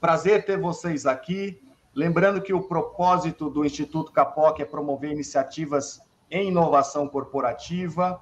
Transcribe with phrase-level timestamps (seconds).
[0.00, 1.60] Prazer ter vocês aqui.
[1.94, 8.20] Lembrando que o propósito do Instituto Capoc é promover iniciativas em inovação corporativa.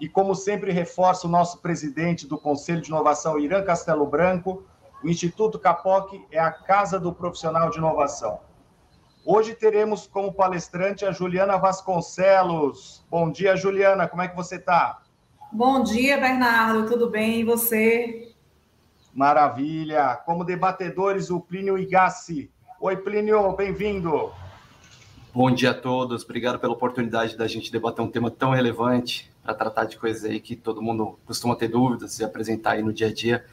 [0.00, 4.64] E, como sempre, reforço o nosso presidente do Conselho de Inovação, Irã Castelo Branco,
[5.04, 8.40] o Instituto Capoc é a casa do profissional de inovação.
[9.24, 13.06] Hoje teremos como palestrante a Juliana Vasconcelos.
[13.08, 15.02] Bom dia, Juliana, como é que você está?
[15.52, 17.40] Bom dia, Bernardo, tudo bem?
[17.40, 18.31] E você?
[19.12, 20.16] Maravilha.
[20.24, 22.50] Como debatedores, o Plínio Igassi.
[22.80, 24.32] Oi, Plínio, bem-vindo.
[25.34, 29.54] Bom dia a todos, obrigado pela oportunidade da gente debater um tema tão relevante para
[29.54, 33.06] tratar de coisas aí que todo mundo costuma ter dúvidas e apresentar aí no dia
[33.06, 33.44] a dia,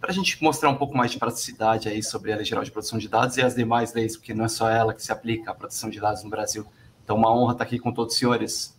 [0.00, 2.70] para a gente mostrar um pouco mais de praticidade aí sobre a Lei Geral de
[2.70, 5.50] Proteção de Dados e as demais leis, porque não é só ela que se aplica
[5.50, 6.66] à proteção de dados no Brasil.
[7.04, 8.74] Então, uma honra estar aqui com todos os senhores.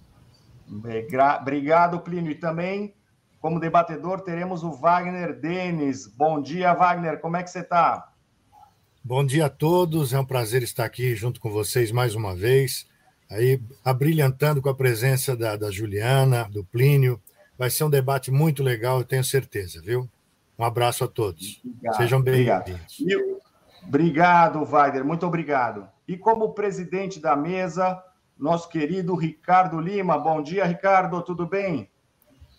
[0.68, 2.32] Obrigado, Plínio.
[2.32, 2.94] E também,
[3.40, 6.08] como debatedor, teremos o Wagner Denis.
[6.08, 8.12] Bom dia, Wagner, como é que você está?
[9.04, 12.88] Bom dia a todos, é um prazer estar aqui junto com vocês mais uma vez,
[13.32, 17.22] aí abrilhantando com a presença da, da Juliana, do Plínio.
[17.58, 20.10] Vai ser um debate muito legal, eu tenho certeza, viu?
[20.60, 21.62] Um abraço a todos.
[21.64, 22.98] Obrigado, Sejam bem-vindos.
[23.88, 25.88] Obrigado, Wagner, muito obrigado.
[26.08, 28.04] E como presidente da mesa,
[28.38, 30.18] nosso querido Ricardo Lima.
[30.18, 31.90] Bom dia, Ricardo, tudo bem?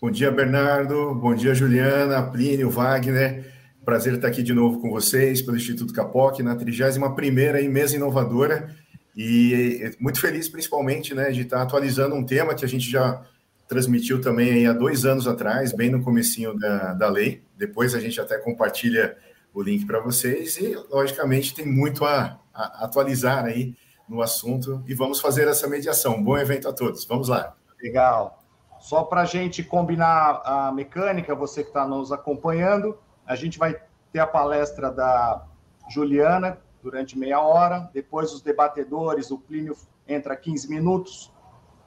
[0.01, 1.13] Bom dia, Bernardo.
[1.13, 3.53] Bom dia, Juliana, Plínio, Wagner.
[3.83, 8.73] Prazer estar aqui de novo com vocês pelo Instituto Capoc, na 31ª mesa inovadora.
[9.13, 13.21] E muito feliz, principalmente, né, de estar atualizando um tema que a gente já
[13.67, 17.43] transmitiu também há dois anos atrás, bem no comecinho da, da lei.
[17.57, 19.17] Depois a gente até compartilha
[19.53, 23.75] o link para vocês e, logicamente, tem muito a, a, atualizar aí
[24.07, 26.23] no assunto e vamos fazer essa mediação.
[26.23, 27.03] Bom evento a todos.
[27.03, 27.53] Vamos lá.
[27.83, 28.38] Legal.
[28.79, 33.75] Só para a gente combinar a mecânica, você que está nos acompanhando, a gente vai
[34.11, 35.45] ter a palestra da
[35.89, 39.75] Juliana durante meia hora, depois os debatedores, o Plínio
[40.07, 41.31] entra 15 minutos,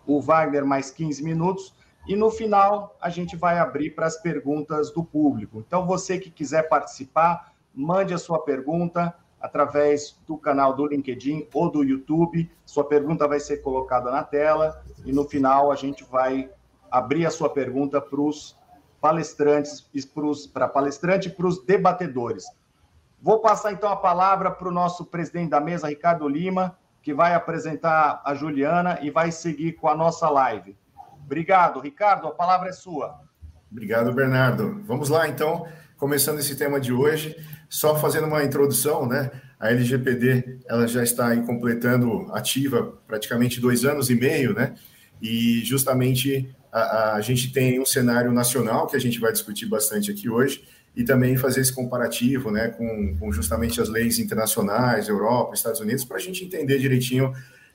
[0.07, 1.75] o Wagner mais 15 minutos,
[2.07, 5.59] e no final a gente vai abrir para as perguntas do público.
[5.67, 11.71] Então, você que quiser participar, mande a sua pergunta através do canal do LinkedIn ou
[11.71, 12.51] do YouTube.
[12.65, 16.51] Sua pergunta vai ser colocada na tela e no final a gente vai
[16.93, 18.55] abrir a sua pergunta para os
[19.01, 19.83] palestrantes,
[20.53, 22.45] para palestrante e para os debatedores.
[23.21, 27.35] Vou passar então a palavra para o nosso presidente da mesa, Ricardo Lima, que vai
[27.35, 30.77] apresentar a Juliana e vai seguir com a nossa live.
[31.25, 33.21] Obrigado, Ricardo, a palavra é sua.
[33.71, 34.83] Obrigado, Bernardo.
[34.85, 35.67] Vamos lá, então,
[35.97, 37.37] começando esse tema de hoje,
[37.69, 39.31] só fazendo uma introdução, né?
[39.59, 44.75] A LGPD, ela já está aí completando ativa praticamente dois anos e meio, né?
[45.21, 50.11] E justamente a, a, gente tem um cenário nacional que a gente vai discutir bastante
[50.11, 50.65] aqui hoje
[50.97, 56.05] e também fazer esse comparativo né, com, com justamente as leis internacionais, Europa, Estados Unidos,
[56.05, 57.33] para a gente entender direitinho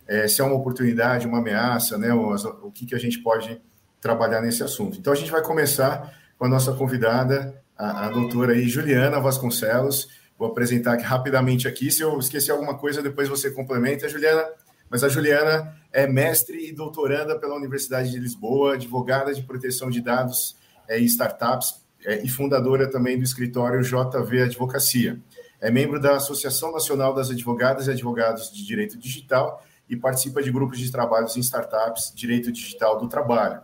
[0.07, 3.59] é, se é uma oportunidade, uma ameaça, né, o, o que, que a gente pode
[4.01, 4.97] trabalhar nesse assunto.
[4.97, 10.07] Então, a gente vai começar com a nossa convidada, a, a doutora aí, Juliana Vasconcelos.
[10.37, 11.91] Vou apresentar aqui, rapidamente aqui.
[11.91, 14.07] Se eu esquecer alguma coisa, depois você complementa.
[14.07, 14.45] Juliana,
[14.89, 20.01] mas a Juliana é mestre e doutoranda pela Universidade de Lisboa, advogada de proteção de
[20.01, 20.55] dados
[20.87, 25.19] é, e startups é, e fundadora também do escritório JV Advocacia.
[25.59, 30.51] É membro da Associação Nacional das Advogadas e Advogados de Direito Digital e participa de
[30.51, 33.61] grupos de trabalhos em startups, direito digital do trabalho.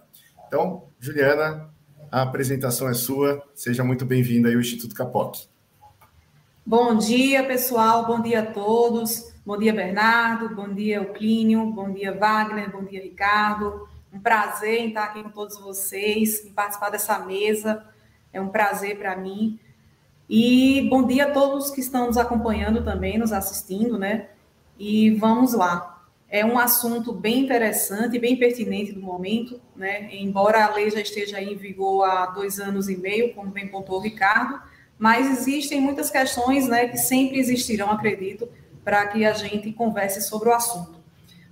[0.47, 1.69] Então, Juliana,
[2.11, 3.43] a apresentação é sua.
[3.53, 5.47] Seja muito bem-vinda ao Instituto Capoc.
[6.65, 8.05] Bom dia, pessoal.
[8.07, 9.32] Bom dia a todos.
[9.45, 10.55] Bom dia, Bernardo.
[10.55, 11.65] Bom dia, Euclínio.
[11.65, 12.71] Bom dia, Wagner.
[12.71, 13.89] Bom dia, Ricardo.
[14.13, 17.85] Um prazer em estar aqui com todos vocês, em participar dessa mesa.
[18.31, 19.59] É um prazer para mim.
[20.29, 24.29] E bom dia a todos que estão nos acompanhando também, nos assistindo, né?
[24.79, 26.01] E vamos lá.
[26.29, 30.07] É um assunto bem interessante, bem pertinente no momento, né?
[30.15, 33.99] Embora a lei já esteja em vigor há dois anos e meio, como bem pontuou
[33.99, 34.61] o Ricardo,
[34.97, 38.47] mas existem muitas questões, né, que sempre existirão, acredito,
[38.83, 41.01] para que a gente converse sobre o assunto.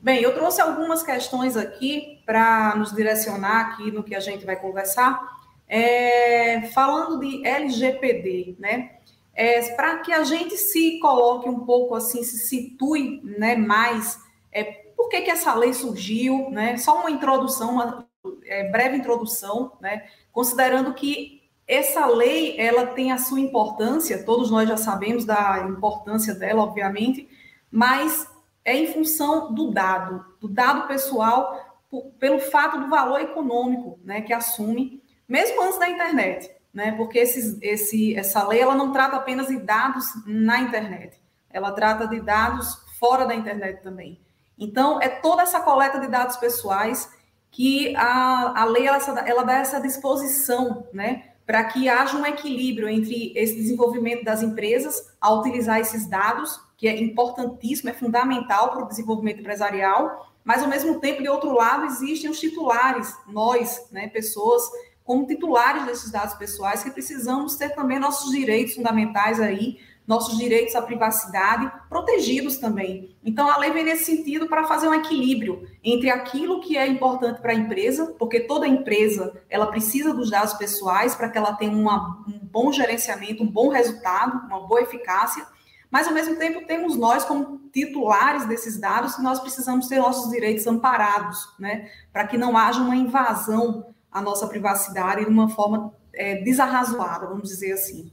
[0.01, 4.55] Bem, eu trouxe algumas questões aqui para nos direcionar aqui no que a gente vai
[4.55, 5.39] conversar.
[5.67, 8.97] É, falando de LGPD, né?
[9.33, 14.19] É, para que a gente se coloque um pouco assim, se situe né, mais,
[14.51, 16.75] é, por que, que essa lei surgiu, né?
[16.77, 18.07] Só uma introdução, uma
[18.45, 20.03] é, breve introdução, né?
[20.31, 21.40] Considerando que
[21.71, 27.29] essa lei, ela tem a sua importância, todos nós já sabemos da importância dela, obviamente,
[27.71, 28.27] mas
[28.65, 31.79] é em função do dado, do dado pessoal,
[32.19, 36.91] pelo fato do valor econômico, né, que assume, mesmo antes da internet, né?
[36.93, 42.05] Porque esses, esse, essa lei ela não trata apenas de dados na internet, ela trata
[42.05, 44.19] de dados fora da internet também.
[44.57, 47.09] Então, é toda essa coleta de dados pessoais
[47.49, 51.30] que a, a lei ela, ela dá essa disposição, né?
[51.51, 56.87] Para que haja um equilíbrio entre esse desenvolvimento das empresas a utilizar esses dados, que
[56.87, 61.87] é importantíssimo, é fundamental para o desenvolvimento empresarial, mas ao mesmo tempo, de outro lado,
[61.87, 64.63] existem os titulares, nós, né, pessoas
[65.03, 69.77] como titulares desses dados pessoais, que precisamos ter também nossos direitos fundamentais aí,
[70.11, 73.15] nossos direitos à privacidade protegidos também.
[73.23, 77.41] Então, a lei vem nesse sentido para fazer um equilíbrio entre aquilo que é importante
[77.41, 81.71] para a empresa, porque toda empresa ela precisa dos dados pessoais para que ela tenha
[81.71, 85.47] uma, um bom gerenciamento, um bom resultado, uma boa eficácia,
[85.89, 90.29] mas ao mesmo tempo temos nós como titulares desses dados que nós precisamos ter nossos
[90.29, 95.93] direitos amparados, né, para que não haja uma invasão a nossa privacidade de uma forma
[96.13, 98.11] é, desarrazoada, vamos dizer assim.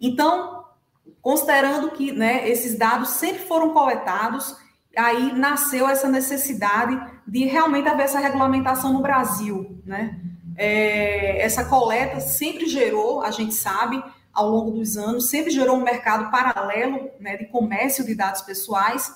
[0.00, 0.60] Então,
[1.20, 4.56] considerando que né, esses dados sempre foram coletados,
[4.96, 9.80] aí nasceu essa necessidade de realmente haver essa regulamentação no Brasil.
[9.84, 10.18] Né?
[10.56, 14.02] É, essa coleta sempre gerou, a gente sabe,
[14.32, 19.12] ao longo dos anos, sempre gerou um mercado paralelo né, de comércio de dados pessoais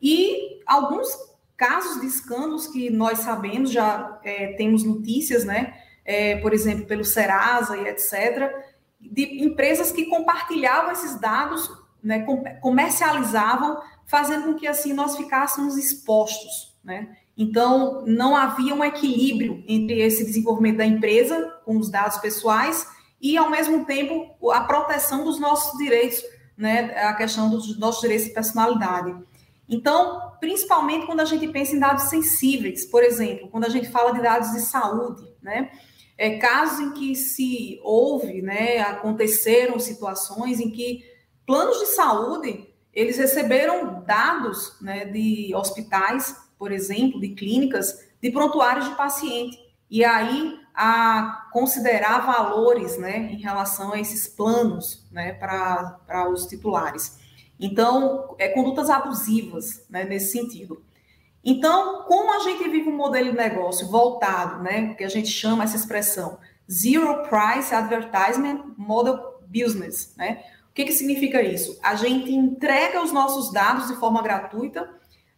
[0.00, 1.08] e alguns
[1.56, 5.74] casos de escândalos que nós sabemos, já é, temos notícias, né?
[6.04, 8.50] É, por exemplo, pelo Serasa e etc.,
[9.00, 11.70] de empresas que compartilhavam esses dados,
[12.02, 12.24] né,
[12.60, 17.16] comercializavam, fazendo com que assim nós ficássemos expostos, né?
[17.36, 22.84] Então, não havia um equilíbrio entre esse desenvolvimento da empresa com os dados pessoais
[23.20, 26.20] e, ao mesmo tempo, a proteção dos nossos direitos,
[26.56, 29.14] né, a questão dos nossos direitos de personalidade.
[29.68, 34.12] Então, principalmente quando a gente pensa em dados sensíveis, por exemplo, quando a gente fala
[34.12, 35.70] de dados de saúde, né?
[36.18, 41.04] É, casos em que se houve, né, aconteceram situações em que
[41.46, 48.88] planos de saúde eles receberam dados né, de hospitais, por exemplo, de clínicas, de prontuários
[48.88, 49.56] de paciente.
[49.88, 57.18] E aí a considerar valores né, em relação a esses planos né, para os titulares.
[57.58, 60.82] Então, é, condutas abusivas né, nesse sentido.
[61.44, 65.64] Então, como a gente vive um modelo de negócio voltado, né, que a gente chama
[65.64, 66.38] essa expressão
[66.70, 70.42] Zero Price Advertisement Model Business, né?
[70.70, 71.78] O que, que significa isso?
[71.82, 74.88] A gente entrega os nossos dados de forma gratuita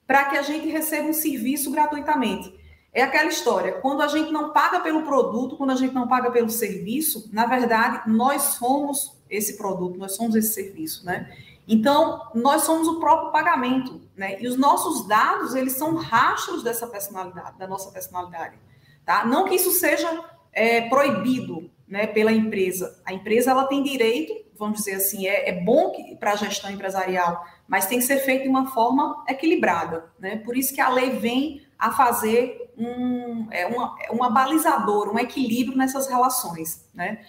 [0.06, 2.53] para que a gente receba um serviço gratuitamente.
[2.93, 6.31] É aquela história, quando a gente não paga pelo produto, quando a gente não paga
[6.32, 11.32] pelo serviço, na verdade, nós somos esse produto, nós somos esse serviço, né?
[11.67, 14.41] Então, nós somos o próprio pagamento, né?
[14.41, 18.59] E os nossos dados, eles são rastros dessa personalidade, da nossa personalidade,
[19.05, 19.25] tá?
[19.25, 23.01] Não que isso seja é, proibido, né, pela empresa.
[23.05, 27.45] A empresa, ela tem direito, vamos dizer assim, é, é bom para a gestão empresarial,
[27.67, 30.37] mas tem que ser feito de uma forma equilibrada, né?
[30.37, 35.19] Por isso que a lei vem a fazer um, é uma, é uma balizadora, um
[35.19, 37.21] equilíbrio nessas relações, né?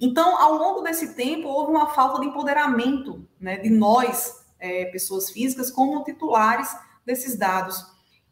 [0.00, 5.30] Então, ao longo desse tempo, houve uma falta de empoderamento né, de nós, é, pessoas
[5.30, 6.68] físicas, como titulares
[7.04, 7.84] desses dados.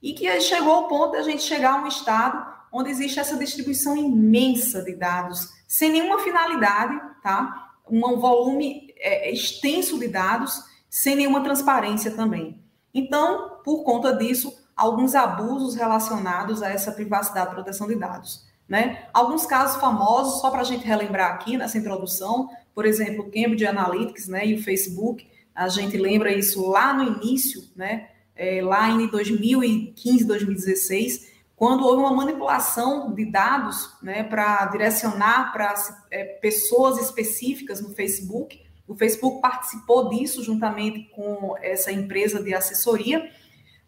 [0.02, 3.36] E que chegou ao ponto de a gente chegar a um estado onde existe essa
[3.36, 7.72] distribuição imensa de dados, sem nenhuma finalidade, tá?
[7.88, 12.62] Um volume é, extenso de dados, sem nenhuma transparência também.
[12.92, 18.44] Então, por conta disso, alguns abusos relacionados a essa privacidade e proteção de dados.
[18.68, 19.06] Né?
[19.12, 23.66] Alguns casos famosos, só para a gente relembrar aqui nessa introdução, por exemplo, o Cambridge
[23.66, 28.88] Analytics né, e o Facebook, a gente lembra isso lá no início, né, é, lá
[28.90, 35.74] em 2015, 2016, quando houve uma manipulação de dados né, para direcionar para
[36.10, 38.60] é, pessoas específicas no Facebook.
[38.88, 43.30] O Facebook participou disso juntamente com essa empresa de assessoria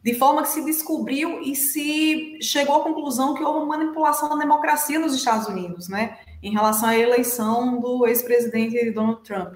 [0.02, 4.36] de forma que se descobriu e se chegou à conclusão que houve uma manipulação da
[4.36, 9.54] democracia nos Estados Unidos, né, em relação à eleição do ex-presidente Donald Trump.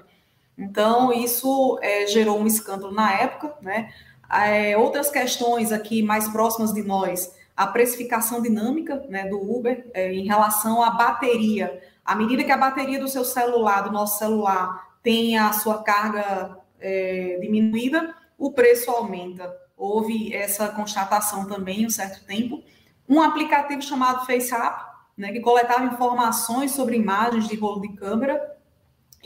[0.57, 3.91] Então, isso é, gerou um escândalo na época, né.
[4.31, 10.13] É, outras questões aqui mais próximas de nós, a precificação dinâmica né, do Uber é,
[10.13, 11.81] em relação à bateria.
[12.03, 16.57] À medida que a bateria do seu celular, do nosso celular, tem a sua carga
[16.79, 22.63] é, diminuída, o preço aumenta houve essa constatação também um certo tempo.
[23.09, 24.85] Um aplicativo chamado FaceApp,
[25.17, 28.39] né, que coletava informações sobre imagens de rolo de câmera,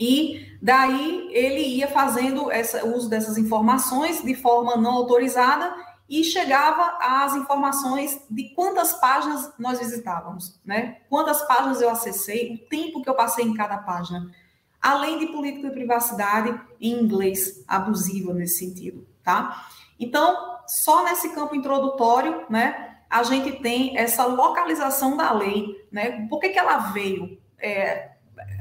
[0.00, 5.74] e daí ele ia fazendo essa, uso dessas informações de forma não autorizada
[6.08, 10.98] e chegava às informações de quantas páginas nós visitávamos, né?
[11.08, 14.30] Quantas páginas eu acessei, o tempo que eu passei em cada página.
[14.80, 19.66] Além de política de privacidade em inglês, abusiva nesse sentido, tá?
[19.98, 26.26] Então, só nesse campo introdutório, né, a gente tem essa localização da lei, né?
[26.28, 27.40] Por que, que ela veio?
[27.58, 28.10] É,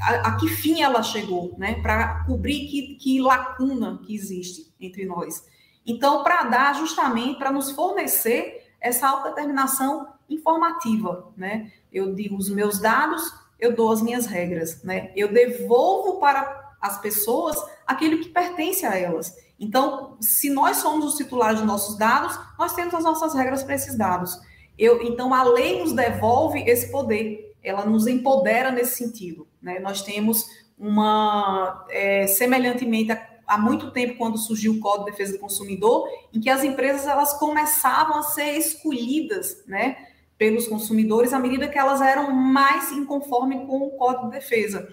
[0.01, 1.82] a, a, que fim ela chegou, né?
[1.82, 5.44] Para cobrir que, que lacuna que existe entre nós.
[5.86, 11.72] Então, para dar justamente, para nos fornecer essa autodeterminação informativa, né?
[11.92, 15.12] Eu digo os meus dados, eu dou as minhas regras, né?
[15.15, 19.36] Eu devolvo para as pessoas aquilo que pertence a elas.
[19.60, 23.76] Então, se nós somos os titulares dos nossos dados, nós temos as nossas regras para
[23.76, 24.38] esses dados.
[24.78, 29.48] Eu, então, a lei nos devolve esse poder, ela nos empodera nesse sentido.
[29.62, 29.80] Né?
[29.80, 30.46] Nós temos
[30.78, 36.08] uma, é, semelhantemente a há muito tempo, quando surgiu o Código de Defesa do Consumidor,
[36.34, 39.98] em que as empresas elas começavam a ser escolhidas, né,
[40.38, 44.88] pelos consumidores à medida que elas eram mais inconforme com o Código de Defesa.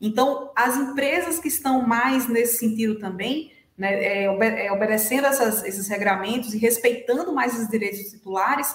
[0.00, 4.24] Então, as empresas que estão mais nesse sentido também, né, é,
[4.66, 8.74] é, obedecendo essas, esses regramentos e respeitando mais os direitos titulares,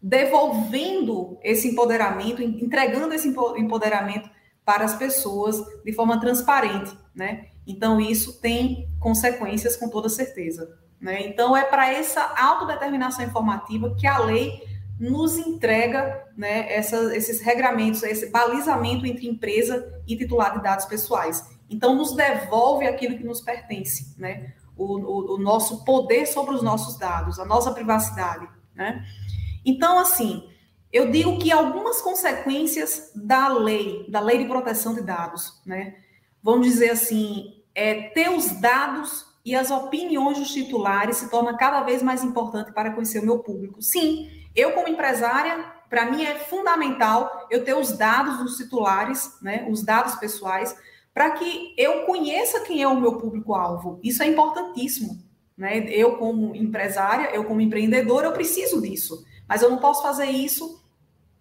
[0.00, 4.30] devolvendo esse empoderamento, entregando esse empoderamento
[4.64, 7.46] para as pessoas de forma transparente, né?
[7.66, 10.78] Então, isso tem consequências com toda certeza.
[10.98, 11.26] Né?
[11.26, 14.62] Então, é para essa autodeterminação informativa que a lei
[14.98, 21.57] nos entrega né, essa, esses regramentos, esse balizamento entre empresa e titular de dados pessoais.
[21.70, 24.54] Então, nos devolve aquilo que nos pertence, né?
[24.78, 28.48] o, o, o nosso poder sobre os nossos dados, a nossa privacidade.
[28.74, 29.04] Né?
[29.66, 30.48] Então, assim,
[30.92, 35.96] eu digo que algumas consequências da lei, da lei de proteção de dados, né?
[36.42, 41.82] Vamos dizer assim, é, ter os dados e as opiniões dos titulares se torna cada
[41.82, 43.82] vez mais importante para conhecer o meu público.
[43.82, 49.66] Sim, eu como empresária, para mim é fundamental eu ter os dados dos titulares, né,
[49.68, 50.74] os dados pessoais,
[51.18, 53.98] para que eu conheça quem é o meu público-alvo.
[54.04, 55.18] Isso é importantíssimo.
[55.56, 55.88] Né?
[55.88, 59.24] Eu, como empresária, eu, como empreendedora, eu preciso disso.
[59.48, 60.80] Mas eu não posso fazer isso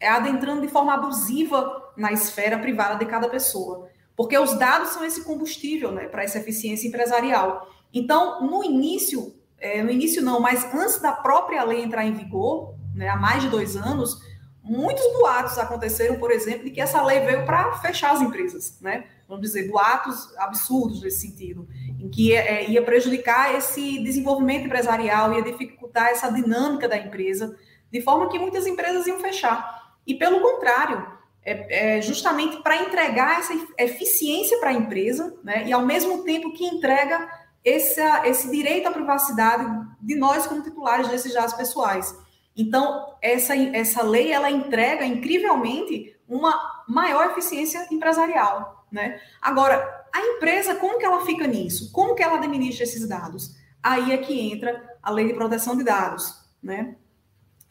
[0.02, 5.24] adentrando de forma abusiva na esfera privada de cada pessoa porque os dados são esse
[5.24, 7.70] combustível né, para essa eficiência empresarial.
[7.94, 12.74] Então, no início, é, no início não, mas antes da própria lei entrar em vigor,
[12.96, 14.20] né, há mais de dois anos,
[14.64, 19.06] muitos boatos aconteceram, por exemplo, de que essa lei veio para fechar as empresas, né?
[19.28, 21.68] Vamos dizer, boatos absurdos nesse sentido,
[22.00, 27.58] em que é, ia prejudicar esse desenvolvimento empresarial, ia dificultar essa dinâmica da empresa,
[27.92, 29.96] de forma que muitas empresas iam fechar.
[30.06, 31.06] E pelo contrário,
[31.44, 36.54] é, é justamente para entregar essa eficiência para a empresa, né, e ao mesmo tempo
[36.54, 37.30] que entrega
[37.64, 39.66] esse, esse direito à privacidade
[40.02, 42.16] de nós como titulares desses dados pessoais.
[42.56, 49.20] Então, essa, essa lei, ela entrega, incrivelmente, uma maior eficiência empresarial, né?
[49.42, 51.92] Agora, a empresa, como que ela fica nisso?
[51.92, 53.56] Como que ela administra esses dados?
[53.82, 56.96] Aí é que entra a lei de proteção de dados, né?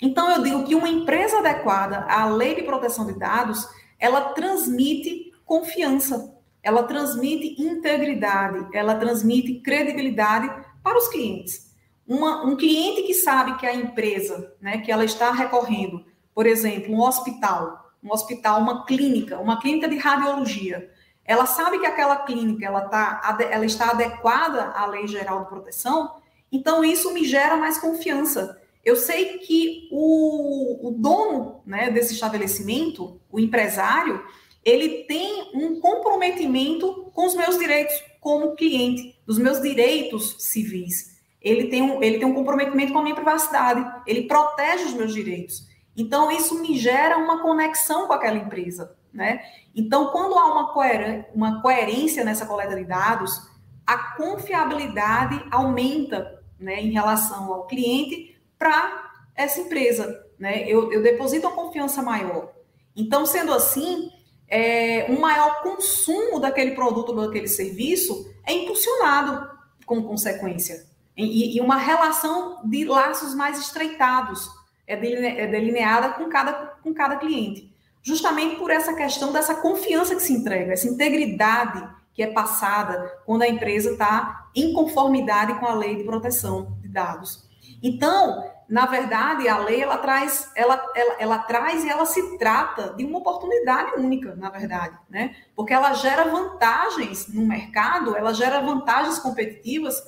[0.01, 3.67] Então, eu digo que uma empresa adequada à lei de proteção de dados,
[3.99, 10.51] ela transmite confiança, ela transmite integridade, ela transmite credibilidade
[10.83, 11.75] para os clientes.
[12.07, 16.05] Uma, um cliente que sabe que a empresa, né, que ela está recorrendo,
[16.35, 20.91] por exemplo, um hospital, um hospital, uma clínica, uma clínica de radiologia,
[21.27, 26.17] ela sabe que aquela clínica ela, tá, ela está adequada à lei geral de proteção,
[26.51, 33.21] então isso me gera mais confiança eu sei que o, o dono né, desse estabelecimento,
[33.33, 34.25] o empresário,
[34.65, 41.17] ele tem um comprometimento com os meus direitos como cliente, dos meus direitos civis.
[41.43, 45.13] Ele tem um, ele tem um comprometimento com a minha privacidade, ele protege os meus
[45.13, 45.67] direitos.
[45.97, 48.97] Então, isso me gera uma conexão com aquela empresa.
[49.17, 49.41] Né?
[49.75, 53.51] Então, quando há uma, coer uma coerência nessa coleta de dados,
[53.87, 60.23] a confiabilidade aumenta né, em relação ao cliente para essa empresa.
[60.39, 60.69] Né?
[60.69, 62.53] Eu, eu deposito uma confiança maior.
[62.95, 64.11] Então, sendo assim,
[64.47, 69.49] é, um maior consumo daquele produto ou daquele serviço é impulsionado
[69.87, 70.85] como consequência.
[71.17, 74.51] E, e, uma relação de laços mais estreitados
[74.87, 77.75] é, é delineada com cada, com cada cliente.
[78.07, 81.85] Justamente por essa questão dessa confiança que se entrega, essa integridade
[82.15, 86.87] que é passada quando a empresa está em conformidade com a lei de proteção de
[86.87, 87.45] dados.
[87.83, 92.95] Então, na verdade, a lei ela traz, ela, ela, ela traz e ela se trata
[92.95, 95.35] de uma oportunidade única, na verdade, né?
[95.57, 100.01] Porque ela gera vantagens no mercado, ela gera vantagens competitivas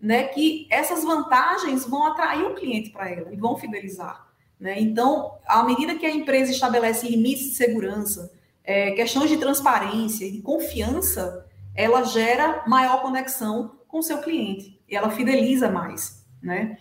[0.00, 4.31] né, que essas vantagens vão atrair o cliente para ela e vão fidelizar.
[4.62, 4.80] Né?
[4.80, 10.40] Então, à medida que a empresa estabelece limites de segurança, é, questões de transparência e
[10.40, 16.78] confiança, ela gera maior conexão com o seu cliente e ela fideliza mais, né?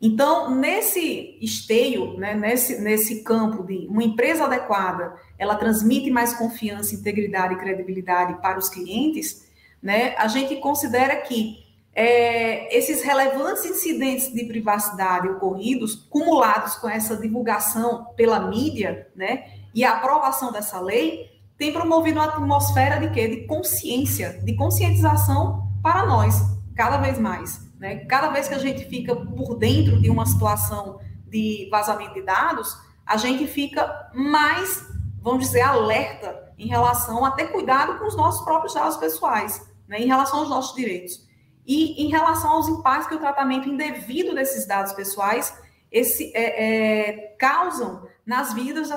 [0.00, 6.94] Então, nesse esteio, né, nesse, nesse campo de uma empresa adequada, ela transmite mais confiança,
[6.94, 9.46] integridade e credibilidade para os clientes,
[9.82, 11.58] né, a gente considera que
[12.00, 19.84] é, esses relevantes incidentes de privacidade ocorridos, cumulados com essa divulgação pela mídia, né, e
[19.84, 21.28] a aprovação dessa lei,
[21.58, 23.26] tem promovido uma atmosfera de quê?
[23.26, 26.40] De consciência, de conscientização para nós,
[26.76, 27.68] cada vez mais.
[27.80, 27.96] Né?
[28.04, 32.78] Cada vez que a gente fica por dentro de uma situação de vazamento de dados,
[33.04, 34.86] a gente fica mais,
[35.20, 39.98] vamos dizer, alerta em relação a ter cuidado com os nossos próprios dados pessoais, né?
[39.98, 41.26] em relação aos nossos direitos.
[41.68, 45.54] E em relação aos impactos que o tratamento indevido desses dados pessoais
[45.92, 48.88] esse, é, é, causam nas vidas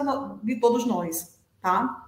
[0.42, 2.08] de todos nós, tá?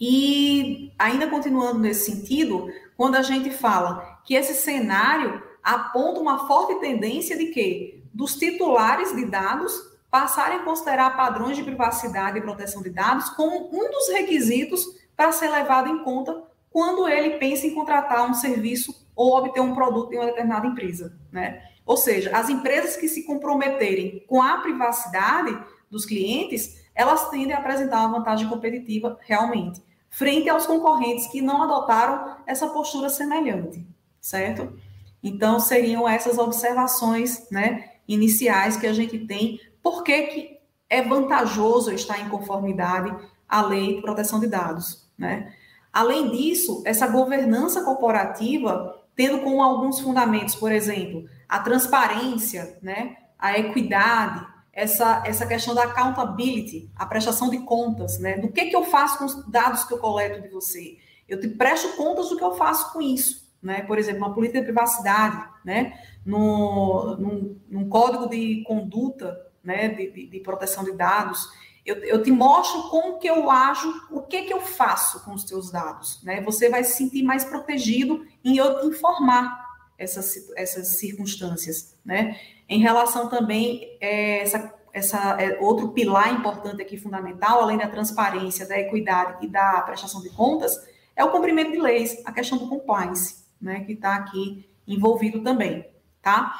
[0.00, 6.76] E ainda continuando nesse sentido, quando a gente fala que esse cenário aponta uma forte
[6.76, 9.72] tendência de que dos titulares de dados
[10.08, 14.84] passarem a considerar padrões de privacidade e proteção de dados como um dos requisitos
[15.16, 19.74] para ser levado em conta quando ele pensa em contratar um serviço ou obter um
[19.74, 21.62] produto em uma determinada empresa, né?
[21.84, 25.58] Ou seja, as empresas que se comprometerem com a privacidade
[25.90, 31.62] dos clientes, elas tendem a apresentar uma vantagem competitiva realmente, frente aos concorrentes que não
[31.62, 33.86] adotaram essa postura semelhante,
[34.20, 34.78] certo?
[35.22, 39.60] Então, seriam essas observações né, iniciais que a gente tem.
[39.82, 43.14] Por que, que é vantajoso estar em conformidade
[43.48, 45.08] à lei de proteção de dados?
[45.16, 45.54] Né?
[45.92, 53.58] Além disso, essa governança corporativa, tendo como alguns fundamentos, por exemplo, a transparência, né, a
[53.58, 58.38] equidade, essa, essa questão da accountability, a prestação de contas, né?
[58.38, 60.96] Do que, que eu faço com os dados que eu coleto de você?
[61.28, 63.82] Eu te presto contas do que eu faço com isso né?
[63.82, 65.98] por exemplo, uma política de privacidade, né?
[66.26, 69.88] no, num, num código de conduta né?
[69.88, 71.48] de, de, de proteção de dados,
[71.84, 75.44] eu, eu, te mostro como que eu ajo, o que que eu faço com os
[75.44, 76.40] teus dados, né?
[76.42, 79.62] Você vai se sentir mais protegido em eu te informar
[79.98, 82.38] essas, essas circunstâncias, né?
[82.68, 88.66] Em relação também é, essa, essa é, outro pilar importante aqui fundamental, além da transparência,
[88.66, 90.76] da equidade e da prestação de contas,
[91.16, 95.86] é o cumprimento de leis, a questão do compliance né, que está aqui envolvido também,
[96.20, 96.52] tá?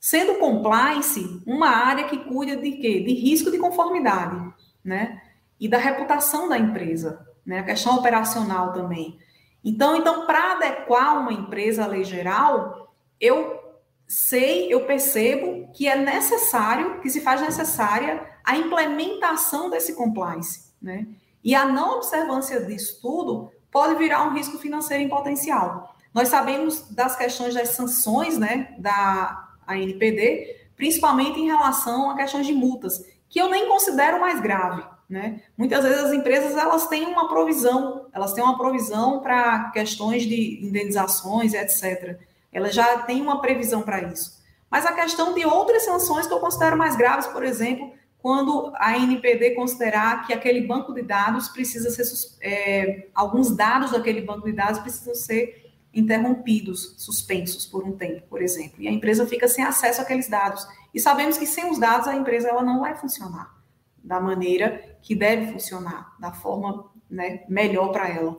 [0.00, 3.00] Sendo compliance uma área que cuida de quê?
[3.00, 5.20] De risco de conformidade, né?
[5.58, 7.60] E da reputação da empresa, né?
[7.60, 9.18] A questão operacional também.
[9.64, 13.58] Então, então para adequar uma empresa à lei geral, eu
[14.06, 21.06] sei, eu percebo que é necessário, que se faz necessária a implementação desse compliance, né?
[21.44, 25.94] E a não observância disso tudo pode virar um risco financeiro em potencial.
[26.12, 32.52] Nós sabemos das questões das sanções né, da ANPD, principalmente em relação a questões de
[32.52, 34.82] multas, que eu nem considero mais grave.
[35.08, 35.40] Né?
[35.56, 40.66] Muitas vezes as empresas elas têm uma provisão, elas têm uma provisão para questões de
[40.66, 42.18] indenizações, etc.
[42.52, 44.38] Elas já têm uma previsão para isso.
[44.70, 48.98] Mas a questão de outras sanções que eu considero mais graves, por exemplo, quando a
[48.98, 52.04] NPD considerar que aquele banco de dados precisa ser,
[52.42, 58.42] é, alguns dados daquele banco de dados precisam ser interrompidos, suspensos por um tempo, por
[58.42, 60.66] exemplo, e a empresa fica sem acesso àqueles dados.
[60.92, 63.58] E sabemos que sem os dados a empresa ela não vai funcionar
[64.02, 68.38] da maneira que deve funcionar, da forma né, melhor para ela.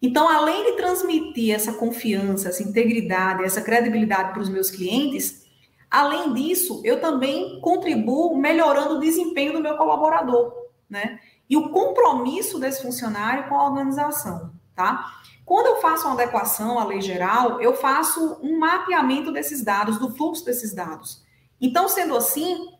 [0.00, 5.46] Então, além de transmitir essa confiança, essa integridade, essa credibilidade para os meus clientes,
[5.88, 10.52] além disso, eu também contribuo melhorando o desempenho do meu colaborador,
[10.90, 11.20] né?
[11.48, 15.22] E o compromisso desse funcionário com a organização, tá?
[15.52, 20.16] Quando eu faço uma adequação à lei geral, eu faço um mapeamento desses dados, do
[20.16, 21.22] fluxo desses dados.
[21.60, 22.70] Então, sendo assim,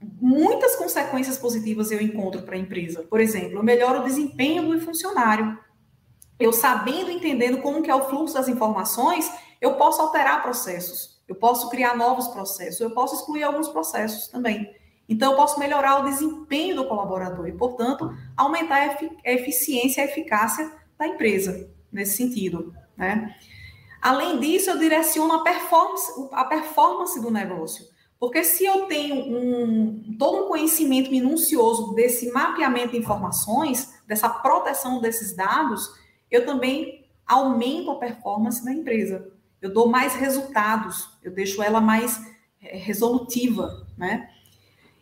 [0.00, 3.02] muitas consequências positivas eu encontro para a empresa.
[3.02, 5.58] Por exemplo, eu melhoro o desempenho do funcionário.
[6.40, 11.34] Eu sabendo, entendendo como que é o fluxo das informações, eu posso alterar processos, eu
[11.34, 14.74] posso criar novos processos, eu posso excluir alguns processos também.
[15.06, 20.10] Então, eu posso melhorar o desempenho do colaborador e, portanto, aumentar a eficiência e a
[20.10, 23.34] eficácia da empresa nesse sentido, né?
[24.02, 27.86] Além disso, eu direciono a performance, a performance do negócio.
[28.20, 35.00] Porque se eu tenho um, todo um conhecimento minucioso desse mapeamento de informações, dessa proteção
[35.00, 35.90] desses dados,
[36.30, 39.32] eu também aumento a performance da empresa.
[39.62, 42.20] eu dou mais resultados, eu deixo ela mais
[42.60, 44.28] é, resolutiva, né?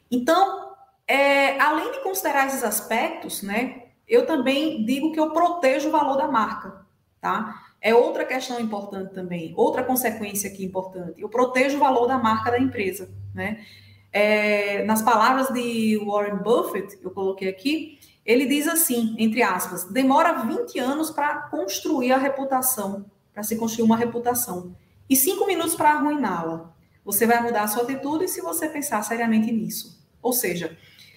[0.09, 0.73] Então,
[1.09, 6.17] é, além de considerar esses aspectos, né, eu também digo que eu protejo o valor
[6.17, 6.82] da marca,
[7.23, 7.63] tá?
[7.81, 11.23] É outra questão importante também, outra consequência aqui importante.
[11.23, 13.65] Eu protejo o valor da marca da empresa, né?
[14.13, 20.43] É, nas palavras de Warren Buffett, eu coloquei aqui, ele diz assim, entre aspas, demora
[20.45, 24.77] 20 anos para construir a reputação, para se construir uma reputação,
[25.09, 26.75] e 5 minutos para arruiná-la.
[27.05, 30.05] Você vai mudar a sua atitude se você pensar seriamente nisso.
[30.21, 30.77] Ou seja,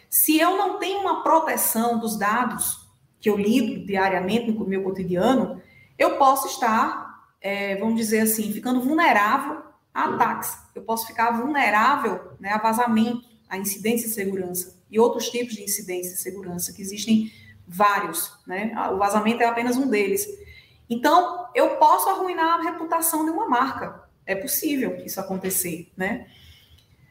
[0.10, 2.88] se eu não tenho uma proteção dos dados
[3.20, 5.62] que eu lido diariamente no meu cotidiano,
[5.98, 10.58] eu posso estar, é, vamos dizer assim, ficando vulnerável a ataques.
[10.74, 15.64] Eu posso ficar vulnerável né, a vazamento, a incidência de segurança e outros tipos de
[15.64, 17.32] incidência de segurança, que existem
[17.68, 18.34] vários.
[18.46, 18.74] Né?
[18.92, 20.28] O vazamento é apenas um deles.
[20.90, 24.04] Então, eu posso arruinar a reputação de uma marca.
[24.26, 26.28] É possível isso acontecer, né?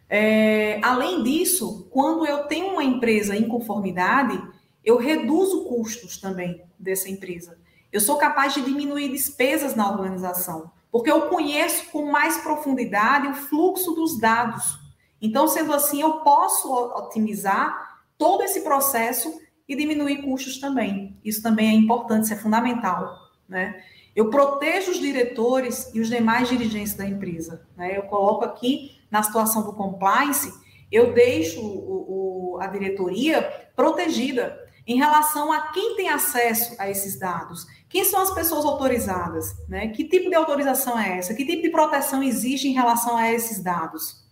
[0.09, 4.41] É, além disso, quando eu tenho uma empresa em conformidade,
[4.85, 7.59] eu reduzo custos também dessa empresa.
[7.95, 13.35] Eu sou capaz de diminuir despesas na organização, porque eu conheço com mais profundidade o
[13.35, 14.81] fluxo dos dados.
[15.23, 21.17] Então, sendo assim, eu posso otimizar todo esse processo e diminuir custos também.
[21.25, 23.17] Isso também é importante, isso é fundamental.
[23.49, 23.81] Né?
[24.17, 27.65] Eu protejo os diretores e os demais dirigentes da empresa.
[27.77, 27.97] Né?
[27.97, 30.53] Eu coloco aqui na situação do compliance,
[30.91, 33.41] eu deixo o, o, a diretoria
[33.77, 37.67] protegida em relação a quem tem acesso a esses dados.
[37.89, 39.55] Quem são as pessoas autorizadas?
[39.69, 39.89] Né?
[39.89, 41.35] Que tipo de autorização é essa?
[41.35, 44.25] Que tipo de proteção existe em relação a esses dados?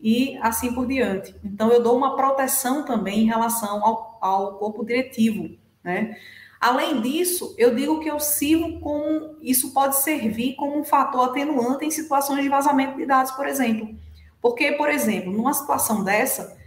[0.00, 1.34] E assim por diante.
[1.42, 5.56] Então, eu dou uma proteção também em relação ao, ao corpo diretivo.
[5.82, 6.16] Né?
[6.60, 9.36] Além disso, eu digo que eu sirvo como.
[9.40, 13.96] Isso pode servir como um fator atenuante em situações de vazamento de dados, por exemplo.
[14.40, 16.57] Porque, por exemplo, numa situação dessa,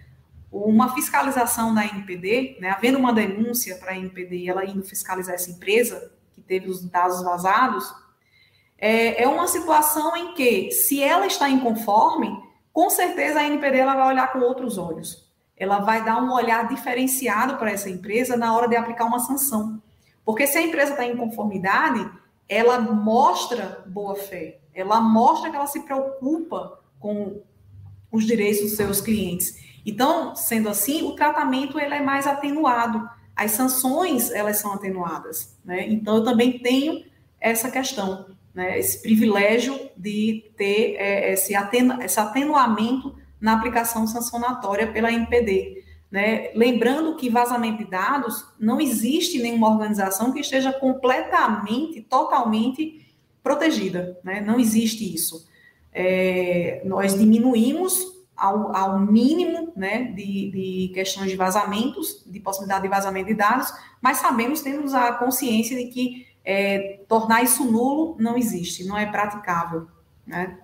[0.51, 5.49] uma fiscalização da NPD, né, havendo uma denúncia para a NPD ela indo fiscalizar essa
[5.49, 7.93] empresa que teve os dados vazados,
[8.77, 12.29] é, é uma situação em que, se ela está inconforme,
[12.73, 16.67] com certeza a NPD ela vai olhar com outros olhos ela vai dar um olhar
[16.67, 19.79] diferenciado para essa empresa na hora de aplicar uma sanção.
[20.25, 22.09] Porque se a empresa está em conformidade,
[22.49, 27.43] ela mostra boa fé, ela mostra que ela se preocupa com
[28.11, 29.55] os direitos dos seus clientes.
[29.85, 35.57] Então, sendo assim, o tratamento ele é mais atenuado, as sanções elas são atenuadas.
[35.65, 35.87] Né?
[35.89, 37.03] Então, eu também tenho
[37.39, 38.77] essa questão, né?
[38.77, 45.83] esse privilégio de ter é, esse, atenu esse atenuamento na aplicação sancionatória pela NPD.
[46.11, 46.51] Né?
[46.53, 53.07] Lembrando que vazamento de dados não existe nenhuma organização que esteja completamente, totalmente
[53.41, 54.19] protegida.
[54.23, 54.41] Né?
[54.41, 55.49] Não existe isso.
[55.91, 62.89] É, nós diminuímos ao, ao mínimo né, de, de, questões de vazamentos, de possibilidade de
[62.89, 68.37] vazamento de dados, mas sabemos, temos a consciência de que é, tornar isso nulo não
[68.37, 69.87] existe, não é praticável.
[70.25, 70.57] Né?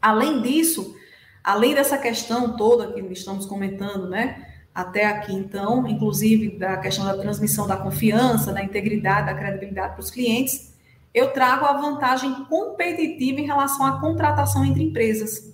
[0.00, 0.94] Além disso,
[1.42, 4.48] Além dessa questão toda que estamos comentando, né?
[4.74, 10.00] Até aqui, então, inclusive da questão da transmissão da confiança, da integridade, da credibilidade para
[10.00, 10.72] os clientes,
[11.12, 15.52] eu trago a vantagem competitiva em relação à contratação entre empresas.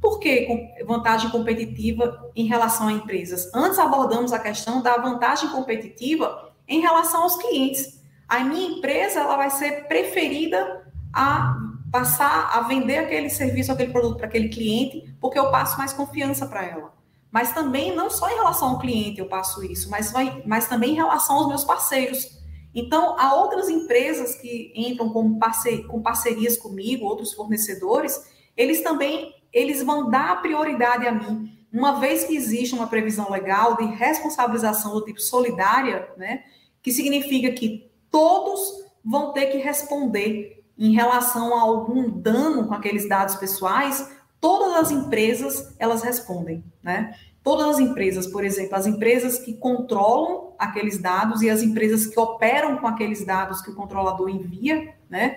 [0.00, 0.48] Por que
[0.86, 3.50] vantagem competitiva em relação a empresas?
[3.54, 8.00] Antes abordamos a questão da vantagem competitiva em relação aos clientes.
[8.26, 11.54] A minha empresa ela vai ser preferida a
[11.90, 16.46] passar a vender aquele serviço, aquele produto para aquele cliente, porque eu passo mais confiança
[16.46, 16.94] para ela.
[17.30, 20.92] Mas também, não só em relação ao cliente eu passo isso, mas, vai, mas também
[20.92, 22.40] em relação aos meus parceiros.
[22.74, 29.34] Então, há outras empresas que entram com, parce, com parcerias comigo, outros fornecedores, eles também
[29.52, 31.52] eles vão dar prioridade a mim.
[31.72, 36.42] Uma vez que existe uma previsão legal de responsabilização do tipo solidária, né,
[36.82, 38.60] que significa que todos
[39.04, 44.10] vão ter que responder em relação a algum dano com aqueles dados pessoais,
[44.40, 47.14] todas as empresas elas respondem, né?
[47.42, 52.18] Todas as empresas, por exemplo, as empresas que controlam aqueles dados e as empresas que
[52.18, 55.36] operam com aqueles dados que o controlador envia, né?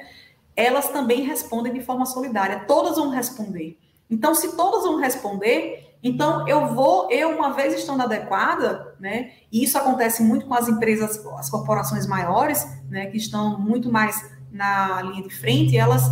[0.55, 2.65] Elas também respondem de forma solidária.
[2.65, 3.77] Todas vão responder.
[4.13, 9.31] Então, se todas vão responder, então eu vou, eu uma vez estando adequada, né?
[9.51, 13.07] E isso acontece muito com as empresas, as corporações maiores, né?
[13.07, 16.03] Que estão muito mais na linha de frente, elas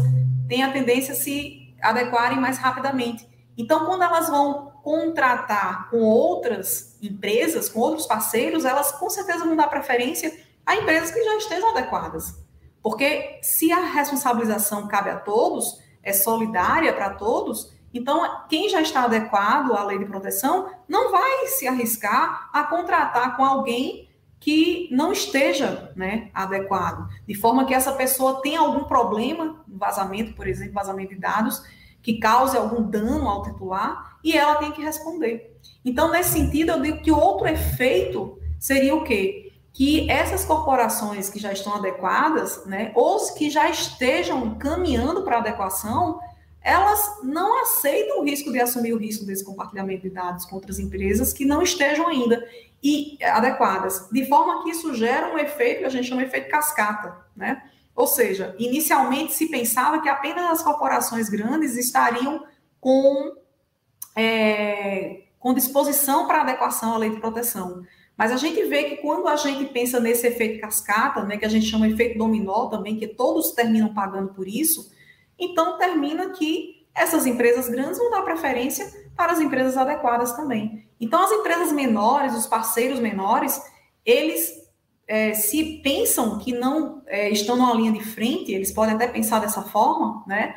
[0.48, 3.30] têm a tendência a se adequarem mais rapidamente.
[3.56, 9.56] Então, quando elas vão contratar com outras empresas, com outros parceiros, elas com certeza vão
[9.56, 10.36] dar preferência
[10.66, 12.36] a empresas que já estejam adequadas.
[12.82, 19.04] Porque se a responsabilização cabe a todos, é solidária para todos, então quem já está
[19.04, 24.10] adequado à lei de proteção não vai se arriscar a contratar com alguém
[24.42, 30.48] que não esteja né, adequado, de forma que essa pessoa tenha algum problema, vazamento, por
[30.48, 31.64] exemplo, vazamento de dados,
[32.02, 35.56] que cause algum dano ao titular, e ela tem que responder.
[35.86, 39.54] Então, nesse sentido, eu digo que outro efeito seria o quê?
[39.72, 46.20] Que essas corporações que já estão adequadas, né, ou que já estejam caminhando para adequação,
[46.64, 50.80] elas não aceitam o risco de assumir o risco desse compartilhamento de dados com outras
[50.80, 52.48] empresas que não estejam ainda
[52.84, 56.50] e adequadas, de forma que isso gera um efeito que a gente chama de efeito
[56.50, 57.64] cascata, né?
[57.96, 62.44] Ou seja, inicialmente se pensava que apenas as corporações grandes estariam
[62.80, 63.36] com,
[64.16, 67.84] é, com disposição para adequação à lei de proteção.
[68.18, 71.50] Mas a gente vê que quando a gente pensa nesse efeito cascata, né, que a
[71.50, 74.92] gente chama de efeito dominó também, que todos terminam pagando por isso,
[75.42, 80.88] então termina que essas empresas grandes vão dar preferência para as empresas adequadas também.
[81.00, 83.62] Então, as empresas menores, os parceiros menores,
[84.06, 84.62] eles
[85.08, 89.40] é, se pensam que não é, estão numa linha de frente, eles podem até pensar
[89.40, 90.56] dessa forma, né?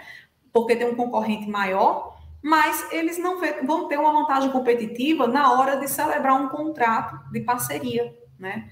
[0.53, 5.77] Porque tem um concorrente maior, mas eles não vão ter uma vantagem competitiva na hora
[5.77, 8.70] de celebrar um contrato de parceria, né?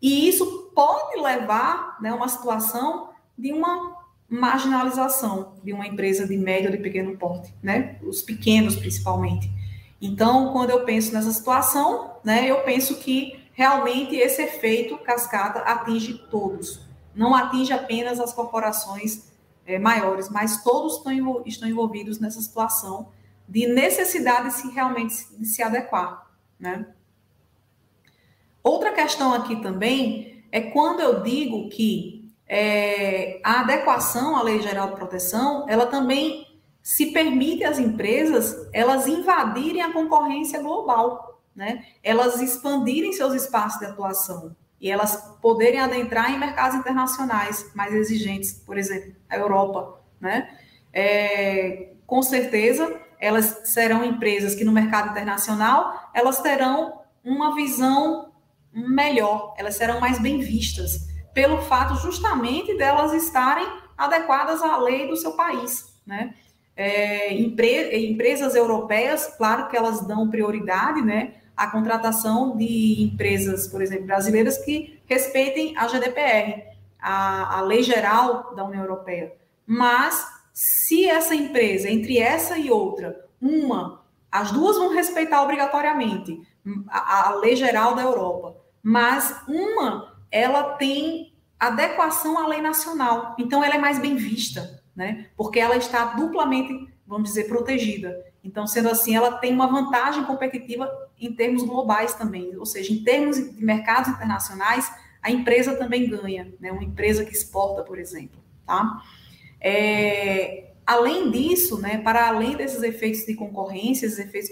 [0.00, 3.95] E isso pode levar né, uma situação de uma
[4.28, 7.98] marginalização de uma empresa de médio ou de pequeno porte, né?
[8.02, 9.50] Os pequenos, principalmente.
[10.00, 16.14] Então, quando eu penso nessa situação, né, eu penso que realmente esse efeito cascata atinge
[16.30, 16.80] todos.
[17.14, 19.32] Não atinge apenas as corporações
[19.64, 23.08] é, maiores, mas todos estão, estão envolvidos nessa situação
[23.48, 26.86] de necessidade de se realmente de se adequar, né?
[28.62, 34.90] Outra questão aqui também é quando eu digo que é, a adequação à Lei Geral
[34.90, 36.46] de Proteção, ela também
[36.82, 41.84] se permite às empresas elas invadirem a concorrência global, né?
[42.02, 48.52] Elas expandirem seus espaços de atuação e elas poderem adentrar em mercados internacionais mais exigentes,
[48.52, 50.48] por exemplo, a Europa, né?
[50.92, 58.30] É, com certeza, elas serão empresas que no mercado internacional elas terão uma visão
[58.72, 65.14] melhor, elas serão mais bem vistas pelo fato justamente delas estarem adequadas à lei do
[65.14, 66.34] seu país, né?
[66.74, 73.82] É, empre, empresas europeias, claro que elas dão prioridade, né, à contratação de empresas, por
[73.82, 76.64] exemplo, brasileiras que respeitem a GDPR,
[76.98, 79.34] a, a Lei Geral da União Europeia.
[79.66, 86.40] Mas se essa empresa, entre essa e outra, uma, as duas vão respeitar obrigatoriamente
[86.88, 93.64] a, a Lei Geral da Europa, mas uma, ela tem adequação à lei nacional, então
[93.64, 95.26] ela é mais bem vista né?
[95.36, 98.24] Porque ela está duplamente, vamos dizer, protegida.
[98.42, 103.04] Então, sendo assim, ela tem uma vantagem competitiva em termos globais também, ou seja, em
[103.04, 104.90] termos de mercados internacionais,
[105.22, 106.72] a empresa também ganha, né?
[106.72, 109.02] Uma empresa que exporta, por exemplo, tá?
[109.60, 114.50] É, além disso, né, para além desses efeitos de concorrência, esses efeitos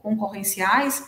[0.00, 1.04] concorrenciais,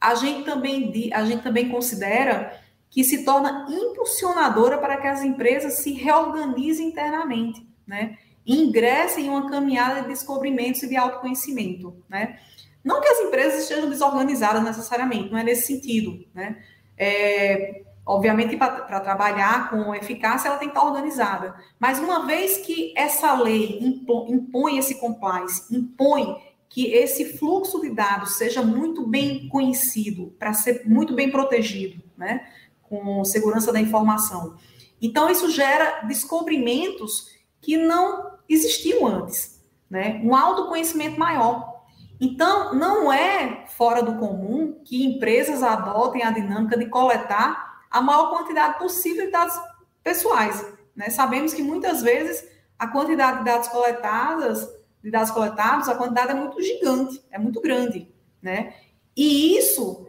[0.00, 2.60] a gente também, a gente também considera
[2.94, 8.18] que se torna impulsionadora para que as empresas se reorganizem internamente né?
[8.46, 12.38] Ingressem em uma caminhada de descobrimentos e de autoconhecimento, né?
[12.82, 16.62] Não que as empresas estejam desorganizadas necessariamente, não é nesse sentido, né?
[16.96, 21.54] É, obviamente, para trabalhar com eficácia, ela tem que estar organizada.
[21.78, 26.36] Mas uma vez que essa lei impõe esse compliance, impõe
[26.68, 32.46] que esse fluxo de dados seja muito bem conhecido, para ser muito bem protegido, né?
[33.02, 34.56] Com segurança da informação.
[35.00, 37.28] Então, isso gera descobrimentos
[37.60, 40.20] que não existiam antes, né?
[40.24, 41.82] Um autoconhecimento maior.
[42.20, 48.30] Então, não é fora do comum que empresas adotem a dinâmica de coletar a maior
[48.30, 49.54] quantidade possível de dados
[50.02, 50.64] pessoais.
[50.94, 51.10] Né?
[51.10, 54.68] Sabemos que muitas vezes a quantidade de dados coletados,
[55.02, 58.08] de dados coletados, a quantidade é muito gigante, é muito grande,
[58.40, 58.74] né?
[59.16, 60.08] E isso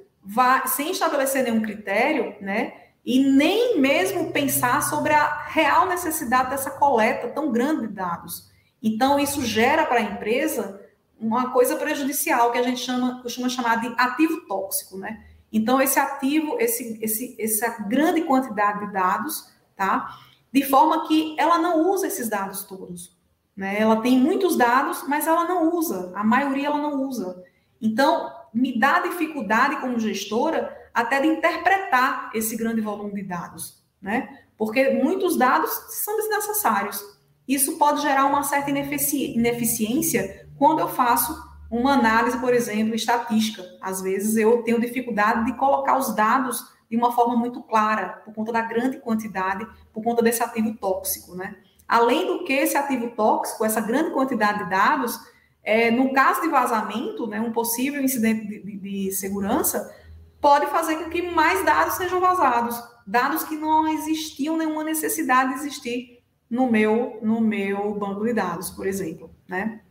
[0.67, 2.73] sem estabelecer nenhum critério, né?
[3.05, 8.49] e nem mesmo pensar sobre a real necessidade dessa coleta tão grande de dados.
[8.81, 10.81] Então, isso gera para a empresa
[11.19, 15.23] uma coisa prejudicial que a gente chama, costuma chamar de ativo tóxico, né?
[15.53, 20.09] Então, esse ativo, esse, esse, essa grande quantidade de dados, tá?
[20.51, 23.15] De forma que ela não usa esses dados todos.
[23.55, 23.79] Né?
[23.79, 26.11] Ela tem muitos dados, mas ela não usa.
[26.15, 27.43] A maioria ela não usa.
[27.81, 34.29] Então, me dá dificuldade como gestora até de interpretar esse grande volume de dados, né?
[34.57, 37.03] Porque muitos dados são desnecessários.
[37.45, 41.37] Isso pode gerar uma certa ineficiência quando eu faço
[41.69, 43.61] uma análise, por exemplo, estatística.
[43.81, 48.33] Às vezes eu tenho dificuldade de colocar os dados de uma forma muito clara, por
[48.33, 51.57] conta da grande quantidade, por conta desse ativo tóxico, né?
[51.85, 55.19] Além do que esse ativo tóxico, essa grande quantidade de dados,
[55.65, 59.93] é, no caso de vazamento, né, um possível incidente de, de, de segurança,
[60.39, 65.59] pode fazer com que mais dados sejam vazados, dados que não existiam nenhuma necessidade de
[65.59, 69.81] existir no meu, no meu banco de dados, por exemplo, né?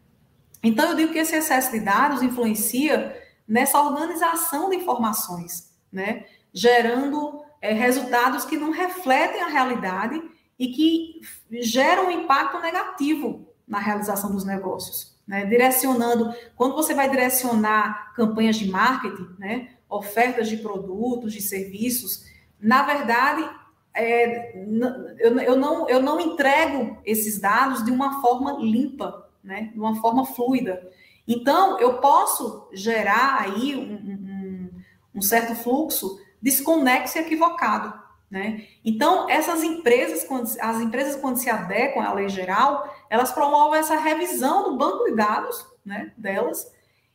[0.63, 6.25] Então, eu digo que esse excesso de dados influencia nessa organização de informações, né?
[6.53, 10.23] Gerando é, resultados que não refletem a realidade
[10.59, 11.21] e que
[11.61, 15.45] geram um impacto negativo na realização dos negócios, né?
[15.47, 19.71] Direcionando, quando você vai direcionar campanhas de marketing, né?
[19.89, 22.25] Ofertas de produtos, de serviços,
[22.61, 23.49] na verdade,
[23.95, 24.57] é,
[25.19, 29.71] eu, eu, não, eu não entrego esses dados de uma forma limpa, né?
[29.73, 30.91] de uma forma fluida.
[31.29, 34.71] Então, eu posso gerar aí um, um,
[35.17, 38.04] um certo fluxo desconexo e equivocado.
[38.35, 38.67] Né?
[38.85, 40.27] Então, essas empresas,
[40.61, 45.15] as empresas, quando se adequam à lei geral, elas promovem essa revisão do banco de
[45.15, 46.69] dados né, delas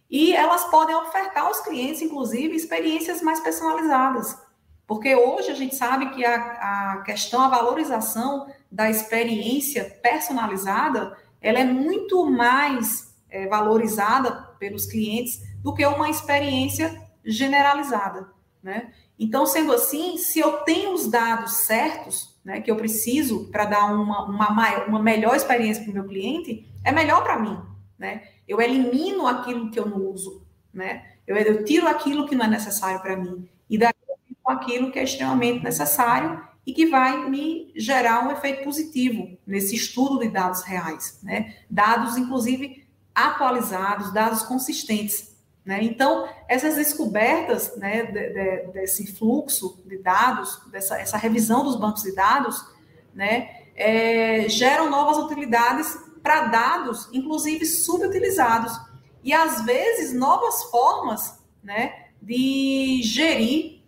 [0.10, 4.42] e elas podem ofertar aos clientes, inclusive, experiências mais personalizadas.
[4.88, 11.60] Porque hoje a gente sabe que a, a questão, a valorização da experiência personalizada, ela
[11.60, 18.30] é muito mais é, valorizada pelos clientes do que uma experiência generalizada,
[18.64, 18.94] né?
[19.20, 23.86] Então, sendo assim, se eu tenho os dados certos, né, que eu preciso para dar
[23.94, 27.60] uma, uma, maior, uma melhor experiência para o meu cliente, é melhor para mim,
[27.98, 28.24] né?
[28.48, 30.42] Eu elimino aquilo que eu não uso,
[30.74, 31.06] né?
[31.28, 33.48] Eu, eu tiro aquilo que não é necessário para mim.
[33.70, 33.94] E daí
[34.42, 39.76] com aquilo que é extremamente necessário e que vai me gerar um efeito positivo nesse
[39.76, 41.56] estudo de dados reais, né?
[41.70, 45.29] Dados, inclusive, atualizados, dados consistentes.
[45.70, 45.84] Né?
[45.84, 52.02] Então, essas descobertas né, de, de, desse fluxo de dados, dessa essa revisão dos bancos
[52.02, 52.66] de dados,
[53.14, 58.82] né, é, geram novas utilidades para dados, inclusive subutilizados,
[59.24, 63.84] e às vezes novas formas né, de gerir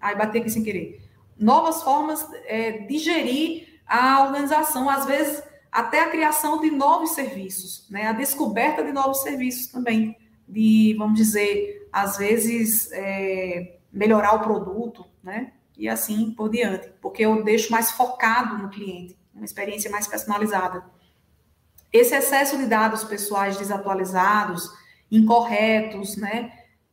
[0.00, 1.02] Aí bati aqui sem querer.
[1.36, 7.84] Novas formas é, de gerir a organização, às vezes até a criação de novos serviços,
[7.90, 8.06] né?
[8.06, 10.16] A descoberta de novos serviços também,
[10.48, 15.52] de, vamos dizer, às vezes é, melhorar o produto, né?
[15.76, 20.84] E assim por diante, porque eu deixo mais focado no cliente, uma experiência mais personalizada.
[21.92, 24.70] Esse excesso de dados pessoais desatualizados,
[25.10, 26.52] incorretos, né?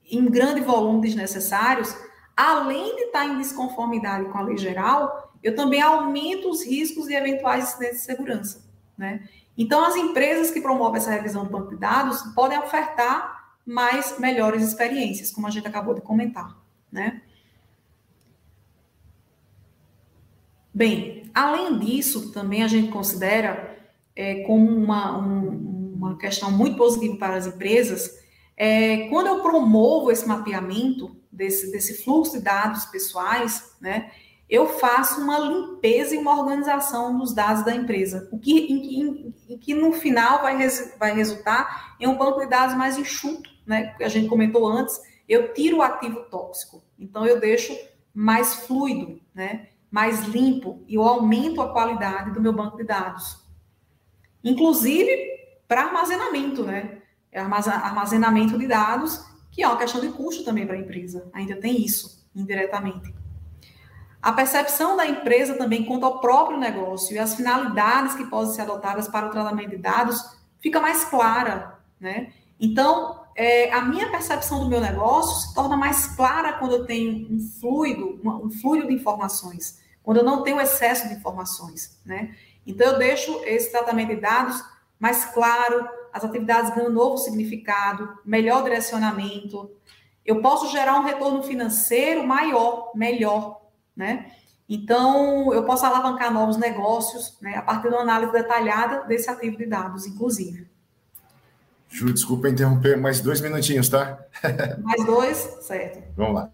[0.09, 1.95] Em grande volume desnecessários,
[2.35, 7.13] além de estar em desconformidade com a lei geral, eu também aumento os riscos de
[7.13, 8.63] eventuais incidentes de segurança.
[8.97, 9.27] Né?
[9.57, 14.63] Então, as empresas que promovem essa revisão do banco de dados podem ofertar mais melhores
[14.63, 16.57] experiências, como a gente acabou de comentar.
[16.91, 17.21] Né?
[20.73, 23.77] Bem, além disso, também a gente considera
[24.15, 28.19] é, como uma, um, uma questão muito positiva para as empresas,
[28.55, 34.11] é, quando eu promovo esse mapeamento, desse, desse fluxo de dados pessoais, né,
[34.47, 39.35] eu faço uma limpeza e uma organização dos dados da empresa, o que, em, em,
[39.49, 43.49] em que no final vai, res, vai resultar em um banco de dados mais enxuto,
[43.65, 47.77] né, que a gente comentou antes, eu tiro o ativo tóxico, então eu deixo
[48.13, 53.43] mais fluido, né, mais limpo, e eu aumento a qualidade do meu banco de dados.
[54.43, 55.33] Inclusive
[55.67, 60.75] para armazenamento, né, é armazenamento de dados que é uma questão de custo também para
[60.75, 61.29] a empresa.
[61.31, 63.13] Ainda tem isso, indiretamente.
[64.19, 68.61] A percepção da empresa também quanto ao próprio negócio e as finalidades que podem ser
[68.61, 72.33] adotadas para o tratamento de dados fica mais clara, né?
[72.59, 77.27] Então, é, a minha percepção do meu negócio se torna mais clara quando eu tenho
[77.31, 82.35] um fluido, um fluido de informações, quando eu não tenho excesso de informações, né?
[82.65, 84.63] Então, eu deixo esse tratamento de dados
[84.99, 89.69] mais claro, as atividades ganham novo significado, melhor direcionamento.
[90.25, 93.61] Eu posso gerar um retorno financeiro maior, melhor,
[93.95, 94.31] né?
[94.67, 99.57] Então, eu posso alavancar novos negócios, né, a partir de uma análise detalhada desse ativo
[99.57, 100.67] de dados, inclusive.
[101.93, 104.19] Ju, desculpa interromper, mais dois minutinhos, tá?
[104.81, 106.03] mais dois, certo.
[106.17, 106.51] Vamos lá.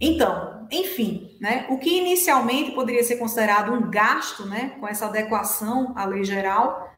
[0.00, 5.92] Então, enfim, né, o que inicialmente poderia ser considerado um gasto, né, com essa adequação
[5.96, 6.92] à lei geral,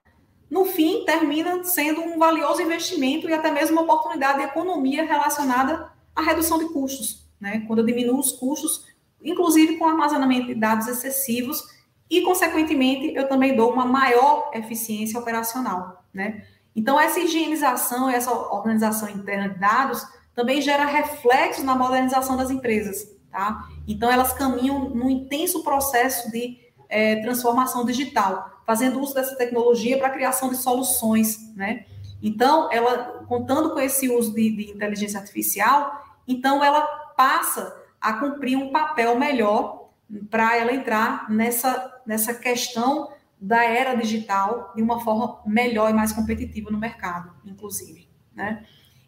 [0.49, 5.91] no fim termina sendo um valioso investimento e até mesmo uma oportunidade de economia relacionada
[6.15, 7.27] à redução de custos.
[7.41, 7.65] Né?
[7.67, 8.87] Quando eu diminuo os custos
[9.23, 11.65] inclusive com armazenamento de dados excessivos,
[12.09, 16.45] e, consequentemente, eu também dou uma maior eficiência operacional, né?
[16.77, 23.11] Então, essa higienização, essa organização interna de dados também gera reflexos na modernização das empresas,
[23.33, 23.67] tá?
[23.89, 26.59] Então, elas caminham num intenso processo de
[26.91, 31.87] é, transformação digital, fazendo uso dessa tecnologia para a criação de soluções, né?
[32.23, 36.83] Então, ela, contando com esse uso de, de inteligência artificial, então ela
[37.17, 39.89] passa a cumprir um papel melhor
[40.31, 43.11] para ela entrar nessa, nessa questão
[43.41, 48.65] da era digital de uma forma melhor e mais competitiva no mercado, inclusive, né?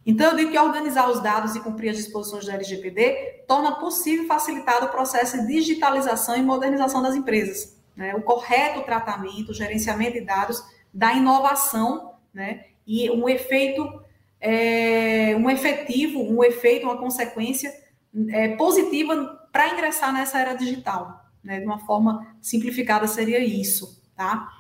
[0.09, 4.27] Então, eu digo que organizar os dados e cumprir as disposições da LGPD torna possível
[4.27, 7.79] facilitar o processo de digitalização e modernização das empresas.
[7.95, 8.15] Né?
[8.15, 10.65] O correto tratamento, o gerenciamento de dados
[10.95, 12.65] da inovação né?
[12.87, 14.03] e um efeito,
[14.41, 17.71] é, um efetivo, um efeito, uma consequência
[18.31, 21.23] é, positiva para ingressar nessa era digital.
[21.45, 21.61] Né?
[21.61, 23.98] De uma forma simplificada seria isso.
[24.19, 24.53] Tá?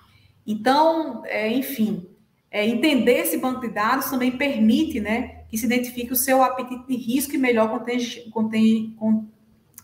[0.46, 2.09] Então, é, enfim,
[2.48, 6.86] é, entender esse banco de dados também permite né, que se identifique o seu apetite
[6.86, 7.84] de risco e melhor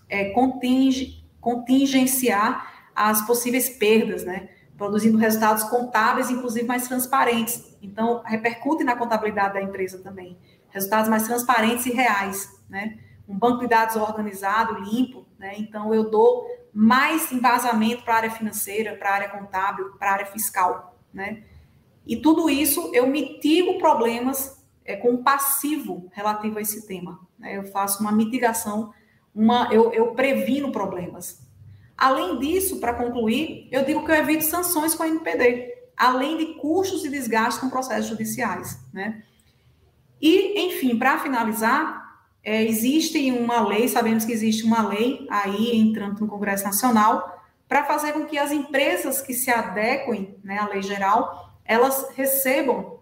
[0.09, 4.49] é, conting, contingenciar as possíveis perdas, né?
[4.79, 7.77] Produzindo resultados contábeis, inclusive mais transparentes.
[7.83, 10.39] Então, repercute na contabilidade da empresa também.
[10.69, 12.97] Resultados mais transparentes e reais, né?
[13.29, 15.55] Um banco de dados organizado, limpo, né?
[15.59, 20.13] Então, eu dou mais embasamento para a área financeira, para a área contábil, para a
[20.15, 21.45] área fiscal, né?
[22.07, 27.21] E tudo isso eu mitigo problemas é, com passivo relativo a esse tema.
[27.39, 27.57] Né?
[27.57, 28.93] Eu faço uma mitigação,
[29.35, 31.43] uma, eu, eu previno problemas.
[31.97, 36.47] Além disso, para concluir, eu digo que eu evito sanções com a NPD, além de
[36.55, 38.79] custos e desgastes com processos judiciais.
[38.93, 39.23] Né?
[40.21, 42.04] E, enfim, para finalizar,
[42.45, 47.85] é, existe uma lei, sabemos que existe uma lei aí entrando no Congresso Nacional, para
[47.85, 53.01] fazer com que as empresas que se adequem né, à lei geral, elas recebam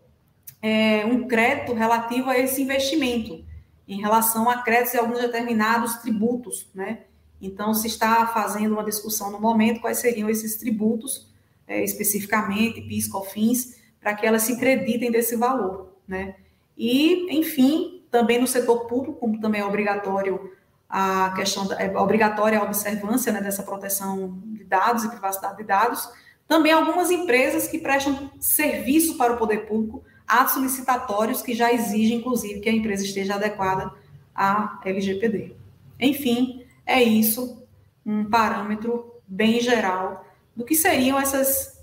[0.62, 3.45] é, um crédito relativo a esse investimento,
[3.88, 7.01] em relação a créditos e alguns determinados tributos, né?
[7.40, 11.28] Então, se está fazendo uma discussão no momento, quais seriam esses tributos,
[11.66, 16.36] é, especificamente, PIS, COFINS, para que elas se creditem desse valor, né?
[16.78, 20.52] E, enfim, também no setor público, como também é obrigatório
[20.88, 25.64] a questão, da, é obrigatória a observância né, dessa proteção de dados e privacidade de
[25.64, 26.08] dados,
[26.46, 32.18] também algumas empresas que prestam serviço para o poder público atos licitatórios que já exigem,
[32.18, 33.90] inclusive, que a empresa esteja adequada
[34.34, 35.56] à LGPD.
[35.98, 37.62] Enfim, é isso,
[38.04, 41.82] um parâmetro bem geral do que seriam essas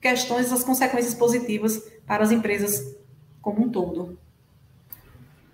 [0.00, 2.96] questões, essas consequências positivas para as empresas
[3.42, 4.18] como um todo.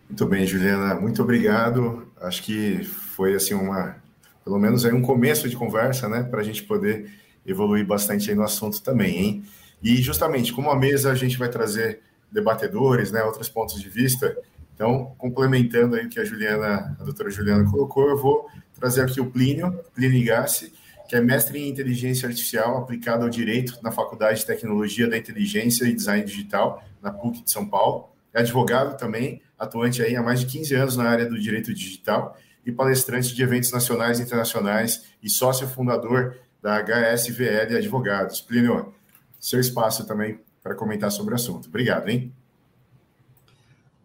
[0.09, 2.07] Muito bem, Juliana, muito obrigado.
[2.21, 3.97] Acho que foi assim uma,
[4.45, 7.11] pelo menos aí um começo de conversa, né, para a gente poder
[7.45, 9.45] evoluir bastante aí no assunto também, hein?
[9.83, 12.01] E justamente como a mesa a gente vai trazer
[12.31, 14.37] debatedores, né, outros pontos de vista.
[14.75, 19.21] Então, complementando aí o que a Juliana, a doutora Juliana colocou, eu vou trazer aqui
[19.21, 20.73] o Plínio, Plínio Gassi,
[21.09, 25.85] que é mestre em inteligência artificial aplicada ao direito na Faculdade de Tecnologia da Inteligência
[25.85, 28.11] e Design Digital, na PUC de São Paulo.
[28.35, 32.37] É advogado também, atuante aí há mais de 15 anos na área do direito digital
[32.65, 38.41] e palestrante de eventos nacionais e internacionais e sócio fundador da HSVL Advogados.
[38.41, 38.93] Plínio,
[39.39, 41.69] seu espaço também para comentar sobre o assunto.
[41.69, 42.35] Obrigado, hein?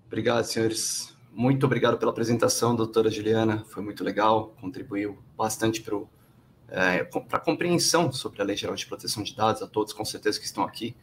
[0.06, 1.16] Obrigado, senhores.
[1.32, 3.64] Muito obrigado pela apresentação, doutora Juliana.
[3.70, 5.98] Foi muito legal, contribuiu bastante para
[6.68, 10.40] é, a compreensão sobre a Lei Geral de Proteção de Dados, a todos, com certeza,
[10.40, 10.96] que estão aqui.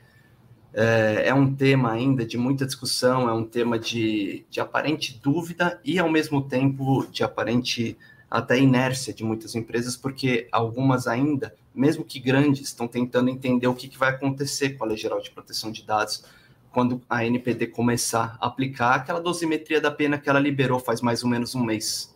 [0.72, 5.80] É, é um tema ainda de muita discussão, é um tema de, de aparente dúvida
[5.84, 7.96] e, ao mesmo tempo, de aparente
[8.30, 13.74] até inércia de muitas empresas, porque algumas ainda, mesmo que grandes, estão tentando entender o
[13.74, 16.24] que, que vai acontecer com a Lei Geral de Proteção de Dados
[16.70, 21.24] quando a NPD começar a aplicar aquela dosimetria da pena que ela liberou faz mais
[21.24, 22.14] ou menos um mês.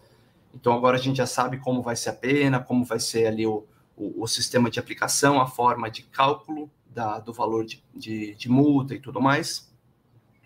[0.54, 3.46] Então agora a gente já sabe como vai ser a pena, como vai ser ali
[3.46, 3.64] o,
[3.96, 8.48] o, o sistema de aplicação, a forma de cálculo da, do valor de, de, de
[8.48, 9.72] multa e tudo mais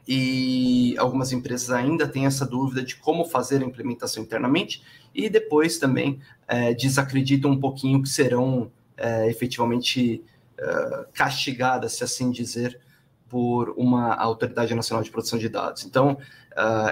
[0.09, 4.83] e algumas empresas ainda têm essa dúvida de como fazer a implementação internamente
[5.15, 10.23] e depois também é, desacreditam um pouquinho que serão é, efetivamente
[10.57, 12.81] é, castigadas, se assim dizer,
[13.29, 15.85] por uma autoridade nacional de proteção de dados.
[15.85, 16.19] Então,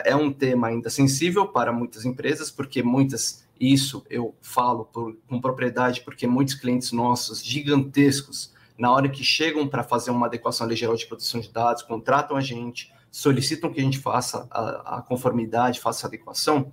[0.04, 5.16] é, é um tema ainda sensível para muitas empresas, porque muitas, isso eu falo por,
[5.28, 10.66] com propriedade, porque muitos clientes nossos gigantescos, na hora que chegam para fazer uma adequação
[10.66, 14.46] à lei geral de proteção de dados, contratam a gente, solicitam que a gente faça
[14.50, 16.72] a, a conformidade, faça a adequação,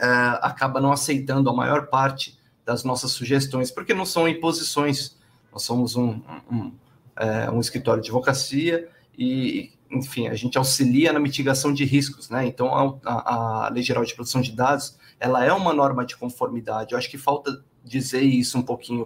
[0.00, 0.06] é,
[0.40, 5.16] acaba não aceitando a maior parte das nossas sugestões, porque não são imposições.
[5.52, 6.72] Nós somos um, um,
[7.16, 12.46] é, um escritório de advocacia e, enfim, a gente auxilia na mitigação de riscos, né?
[12.46, 16.92] Então, a, a Lei Geral de Proteção de Dados, ela é uma norma de conformidade.
[16.92, 19.04] Eu acho que falta dizer isso um pouquinho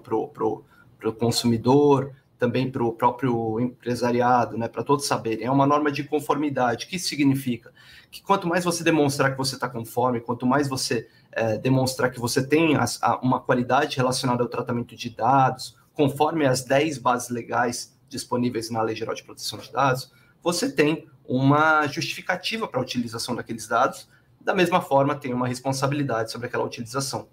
[1.02, 5.46] para o consumidor, também para o próprio empresariado, né, para todos saberem.
[5.46, 6.86] É uma norma de conformidade.
[6.86, 7.72] O que significa?
[8.08, 12.20] Que quanto mais você demonstrar que você está conforme, quanto mais você é, demonstrar que
[12.20, 17.30] você tem as, a, uma qualidade relacionada ao tratamento de dados, conforme as 10 bases
[17.30, 22.82] legais disponíveis na Lei Geral de Proteção de Dados, você tem uma justificativa para a
[22.82, 24.08] utilização daqueles dados,
[24.40, 27.28] da mesma forma tem uma responsabilidade sobre aquela utilização.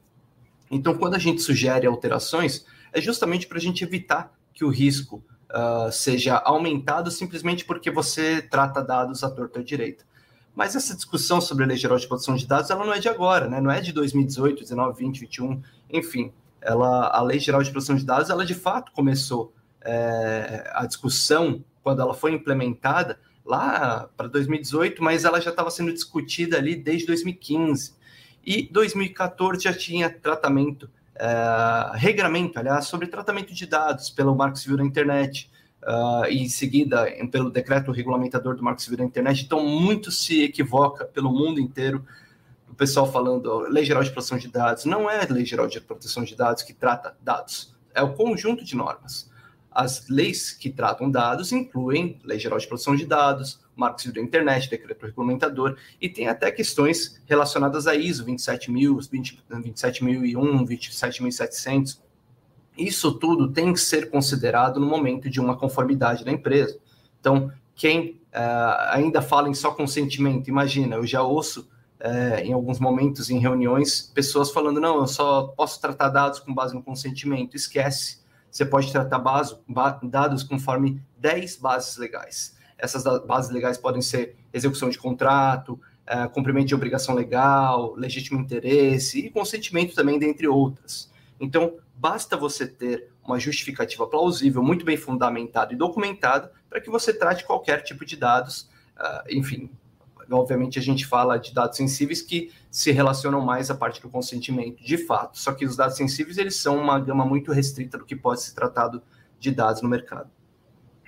[0.72, 5.24] Então, quando a gente sugere alterações, é justamente para a gente evitar que o risco
[5.50, 10.04] uh, seja aumentado simplesmente porque você trata dados à torta direita.
[10.56, 13.08] Mas essa discussão sobre a Lei Geral de Proteção de Dados, ela não é de
[13.08, 13.62] agora, né?
[13.62, 16.34] não é de 2018, 19, 20, 21, enfim.
[16.62, 21.64] Ela, a Lei Geral de Proteção de Dados, ela de fato começou é, a discussão,
[21.82, 27.08] quando ela foi implementada, lá para 2018, mas ela já estava sendo discutida ali desde
[27.08, 27.96] 2015.
[28.46, 34.78] E 2014 já tinha tratamento uh, regramento, aliás, sobre tratamento de dados pelo Marco Civil
[34.78, 35.50] da Internet,
[35.84, 39.44] uh, e em seguida pelo decreto regulamentador do Marco Civil da Internet.
[39.44, 42.06] Então, muito se equivoca pelo mundo inteiro
[42.70, 44.86] o pessoal falando Lei Geral de Proteção de Dados.
[44.86, 48.64] Não é a Lei Geral de Proteção de Dados que trata dados, é o conjunto
[48.64, 49.30] de normas.
[49.72, 53.60] As leis que tratam dados incluem Lei Geral de Proteção de Dados,
[54.02, 60.66] Civil da Internet, decreto regulamentador, e tem até questões relacionadas a ISO 27000, 20, 27001,
[60.66, 62.02] 27700.
[62.78, 66.80] Isso tudo tem que ser considerado no momento de uma conformidade da empresa.
[67.20, 71.70] Então, quem uh, ainda fala em só consentimento, imagina, eu já ouço
[72.00, 76.54] uh, em alguns momentos em reuniões pessoas falando: não, eu só posso tratar dados com
[76.54, 77.56] base no consentimento.
[77.56, 78.20] Esquece.
[78.52, 79.56] Você pode tratar base,
[80.04, 82.58] dados conforme 10 bases legais.
[82.80, 89.20] Essas bases legais podem ser execução de contrato, é, cumprimento de obrigação legal, legítimo interesse
[89.20, 91.12] e consentimento também, dentre outras.
[91.40, 97.14] Então, basta você ter uma justificativa plausível, muito bem fundamentada e documentada, para que você
[97.14, 98.70] trate qualquer tipo de dados.
[98.98, 99.70] Uh, enfim,
[100.32, 104.84] obviamente a gente fala de dados sensíveis que se relacionam mais à parte do consentimento,
[104.84, 105.38] de fato.
[105.38, 108.54] Só que os dados sensíveis eles são uma gama muito restrita do que pode ser
[108.54, 109.02] tratado
[109.40, 110.30] de dados no mercado.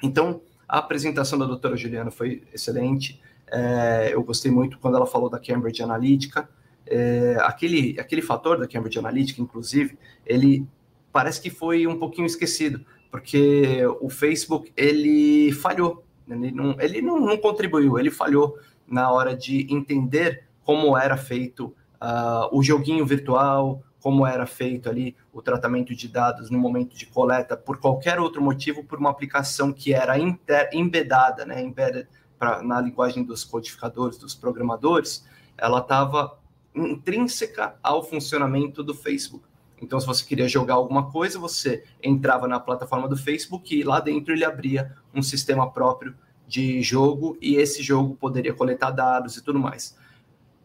[0.01, 0.41] Então,
[0.71, 3.21] a apresentação da doutora Juliana foi excelente.
[3.51, 6.49] É, eu gostei muito quando ela falou da Cambridge Analytica.
[6.87, 10.65] É, aquele, aquele fator da Cambridge Analytica, inclusive, ele
[11.11, 17.19] parece que foi um pouquinho esquecido, porque o Facebook ele falhou, ele não, ele não,
[17.19, 18.57] não contribuiu, ele falhou
[18.87, 21.65] na hora de entender como era feito
[22.01, 27.05] uh, o joguinho virtual, como era feito ali o tratamento de dados no momento de
[27.05, 32.61] coleta, por qualquer outro motivo, por uma aplicação que era inter, embedada, né, embedded pra,
[32.63, 35.25] na linguagem dos codificadores, dos programadores,
[35.57, 36.39] ela estava
[36.73, 39.45] intrínseca ao funcionamento do Facebook.
[39.81, 43.99] Então, se você queria jogar alguma coisa, você entrava na plataforma do Facebook e lá
[43.99, 46.15] dentro ele abria um sistema próprio
[46.47, 49.97] de jogo e esse jogo poderia coletar dados e tudo mais.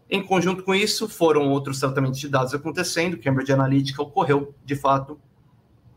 [0.08, 5.18] Em conjunto com isso, foram outros tratamentos de dados acontecendo, Cambridge Analytica ocorreu, de fato,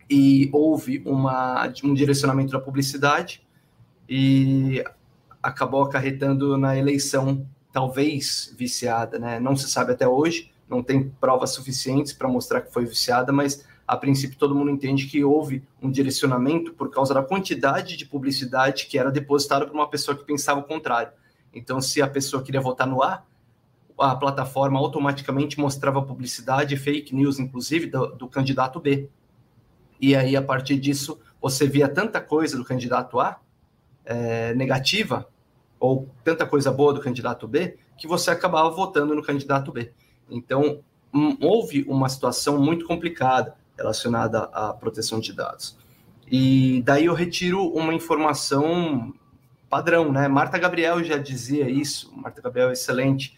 [0.09, 3.45] e houve uma, um direcionamento da publicidade
[4.07, 4.83] e
[5.41, 9.39] acabou acarretando na eleição, talvez viciada, né?
[9.39, 13.63] Não se sabe até hoje, não tem provas suficientes para mostrar que foi viciada, mas
[13.87, 18.87] a princípio todo mundo entende que houve um direcionamento por causa da quantidade de publicidade
[18.87, 21.11] que era depositada por uma pessoa que pensava o contrário.
[21.53, 23.23] Então, se a pessoa queria votar no A,
[23.99, 29.09] a plataforma automaticamente mostrava publicidade, fake news, inclusive, do, do, candidato B.
[29.99, 33.39] E aí, a partir disso, você via tanta coisa do candidato A
[34.05, 35.27] é, negativa,
[35.79, 39.91] ou tanta coisa boa do candidato B, que você acabava votando no candidato B.
[40.29, 40.81] Então,
[41.13, 45.77] um, houve uma situação muito complicada relacionada à proteção de dados.
[46.31, 49.13] E daí eu retiro uma informação
[49.69, 50.27] padrão, né?
[50.27, 53.37] Marta Gabriel já dizia isso, Marta Gabriel é excelente,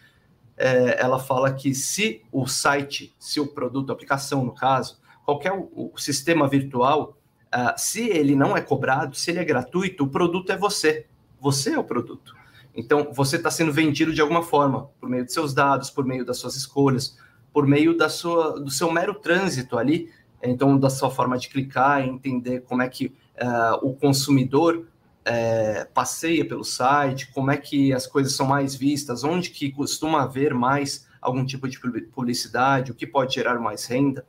[0.61, 5.51] é, ela fala que se o site, se o produto, a aplicação no caso, qualquer
[5.51, 10.07] o, o sistema virtual, uh, se ele não é cobrado, se ele é gratuito, o
[10.07, 11.07] produto é você.
[11.39, 12.35] Você é o produto.
[12.75, 16.23] Então, você está sendo vendido de alguma forma, por meio de seus dados, por meio
[16.23, 17.17] das suas escolhas,
[17.51, 20.11] por meio da sua, do seu mero trânsito ali,
[20.43, 24.87] então, da sua forma de clicar entender como é que uh, o consumidor
[25.23, 30.23] é, passeia pelo site, como é que as coisas são mais vistas, onde que costuma
[30.23, 34.25] haver mais algum tipo de publicidade, o que pode gerar mais renda.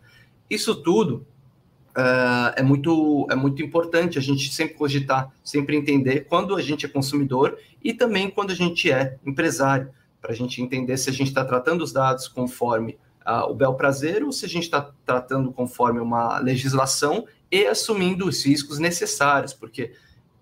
[0.50, 1.26] isso tudo
[1.96, 6.84] uh, é, muito, é muito importante a gente sempre cogitar, sempre entender quando a gente
[6.84, 9.90] é consumidor e também quando a gente é empresário,
[10.20, 13.74] para a gente entender se a gente está tratando os dados conforme uh, o bel
[13.74, 19.52] prazer ou se a gente está tratando conforme uma legislação e assumindo os riscos necessários,
[19.52, 19.92] porque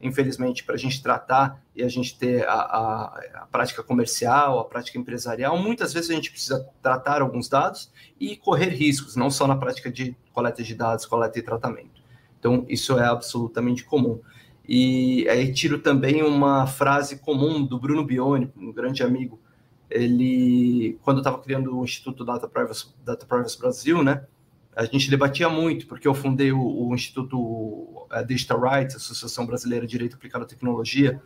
[0.00, 4.64] infelizmente, para a gente tratar e a gente ter a, a, a, prática comercial, a
[4.64, 9.46] prática empresarial, muitas vezes a gente precisa tratar alguns dados e correr riscos, não só
[9.46, 12.00] na prática de coleta de dados, coleta e tratamento.
[12.38, 14.20] Então, isso é absolutamente comum.
[14.66, 19.38] E aí tiro também uma frase comum do Bruno Bione, um grande amigo.
[19.90, 24.24] Ele, quando estava criando o Instituto Data Privacy, Data Privacy Brasil, né,
[24.80, 29.84] a gente debatia muito, porque eu fundei o, o Instituto é, Digital Rights, Associação Brasileira
[29.84, 31.20] de Direito Aplicado à Tecnologia,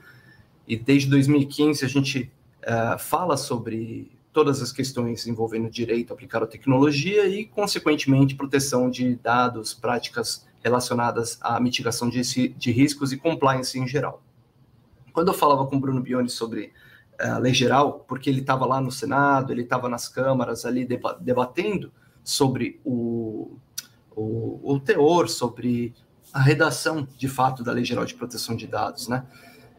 [0.66, 2.32] e desde 2015 a gente
[2.62, 9.14] uh, fala sobre todas as questões envolvendo direito aplicado à tecnologia e, consequentemente, proteção de
[9.16, 14.20] dados, práticas relacionadas à mitigação de, de riscos e compliance em geral.
[15.12, 16.72] Quando eu falava com o Bruno Bione sobre
[17.22, 20.84] uh, a lei geral, porque ele estava lá no Senado, ele estava nas câmaras ali
[21.20, 21.92] debatendo,
[22.24, 23.58] sobre o,
[24.16, 25.94] o, o, teor, sobre
[26.32, 29.26] a redação, de fato, da Lei Geral de Proteção de Dados, né?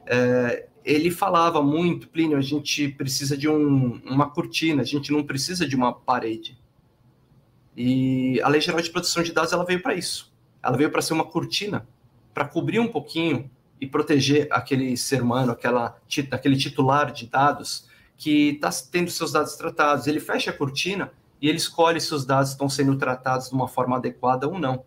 [0.06, 5.24] É, ele falava muito, Plínio, a gente precisa de um, uma cortina, a gente não
[5.24, 6.58] precisa de uma parede.
[7.76, 10.32] E a Lei Geral de Proteção de Dados ela veio para isso.
[10.62, 11.88] Ela veio para ser uma cortina,
[12.34, 13.50] para cobrir um pouquinho
[13.82, 15.98] e proteger aquele ser humano, aquela,
[16.32, 20.06] aquele titular de dados que está tendo seus dados tratados.
[20.06, 21.12] Ele fecha a cortina
[21.46, 24.84] e ele escolhe se os dados estão sendo tratados de uma forma adequada ou não.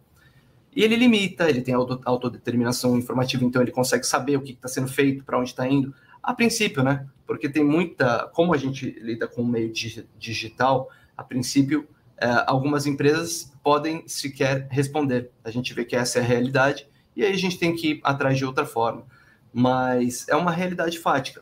[0.75, 4.89] E ele limita, ele tem autodeterminação informativa, então ele consegue saber o que está sendo
[4.89, 5.95] feito, para onde está indo.
[6.21, 7.07] A princípio, né?
[7.25, 8.29] Porque tem muita.
[8.35, 9.73] Como a gente lida com o meio
[10.19, 15.31] digital, a princípio, é, algumas empresas podem sequer responder.
[15.45, 18.01] A gente vê que essa é a realidade, e aí a gente tem que ir
[18.03, 19.07] atrás de outra forma.
[19.53, 21.41] Mas é uma realidade fática.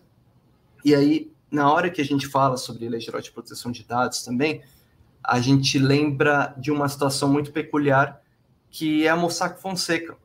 [0.85, 4.23] E aí, na hora que a gente fala sobre lei geral de proteção de dados
[4.23, 4.61] também,
[5.27, 8.23] a gente lembra de uma situação muito peculiar
[8.71, 10.17] que é a Mossack Fonseca.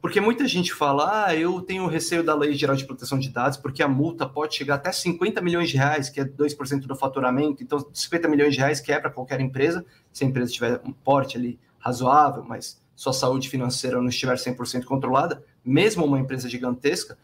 [0.00, 3.56] Porque muita gente fala, ah, eu tenho receio da Lei Geral de Proteção de Dados,
[3.56, 7.62] porque a multa pode chegar até 50 milhões de reais, que é 2% do faturamento.
[7.62, 10.92] Então, 50 milhões de reais que é para qualquer empresa, se a empresa tiver um
[10.92, 17.16] porte ali razoável, mas sua saúde financeira não estiver 100% controlada, mesmo uma empresa gigantesca,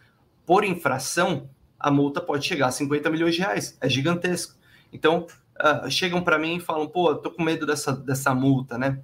[0.47, 3.77] por infração, a multa pode chegar a 50 milhões de reais.
[3.81, 4.55] É gigantesco.
[4.91, 5.27] Então,
[5.61, 9.01] uh, chegam para mim e falam, pô, tô com medo dessa, dessa multa, né?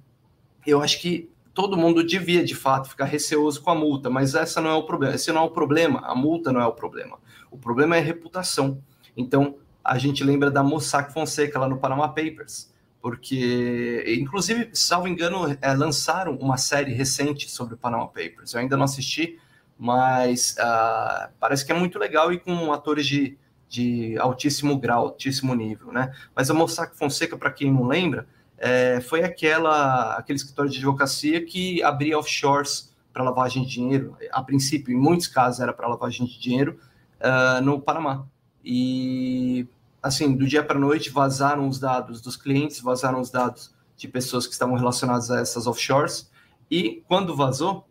[0.65, 4.61] Eu acho que todo mundo devia, de fato, ficar receoso com a multa, mas essa
[4.61, 5.15] não é o problema.
[5.15, 7.17] Esse não é o problema, a multa não é o problema.
[7.49, 8.81] O problema é reputação.
[9.15, 15.57] Então, a gente lembra da Mossack Fonseca lá no Panama Papers, porque, inclusive, salvo engano,
[15.61, 18.53] é, lançaram uma série recente sobre o Panama Papers.
[18.53, 19.39] Eu ainda não assisti,
[19.79, 23.37] mas uh, parece que é muito legal e com atores de,
[23.69, 26.13] de altíssimo grau, altíssimo nível, né?
[26.35, 31.45] Mas a Mossack Fonseca, para quem não lembra, é, foi aquela, aquele escritório de advocacia
[31.45, 34.15] que abria offshores para lavagem de dinheiro.
[34.31, 36.79] A princípio, em muitos casos, era para lavagem de dinheiro
[37.19, 38.25] uh, no Panamá.
[38.63, 39.67] E,
[40.01, 44.45] assim, do dia para noite, vazaram os dados dos clientes, vazaram os dados de pessoas
[44.45, 46.29] que estavam relacionadas a essas offshores.
[46.69, 47.87] E, quando vazou,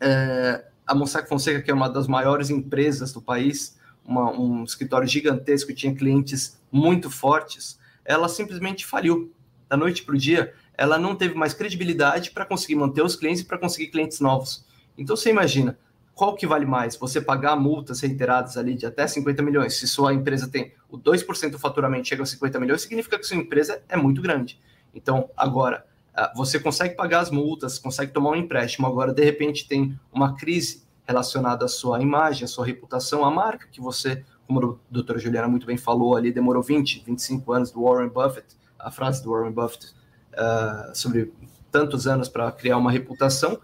[0.00, 3.75] é, a Mossack Fonseca, que é uma das maiores empresas do país,
[4.06, 9.32] uma, um escritório gigantesco, tinha clientes muito fortes, ela simplesmente faliu.
[9.68, 13.42] Da noite para o dia, ela não teve mais credibilidade para conseguir manter os clientes
[13.42, 14.64] e para conseguir clientes novos.
[14.96, 15.76] Então você imagina,
[16.14, 16.96] qual que vale mais?
[16.96, 19.76] Você pagar multas reiteradas ali de até 50 milhões.
[19.76, 23.36] Se sua empresa tem o 2% do faturamento chega a 50 milhões, significa que sua
[23.36, 24.58] empresa é muito grande.
[24.94, 25.84] Então, agora,
[26.14, 30.34] ah, você consegue pagar as multas, consegue tomar um empréstimo, agora de repente tem uma
[30.34, 35.18] crise relacionado à sua imagem, à sua reputação, à marca que você, como a doutora
[35.18, 39.30] Juliana muito bem falou ali, demorou 20, 25 anos do Warren Buffett, a frase do
[39.30, 39.94] Warren Buffett
[40.32, 41.32] uh, sobre
[41.70, 43.60] tantos anos para criar uma reputação,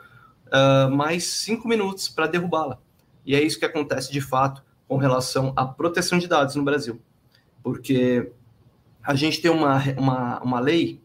[0.47, 2.79] uh, mais cinco minutos para derrubá-la.
[3.25, 7.01] E é isso que acontece de fato com relação à proteção de dados no Brasil.
[7.63, 8.33] Porque
[9.03, 11.01] a gente tem uma, uma, uma lei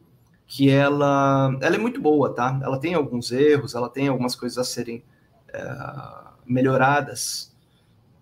[0.48, 2.60] que ela, ela é muito boa, tá?
[2.64, 5.04] Ela tem alguns erros, ela tem algumas coisas a serem
[5.50, 7.56] uh, melhoradas,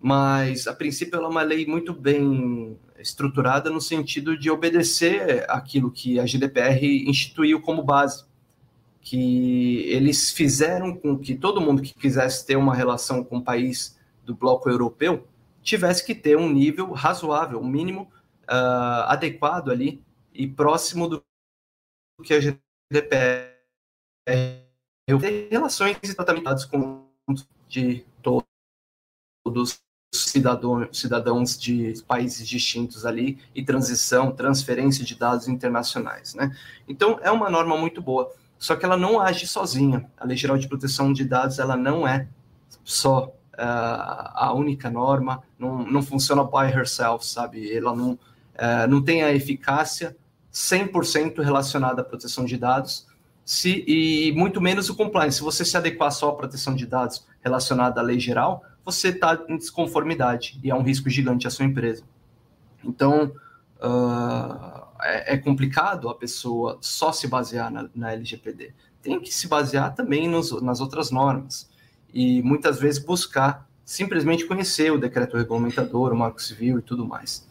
[0.00, 5.90] mas a princípio ela é uma lei muito bem estruturada no sentido de obedecer aquilo
[5.90, 8.24] que a GDPR instituiu como base,
[9.00, 13.98] que eles fizeram com que todo mundo que quisesse ter uma relação com o país
[14.24, 15.26] do bloco europeu
[15.62, 18.10] tivesse que ter um nível razoável, um mínimo
[18.50, 20.02] uh, adequado ali
[20.32, 21.22] e próximo do
[22.22, 23.56] que a GDPR
[25.50, 27.06] relações e com
[27.68, 29.80] de todos
[30.14, 36.56] cidadão, cidadãos de países distintos ali e transição, transferência de dados internacionais, né?
[36.88, 40.10] Então é uma norma muito boa, só que ela não age sozinha.
[40.16, 42.28] A Lei Geral de Proteção de Dados ela não é
[42.84, 47.72] só uh, a única norma, não, não funciona by herself, sabe?
[47.74, 50.16] Ela não uh, não tem a eficácia
[50.52, 53.06] 100% relacionada à proteção de dados.
[53.44, 55.36] Se, e muito menos o compliance.
[55.36, 59.40] Se você se adequar só à proteção de dados relacionada à lei geral, você está
[59.48, 62.02] em desconformidade e é um risco gigante à sua empresa.
[62.84, 63.32] Então,
[63.78, 68.74] uh, é, é, complicado a pessoa só se basear na, na LGPD.
[69.00, 71.70] Tem que se basear também nos, nas outras normas
[72.12, 77.46] e muitas vezes buscar simplesmente conhecer o decreto regulamentador, o marco civil e tudo mais.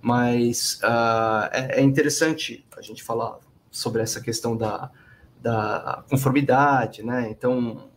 [0.00, 3.38] Mas uh, é, é interessante a gente falar
[3.70, 4.90] sobre essa questão da,
[5.42, 7.28] da conformidade, né?
[7.30, 7.90] Então,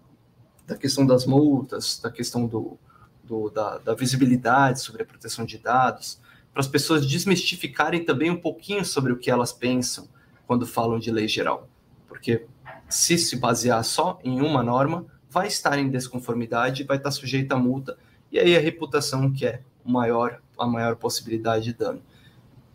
[0.70, 2.78] da questão das multas, da questão do,
[3.24, 6.22] do da, da, visibilidade sobre a proteção de dados,
[6.54, 10.08] para as pessoas desmistificarem também um pouquinho sobre o que elas pensam
[10.46, 11.68] quando falam de lei geral.
[12.08, 12.46] Porque
[12.88, 17.58] se se basear só em uma norma, vai estar em desconformidade, vai estar sujeita a
[17.58, 17.98] multa,
[18.32, 22.02] e aí a reputação que é maior, a maior possibilidade de dano.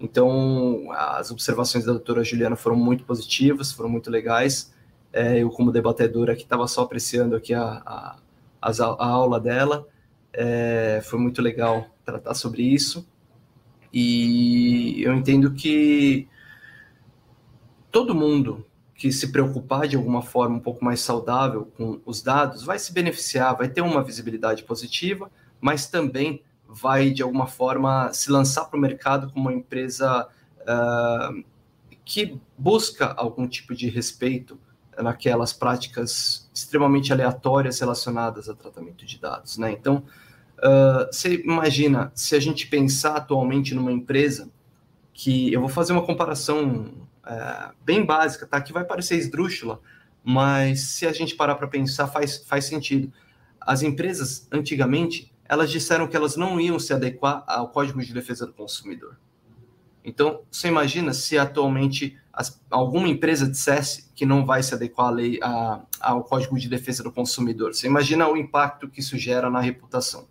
[0.00, 4.73] Então, as observações da doutora Juliana foram muito positivas, foram muito legais,
[5.14, 8.16] é, eu, como debatedora, que estava só apreciando aqui a, a,
[8.60, 9.86] a aula dela.
[10.32, 13.06] É, foi muito legal tratar sobre isso.
[13.92, 16.26] E eu entendo que
[17.92, 22.64] todo mundo que se preocupar de alguma forma um pouco mais saudável com os dados
[22.64, 28.32] vai se beneficiar, vai ter uma visibilidade positiva, mas também vai de alguma forma se
[28.32, 30.26] lançar para o mercado como uma empresa
[30.62, 31.44] uh,
[32.04, 34.58] que busca algum tipo de respeito
[35.02, 39.72] naquelas práticas extremamente aleatórias relacionadas a tratamento de dados, né?
[39.72, 40.04] Então,
[40.58, 44.50] uh, você imagina se a gente pensar atualmente numa empresa
[45.12, 46.92] que eu vou fazer uma comparação
[47.24, 48.60] uh, bem básica, tá?
[48.60, 49.80] Que vai parecer esdrúxula,
[50.22, 53.12] mas se a gente parar para pensar faz faz sentido.
[53.60, 58.46] As empresas antigamente elas disseram que elas não iam se adequar ao Código de Defesa
[58.46, 59.16] do Consumidor.
[60.04, 65.10] Então, você imagina se atualmente as, alguma empresa dissesse que não vai se adequar à
[65.10, 67.74] lei, a, ao Código de Defesa do Consumidor.
[67.74, 70.26] Você imagina o impacto que isso gera na reputação.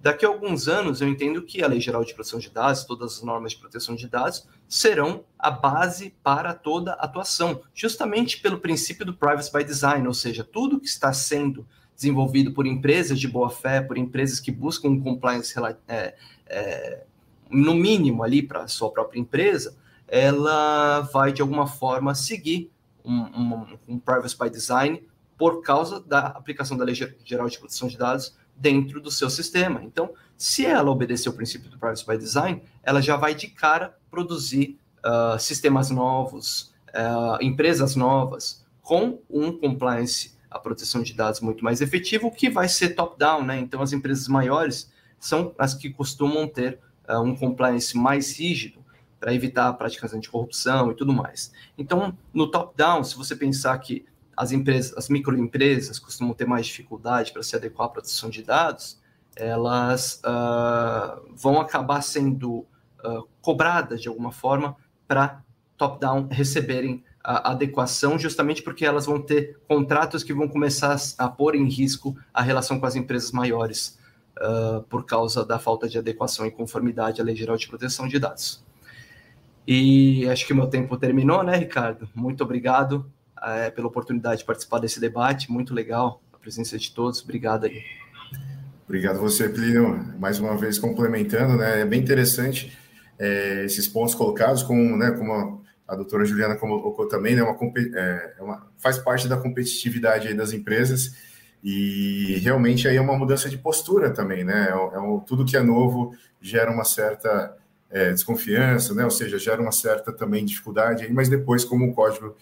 [0.00, 3.16] Daqui a alguns anos, eu entendo que a Lei Geral de Proteção de Dados, todas
[3.16, 9.04] as normas de proteção de dados, serão a base para toda atuação, justamente pelo princípio
[9.04, 13.50] do Privacy by Design, ou seja, tudo que está sendo desenvolvido por empresas de boa
[13.50, 15.52] fé, por empresas que buscam um compliance
[15.88, 16.14] é,
[16.46, 17.04] é,
[17.50, 19.76] no mínimo ali para sua própria empresa,
[20.06, 22.70] ela vai de alguma forma seguir
[23.04, 25.02] um, um, um, privacy by design
[25.36, 26.94] por causa da aplicação da Lei
[27.24, 29.82] Geral de Proteção de Dados dentro do seu sistema.
[29.82, 33.96] Então, se ela obedecer o princípio do privacy by design, ela já vai de cara
[34.10, 41.62] produzir uh, sistemas novos, uh, empresas novas com um compliance a proteção de dados muito
[41.62, 43.58] mais efetivo, que vai ser top-down, né?
[43.58, 46.78] Então, as empresas maiores são as que costumam ter
[47.16, 48.84] um compliance mais rígido
[49.20, 51.52] para evitar práticas anticorrupção e tudo mais.
[51.76, 54.04] Então, no top-down, se você pensar que
[54.36, 59.00] as empresas, as microempresas costumam ter mais dificuldade para se adequar à proteção de dados,
[59.34, 62.58] elas uh, vão acabar sendo
[63.04, 65.42] uh, cobradas de alguma forma para
[65.76, 71.54] top-down receberem a adequação, justamente porque elas vão ter contratos que vão começar a pôr
[71.54, 73.97] em risco a relação com as empresas maiores
[74.40, 78.18] uh, por causa da falta de adequação e conformidade à Lei Geral de Proteção de
[78.18, 78.64] Dados.
[79.66, 82.08] E acho que o meu tempo terminou, né, Ricardo?
[82.14, 87.22] Muito obrigado uh, pela oportunidade de participar desse debate, muito legal a presença de todos,
[87.22, 87.82] obrigado aí.
[88.86, 92.72] Obrigado você, Plínio, mais uma vez complementando, né, é bem interessante
[93.18, 97.58] é, esses pontos colocados, com, né, como a, doutora Juliana colocou também, né, uma,
[97.94, 101.16] é, é, uma, faz parte da competitividade das empresas,
[101.62, 104.68] e realmente aí é uma mudança de postura também, né?
[104.68, 107.56] É, é, tudo que é novo gera uma certa
[107.90, 109.04] é, desconfiança, né?
[109.04, 112.36] Ou seja, gera uma certa também dificuldade mas depois, como o código,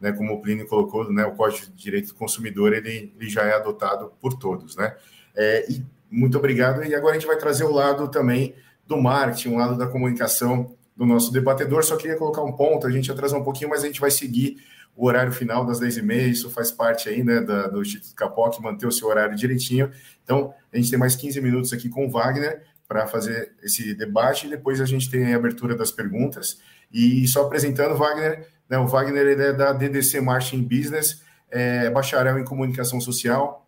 [0.00, 3.42] né, como o Plínio colocou, né, o Código de Direito do Consumidor, ele, ele já
[3.42, 4.96] é adotado por todos, né?
[5.34, 6.84] É, e muito obrigado.
[6.84, 8.54] E agora a gente vai trazer o lado também
[8.86, 11.84] do marketing, o lado da comunicação do nosso debatedor.
[11.84, 14.56] Só queria colocar um ponto, a gente atrasou um pouquinho, mas a gente vai seguir
[14.94, 18.86] o horário final das 10h30, isso faz parte aí né, da, do Instituto Capoc, manter
[18.86, 19.90] o seu horário direitinho.
[20.22, 24.46] Então, a gente tem mais 15 minutos aqui com o Wagner para fazer esse debate
[24.46, 26.58] e depois a gente tem a abertura das perguntas.
[26.92, 32.38] E só apresentando Wagner, né, o Wagner ele é da DDC Marketing Business, é bacharel
[32.38, 33.66] em comunicação social,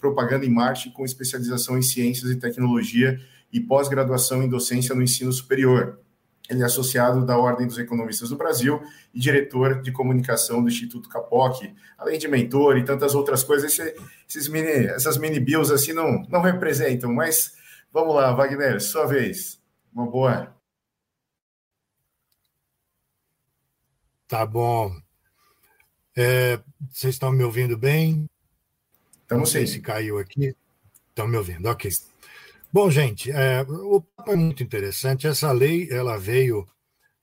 [0.00, 3.18] propaganda e marketing com especialização em ciências e tecnologia
[3.52, 5.98] e pós-graduação em docência no ensino superior.
[6.50, 8.82] Ele é associado da Ordem dos Economistas do Brasil
[9.14, 11.62] e diretor de comunicação do Instituto Capoc,
[11.96, 13.72] além de mentor e tantas outras coisas.
[13.72, 13.94] Esse,
[14.28, 17.54] esses mini, essas mini bios assim não, não representam, mas
[17.92, 19.60] vamos lá, Wagner, sua vez.
[19.94, 20.52] Uma boa.
[24.26, 24.94] Tá bom.
[26.16, 28.28] É, vocês estão me ouvindo bem?
[29.22, 29.66] Estamos sim.
[29.66, 30.56] se caiu aqui.
[31.10, 31.90] Estão me ouvindo, ok.
[32.72, 35.26] Bom, gente, é, o papo é muito interessante.
[35.26, 36.64] Essa lei ela veio,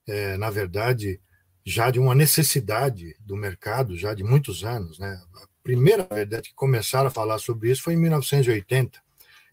[0.05, 1.21] é, na verdade,
[1.65, 4.99] já de uma necessidade do mercado, já de muitos anos.
[4.99, 5.17] Né?
[5.35, 9.01] A primeira verdade que começaram a falar sobre isso foi em 1980.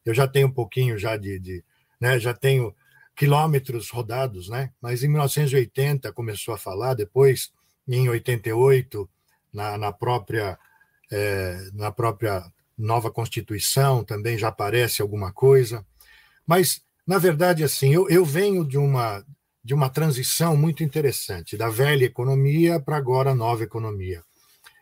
[0.04, 1.64] Eu já tenho um pouquinho já de, de
[2.00, 2.74] né, já tenho
[3.14, 4.72] quilômetros rodados, né?
[4.80, 7.52] Mas em 1980 começou a falar, depois
[7.86, 9.08] em 88
[9.52, 10.58] na, na própria
[11.10, 12.44] é, na própria
[12.76, 15.84] nova Constituição também já aparece alguma coisa.
[16.46, 19.24] Mas, na verdade, assim, eu, eu venho de uma,
[19.62, 24.22] de uma transição muito interessante, da velha economia para agora a nova economia.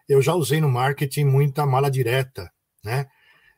[0.09, 2.51] Eu já usei no marketing muita mala direta,
[2.85, 3.07] né?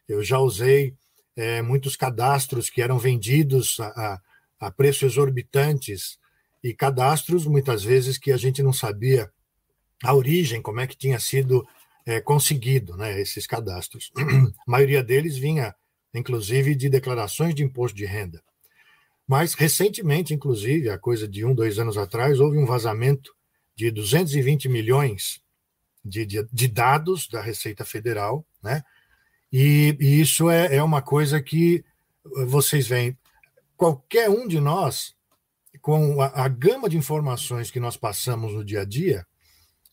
[0.06, 0.94] Eu já usei
[1.34, 4.20] é, muitos cadastros que eram vendidos a,
[4.60, 6.18] a, a preços exorbitantes
[6.62, 9.30] e cadastros, muitas vezes, que a gente não sabia
[10.02, 11.66] a origem, como é que tinha sido
[12.06, 14.10] é, conseguido né, esses cadastros.
[14.66, 15.74] A maioria deles vinha,
[16.12, 18.42] inclusive, de declarações de imposto de renda.
[19.26, 23.34] Mas, recentemente, inclusive, a coisa de um, dois anos atrás, houve um vazamento
[23.74, 25.40] de 220 milhões
[26.04, 28.82] de, de, de dados da Receita Federal, né?
[29.50, 31.82] E, e isso é, é uma coisa que
[32.46, 33.16] vocês veem,
[33.76, 35.14] qualquer um de nós,
[35.80, 39.26] com a, a gama de informações que nós passamos no dia a dia,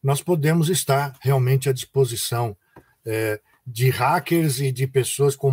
[0.02, 2.58] nós podemos estar realmente à disposição
[3.06, 5.52] é, de hackers e de pessoas com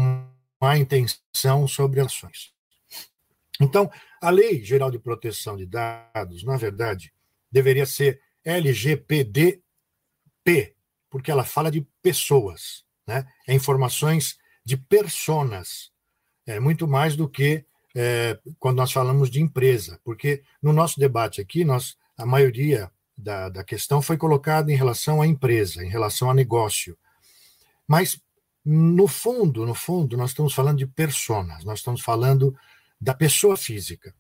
[0.61, 2.53] má intenção sobre ações.
[3.61, 3.91] Então,
[4.21, 7.13] a Lei Geral de Proteção de Dados, na verdade,
[7.51, 9.63] deveria ser LGPDP,
[11.11, 13.27] porque ela fala de pessoas, né?
[13.47, 15.91] É informações de personas,
[16.47, 21.41] é muito mais do que é, quando nós falamos de empresa, porque no nosso debate
[21.41, 26.31] aqui, nós, a maioria da, da questão foi colocada em relação à empresa, em relação
[26.31, 26.97] a negócio.
[27.87, 28.21] Mas,
[28.65, 32.55] no fundo, no fundo, nós estamos falando de personas, nós estamos falando
[33.01, 34.15] da pessoa física.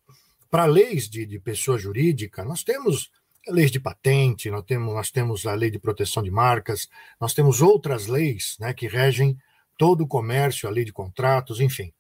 [0.50, 3.10] Para leis de, de pessoa jurídica, nós temos
[3.46, 6.88] leis de patente, nós temos, nós temos a lei de proteção de marcas,
[7.20, 9.38] nós temos outras leis né, que regem
[9.78, 11.92] todo o comércio, a lei de contratos, enfim.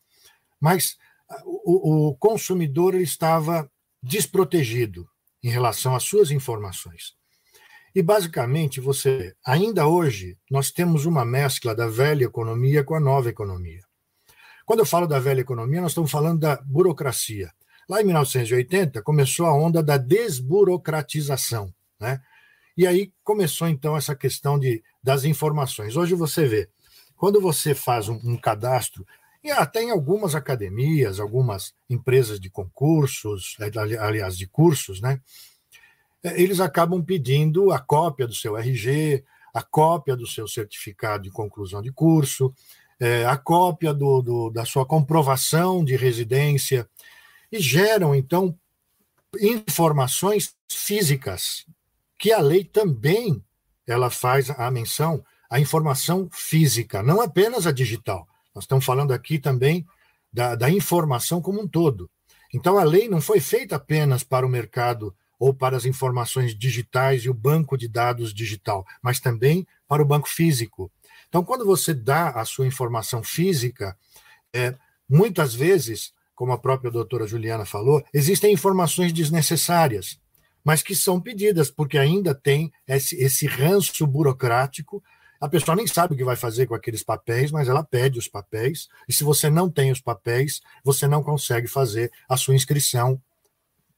[0.60, 0.96] Mas
[1.44, 3.70] o, o consumidor ele estava
[4.02, 5.08] desprotegido
[5.42, 7.16] em relação às suas informações.
[7.94, 13.28] E basicamente, você, ainda hoje, nós temos uma mescla da velha economia com a nova
[13.28, 13.80] economia.
[14.64, 17.50] Quando eu falo da velha economia, nós estamos falando da burocracia.
[17.88, 22.20] Lá em 1980 começou a onda da desburocratização, né?
[22.76, 25.96] E aí começou então essa questão de, das informações.
[25.96, 26.68] Hoje você vê,
[27.16, 29.04] quando você faz um, um cadastro,
[29.48, 33.56] e até em algumas academias, algumas empresas de concursos,
[33.98, 35.22] aliás, de cursos, né?
[36.22, 39.24] É, eles acabam pedindo a cópia do seu RG,
[39.54, 42.52] a cópia do seu certificado de conclusão de curso,
[43.00, 46.86] é, a cópia do, do, da sua comprovação de residência,
[47.50, 48.54] e geram, então,
[49.40, 51.64] informações físicas,
[52.18, 53.42] que a lei também
[53.86, 58.28] ela faz a menção, a informação física, não apenas a digital.
[58.54, 59.86] Nós estamos falando aqui também
[60.32, 62.10] da, da informação como um todo.
[62.52, 67.22] Então, a lei não foi feita apenas para o mercado ou para as informações digitais
[67.22, 70.90] e o banco de dados digital, mas também para o banco físico.
[71.28, 73.96] Então, quando você dá a sua informação física,
[74.52, 74.74] é,
[75.08, 80.18] muitas vezes, como a própria doutora Juliana falou, existem informações desnecessárias,
[80.64, 85.02] mas que são pedidas, porque ainda tem esse, esse ranço burocrático
[85.40, 88.26] a pessoa nem sabe o que vai fazer com aqueles papéis, mas ela pede os
[88.26, 93.20] papéis, e se você não tem os papéis, você não consegue fazer a sua inscrição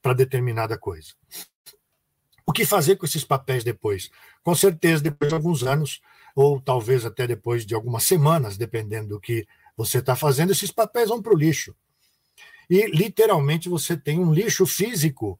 [0.01, 1.13] para determinada coisa.
[2.45, 4.11] O que fazer com esses papéis depois?
[4.43, 6.01] Com certeza, depois de alguns anos,
[6.35, 11.09] ou talvez até depois de algumas semanas, dependendo do que você está fazendo, esses papéis
[11.09, 11.75] vão para o lixo.
[12.69, 15.39] E literalmente você tem um lixo físico,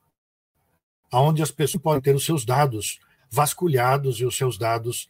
[1.12, 3.00] onde as pessoas podem ter os seus dados
[3.30, 5.10] vasculhados e os seus dados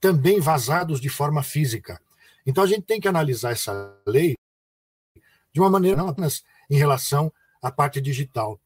[0.00, 2.00] também vazados de forma física.
[2.46, 4.36] Então a gente tem que analisar essa lei
[5.52, 8.58] de uma maneira não apenas em relação à parte digital.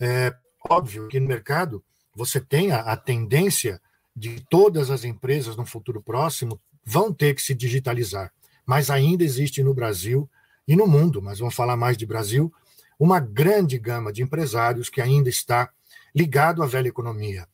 [0.00, 0.34] É
[0.68, 3.80] óbvio que no mercado você tem a, a tendência
[4.16, 8.32] de todas as empresas no futuro próximo vão ter que se digitalizar.
[8.64, 10.30] Mas ainda existe no Brasil
[10.66, 12.52] e no mundo, mas vamos falar mais de Brasil,
[12.98, 15.68] uma grande gama de empresários que ainda está
[16.14, 17.46] ligado à velha economia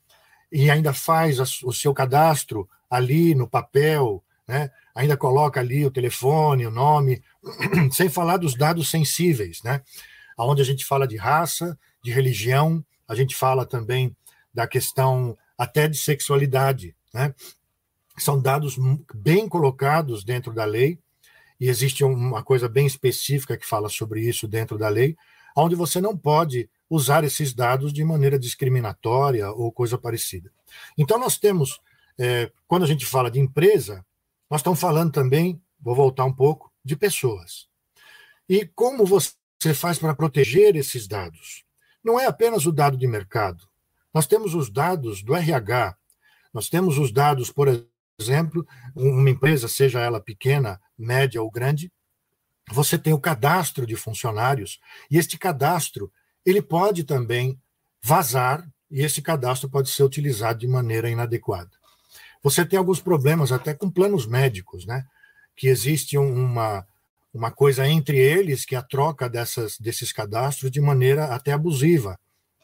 [0.53, 4.71] e ainda faz o seu cadastro ali no papel, né?
[4.95, 7.23] ainda coloca ali o telefone, o nome,
[7.93, 9.83] sem falar dos dados sensíveis, né?
[10.37, 14.17] onde a gente fala de raça, de religião, a gente fala também
[14.53, 16.97] da questão até de sexualidade.
[17.15, 17.35] Né?
[18.19, 18.77] São dados
[19.15, 20.99] bem colocados dentro da lei,
[21.61, 25.15] e existe uma coisa bem específica que fala sobre isso dentro da lei,
[25.55, 30.53] onde você não pode usar esses dados de maneira discriminatória ou coisa parecida.
[30.99, 31.81] Então, nós temos,
[32.19, 34.05] é, quando a gente fala de empresa,
[34.51, 37.69] nós estamos falando também, vou voltar um pouco, de pessoas.
[38.49, 39.33] E como você
[39.73, 41.65] faz para proteger esses dados?
[42.03, 43.69] Não é apenas o dado de mercado.
[44.13, 45.97] Nós temos os dados do RH,
[46.53, 47.69] nós temos os dados, por
[48.19, 48.67] exemplo,
[48.97, 51.93] uma empresa, seja ela pequena, média ou grande,
[52.73, 54.81] você tem o cadastro de funcionários,
[55.11, 56.13] e este cadastro
[56.45, 57.59] ele pode também
[58.03, 61.71] vazar, e esse cadastro pode ser utilizado de maneira inadequada.
[62.43, 65.05] Você tem alguns problemas até com planos médicos, né?
[65.55, 66.87] Que existe uma,
[67.33, 72.19] uma coisa entre eles que é a troca dessas, desses cadastros de maneira até abusiva.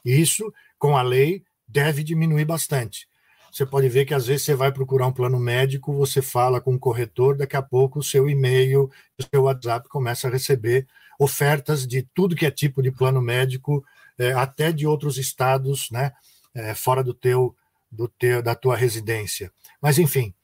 [0.05, 3.07] Isso, com a lei, deve diminuir bastante.
[3.53, 6.75] Você pode ver que às vezes você vai procurar um plano médico, você fala com
[6.75, 10.87] o corretor, daqui a pouco o seu e-mail, o seu WhatsApp começa a receber
[11.19, 13.85] ofertas de tudo que é tipo de plano médico,
[14.19, 16.13] é, até de outros estados, né,
[16.55, 17.57] é, fora do teu,
[17.91, 19.53] do teu, da tua residência.
[19.81, 20.35] Mas enfim,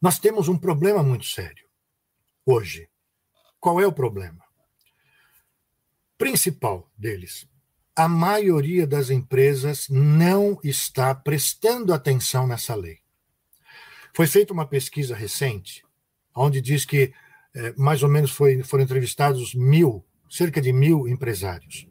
[0.00, 1.68] nós temos um problema muito sério
[2.44, 2.88] hoje.
[3.58, 4.42] Qual é o problema?
[6.16, 7.48] Principal deles
[8.00, 12.98] a maioria das empresas não está prestando atenção nessa lei.
[14.14, 15.84] Foi feita uma pesquisa recente,
[16.34, 17.12] onde diz que
[17.54, 21.86] é, mais ou menos foi, foram entrevistados mil, cerca de mil empresários.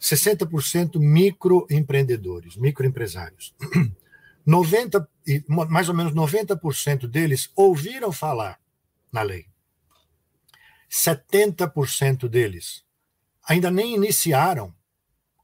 [0.00, 3.54] 60% microempreendedores, microempresários.
[4.44, 5.08] 90,
[5.48, 8.58] mais ou menos 90% deles ouviram falar
[9.12, 9.46] na lei.
[10.90, 12.84] 70% deles
[13.44, 14.74] ainda nem iniciaram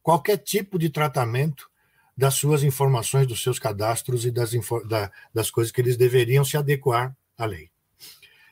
[0.02, 1.70] qualquer tipo de tratamento
[2.16, 4.50] das suas informações, dos seus cadastros e das,
[4.88, 7.70] da, das coisas que eles deveriam se adequar à lei.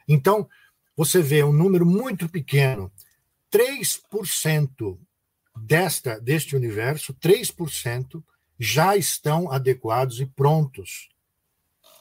[0.06, 0.48] Então,
[0.96, 2.90] você vê um número muito pequeno,
[3.52, 4.98] 3%
[5.56, 8.22] desta, deste universo, 3%
[8.58, 11.10] já estão adequados e prontos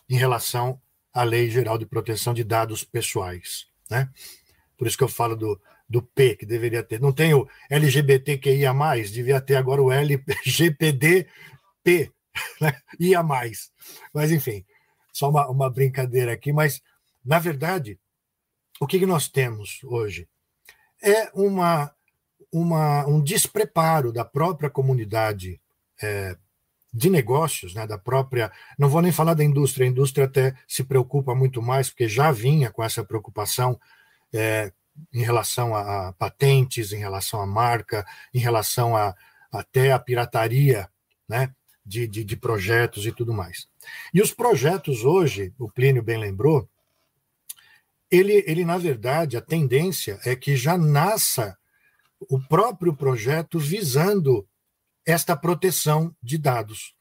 [0.09, 0.81] em relação
[1.13, 3.67] à Lei Geral de Proteção de Dados Pessoais.
[3.89, 4.09] Né?
[4.77, 6.99] Por isso que eu falo do, do P, que deveria ter.
[6.99, 8.73] Não tem o LGBTQIA,
[9.11, 11.29] devia ter agora o LGPDP,
[12.61, 12.81] né?
[12.99, 13.23] IA.
[13.23, 14.65] Mas, enfim,
[15.13, 16.51] só uma, uma brincadeira aqui.
[16.51, 16.81] Mas,
[17.23, 17.99] na verdade,
[18.79, 20.27] o que, que nós temos hoje?
[21.01, 21.91] É uma,
[22.51, 25.61] uma, um despreparo da própria comunidade
[26.01, 26.37] é,
[26.93, 28.51] de negócios, né, da própria.
[28.77, 32.31] Não vou nem falar da indústria, a indústria até se preocupa muito mais, porque já
[32.31, 33.79] vinha com essa preocupação.
[34.33, 34.71] É,
[35.13, 39.13] em relação a, a patentes, em relação à marca, em relação a
[39.51, 40.89] até a pirataria,
[41.27, 41.53] né?
[41.85, 43.67] De, de, de, projetos e tudo mais.
[44.11, 46.67] E os projetos hoje, o Plínio bem lembrou,
[48.15, 51.57] ele, ele, na verdade, a tendência é que já nasça
[52.19, 54.47] o próprio projeto visando
[55.05, 56.93] esta proteção de dados.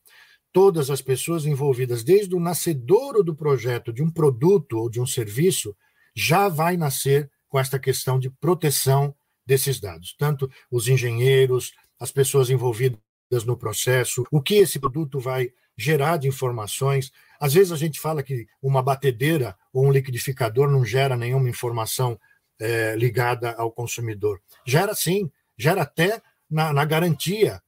[0.52, 5.06] Todas as pessoas envolvidas, desde o nascedouro do projeto, de um produto ou de um
[5.06, 5.76] serviço,
[6.14, 9.14] já vai nascer com esta questão de proteção
[9.46, 13.00] desses dados, tanto os engenheiros, as pessoas envolvidas
[13.44, 17.10] no processo, o que esse produto vai gerar de informações.
[17.44, 22.18] Às vezes a gente fala que uma batedeira ou um liquidificador não gera nenhuma informação
[22.58, 24.40] é, ligada ao consumidor.
[24.66, 27.60] Gera sim, gera até na, na garantia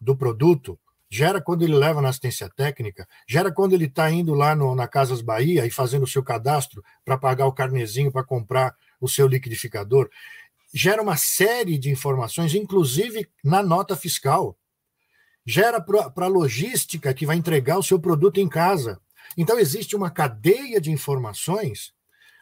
[0.00, 0.78] do produto,
[1.10, 4.86] gera quando ele leva na assistência técnica, gera quando ele está indo lá no, na
[4.86, 9.26] Casas Bahia e fazendo o seu cadastro para pagar o carnezinho para comprar o seu
[9.26, 10.08] liquidificador,
[10.72, 14.56] gera uma série de informações, inclusive na nota fiscal.
[15.44, 19.00] Gera para a logística que vai entregar o seu produto em casa.
[19.36, 21.92] Então, existe uma cadeia de informações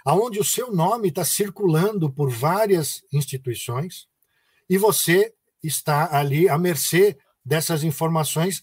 [0.07, 4.07] onde o seu nome está circulando por várias instituições
[4.69, 5.33] e você
[5.63, 8.63] está ali à mercê dessas informações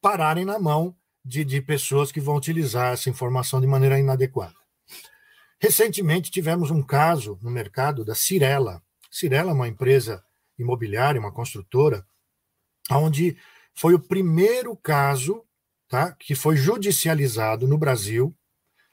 [0.00, 4.54] pararem na mão de, de pessoas que vão utilizar essa informação de maneira inadequada.
[5.60, 8.80] Recentemente tivemos um caso no mercado da Cirela.
[9.10, 10.22] Cirela é uma empresa
[10.56, 12.06] imobiliária, uma construtora,
[12.90, 13.36] onde
[13.74, 15.44] foi o primeiro caso
[15.88, 16.12] tá?
[16.12, 18.36] que foi judicializado no Brasil,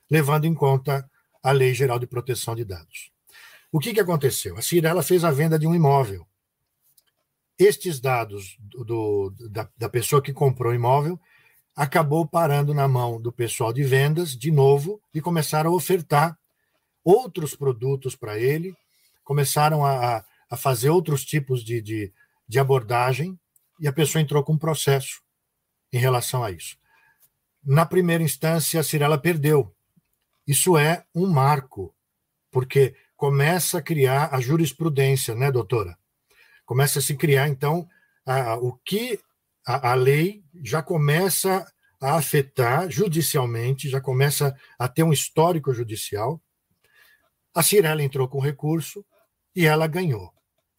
[0.09, 1.09] levando em conta
[1.43, 3.11] a Lei Geral de Proteção de Dados.
[3.71, 4.57] O que, que aconteceu?
[4.57, 6.25] A Cirela fez a venda de um imóvel.
[7.59, 11.19] Estes dados do, da, da pessoa que comprou o imóvel
[11.75, 16.37] acabou parando na mão do pessoal de vendas, de novo, e começaram a ofertar
[17.03, 18.73] outros produtos para ele,
[19.23, 22.13] começaram a, a, fazer outros tipos de, de,
[22.47, 23.37] de abordagem,
[23.79, 25.21] e a pessoa entrou com um processo
[25.91, 26.77] em relação a isso.
[27.65, 29.75] Na primeira instância, a Cirela perdeu.
[30.45, 31.95] Isso é um marco,
[32.51, 35.97] porque começa a criar a jurisprudência, né, doutora?
[36.63, 37.87] Começa a se criar, então,
[38.23, 39.19] a, o que
[39.65, 41.65] a, a lei já começa
[41.99, 46.39] a afetar judicialmente, já começa a ter um histórico judicial.
[47.55, 49.03] A Cirela entrou com recurso
[49.55, 50.31] e ela ganhou.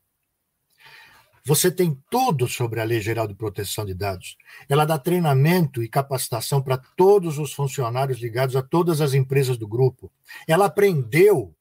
[1.45, 4.35] Você tem tudo sobre a Lei Geral de Proteção de Dados.
[4.67, 9.65] Ela dá treinamento e capacitação para todos os funcionários ligados a todas as empresas do
[9.65, 10.11] grupo.
[10.45, 11.55] Ela aprendeu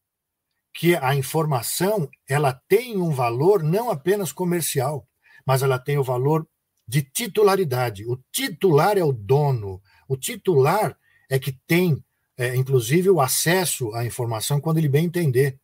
[0.77, 5.09] que a informação ela tem um valor não apenas comercial,
[5.45, 6.47] mas ela tem o valor
[6.87, 8.05] de titularidade.
[8.07, 9.81] O titular é o dono.
[10.07, 10.97] O titular
[11.31, 12.05] é que tem
[12.37, 15.59] é, inclusive o acesso à informação quando ele bem entender.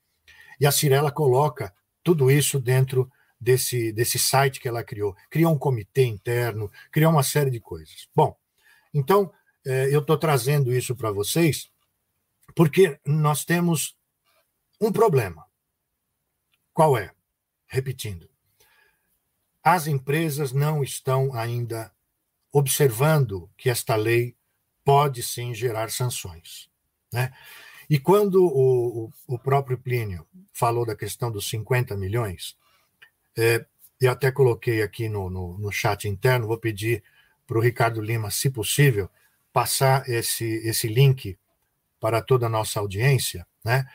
[0.58, 5.14] E a Cirela coloca tudo isso dentro desse, desse site que ela criou.
[5.28, 8.08] Criou um comitê interno, criou uma série de coisas.
[8.16, 8.34] Bom,
[8.94, 9.30] então
[9.66, 11.70] é, eu estou trazendo isso para vocês
[12.54, 13.94] porque nós temos
[14.82, 15.46] um problema.
[16.74, 17.12] Qual é?
[17.66, 18.28] Repetindo,
[19.62, 21.92] as empresas não estão ainda
[22.50, 24.36] observando que esta lei
[24.84, 26.68] pode sim gerar sanções.
[27.12, 27.32] Né?
[27.88, 32.56] E quando o, o, próprio Plínio falou da questão dos 50 milhões,
[33.36, 33.64] é,
[34.00, 37.04] eu até coloquei aqui no, no, no chat interno, vou pedir
[37.46, 39.08] para o Ricardo Lima, se possível,
[39.52, 41.38] passar esse, esse link
[42.00, 43.86] para toda a nossa audiência, né?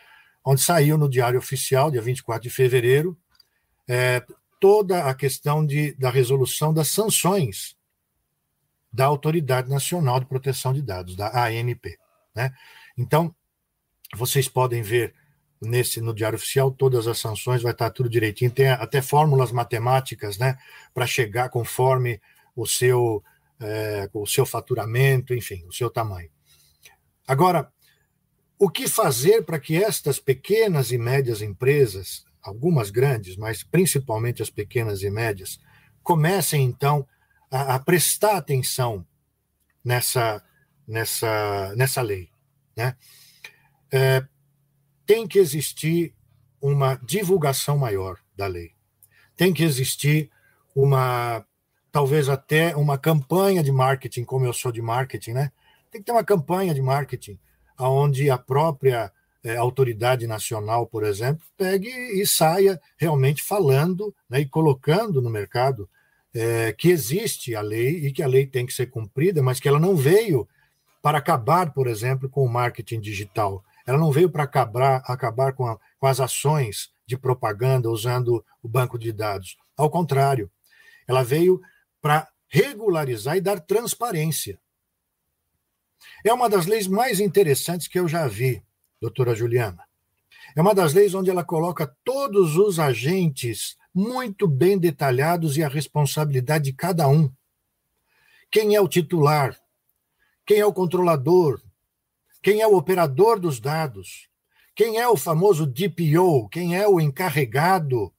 [0.49, 3.17] Onde saiu no Diário Oficial, dia 24 de fevereiro,
[3.85, 4.25] é,
[4.61, 7.75] toda a questão de, da resolução das sanções
[8.89, 11.99] da Autoridade Nacional de Proteção de Dados, da ANP.
[12.33, 12.53] Né?
[12.97, 13.35] Então,
[14.15, 15.13] vocês podem ver
[15.61, 20.37] nesse no Diário Oficial todas as sanções, vai estar tudo direitinho, tem até fórmulas matemáticas
[20.37, 20.57] né,
[20.93, 22.21] para chegar conforme
[22.55, 23.21] o seu,
[23.59, 26.29] é, o seu faturamento, enfim, o seu tamanho.
[27.27, 27.69] Agora,
[28.59, 34.49] o que fazer para que estas pequenas e médias empresas, algumas grandes, mas principalmente as
[34.49, 35.59] pequenas e médias,
[36.01, 37.07] comecem então
[37.51, 39.05] a, a prestar atenção
[39.83, 40.43] nessa,
[40.87, 42.29] nessa, nessa lei.
[42.75, 42.95] Né?
[43.91, 44.25] É,
[45.05, 46.15] tem que existir
[46.59, 48.71] uma divulgação maior da lei.
[49.35, 50.31] Tem que existir
[50.75, 51.45] uma,
[51.91, 55.51] talvez até uma campanha de marketing, como eu sou de marketing, né?
[55.91, 57.39] Tem que ter uma campanha de marketing
[57.79, 59.11] onde a própria
[59.43, 65.89] é, autoridade nacional, por exemplo, pegue e saia realmente falando né, e colocando no mercado
[66.33, 69.67] é, que existe a lei e que a lei tem que ser cumprida, mas que
[69.67, 70.47] ela não veio
[71.01, 73.63] para acabar, por exemplo, com o marketing digital.
[73.85, 78.67] Ela não veio para acabar, acabar com, a, com as ações de propaganda usando o
[78.67, 79.57] banco de dados.
[79.77, 80.51] Ao contrário,
[81.07, 81.61] ela veio
[82.01, 84.59] para regularizar e dar transparência.
[86.25, 88.63] É uma das leis mais interessantes que eu já vi,
[89.01, 89.83] doutora Juliana.
[90.55, 95.67] É uma das leis onde ela coloca todos os agentes muito bem detalhados e a
[95.67, 97.31] responsabilidade de cada um.
[98.49, 99.57] Quem é o titular?
[100.45, 101.61] Quem é o controlador?
[102.41, 104.29] Quem é o operador dos dados?
[104.75, 106.47] Quem é o famoso DPO?
[106.49, 108.13] Quem é o encarregado?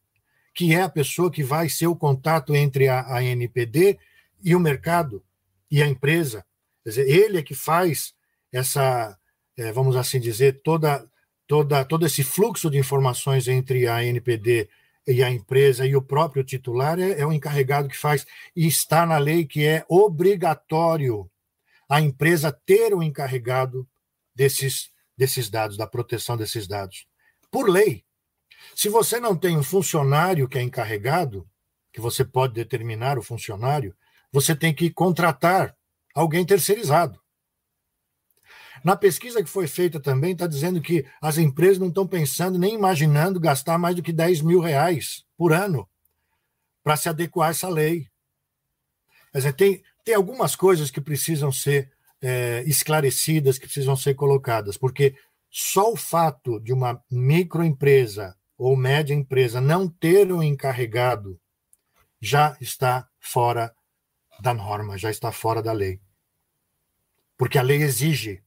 [0.53, 3.99] Que é a pessoa que vai ser o contato entre a, a NPD
[4.43, 5.25] e o mercado
[5.71, 6.45] e a empresa.
[6.89, 8.15] Quer dizer, ele é que faz
[8.51, 9.15] essa,
[9.59, 11.07] é, vamos assim dizer, toda,
[11.47, 14.71] toda, todo esse fluxo de informações entre a NPD
[15.07, 19.05] e a empresa e o próprio titular é, é o encarregado que faz, e está
[19.05, 21.31] na lei que é obrigatório
[21.91, 23.87] a empresa ter o encarregado
[24.35, 27.07] desses, desses dados, da proteção desses dados.
[27.51, 28.03] Por lei.
[28.75, 31.47] Se você não tem um funcionário que é encarregado,
[31.93, 33.95] que você pode determinar o funcionário,
[34.33, 35.77] você tem que contratar
[36.15, 37.21] alguém terceirizado.
[38.85, 42.75] Na pesquisa que foi feita também, está dizendo que as empresas não estão pensando nem
[42.75, 45.89] imaginando gastar mais do que 10 mil reais por ano
[46.83, 48.09] para se adequar a essa lei.
[49.33, 51.91] Quer dizer, tem, tem algumas coisas que precisam ser
[52.23, 55.15] é, esclarecidas, que precisam ser colocadas, porque
[55.51, 61.41] só o fato de uma microempresa ou média empresa não ter um encarregado
[62.21, 63.73] já está fora
[64.41, 66.01] da norma, já está fora da lei.
[67.37, 68.43] Porque a lei exige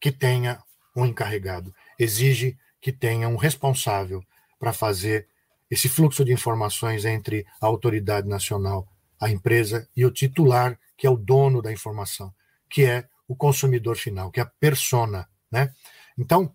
[0.00, 0.62] que tenha
[0.94, 4.24] um encarregado, exige que tenha um responsável
[4.58, 5.28] para fazer
[5.70, 8.88] esse fluxo de informações entre a autoridade nacional,
[9.20, 12.32] a empresa e o titular, que é o dono da informação,
[12.68, 15.72] que é o consumidor final, que é a persona, né?
[16.16, 16.54] Então,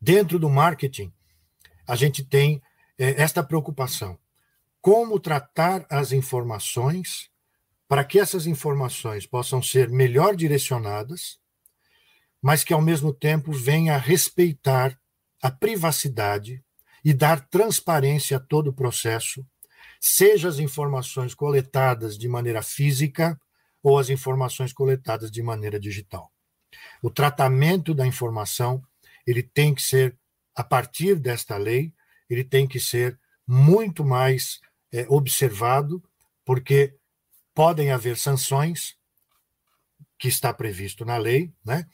[0.00, 1.12] dentro do marketing,
[1.86, 2.62] a gente tem
[2.98, 4.18] é, esta preocupação:
[4.80, 7.30] como tratar as informações
[7.90, 11.40] para que essas informações possam ser melhor direcionadas,
[12.40, 14.96] mas que ao mesmo tempo venha a respeitar
[15.42, 16.62] a privacidade
[17.04, 19.44] e dar transparência a todo o processo,
[20.00, 23.36] seja as informações coletadas de maneira física
[23.82, 26.32] ou as informações coletadas de maneira digital.
[27.02, 28.80] O tratamento da informação
[29.26, 30.16] ele tem que ser
[30.54, 31.92] a partir desta lei,
[32.28, 34.60] ele tem que ser muito mais
[34.92, 36.00] é, observado,
[36.44, 36.94] porque
[37.54, 38.96] podem haver sanções
[40.18, 41.86] que está previsto na lei, né?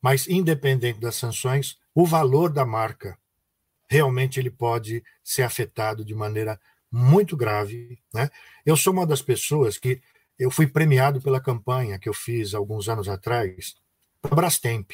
[0.00, 3.18] Mas independente das sanções, o valor da marca
[3.88, 6.60] realmente ele pode ser afetado de maneira
[6.90, 8.30] muito grave, né?
[8.64, 10.00] Eu sou uma das pessoas que
[10.38, 13.74] eu fui premiado pela campanha que eu fiz alguns anos atrás
[14.22, 14.90] para Brastemp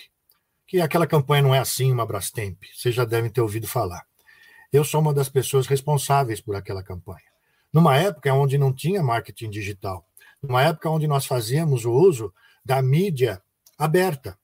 [0.67, 4.05] que aquela campanha não é assim uma Brastemp, vocês já devem ter ouvido falar.
[4.73, 7.36] Eu sou uma das pessoas responsáveis por aquela campanha.
[7.77, 10.09] Numa época onde não tinha marketing digital,
[10.43, 12.33] numa época onde nós fazíamos o uso
[12.65, 13.39] da mídia
[13.77, 14.39] aberta.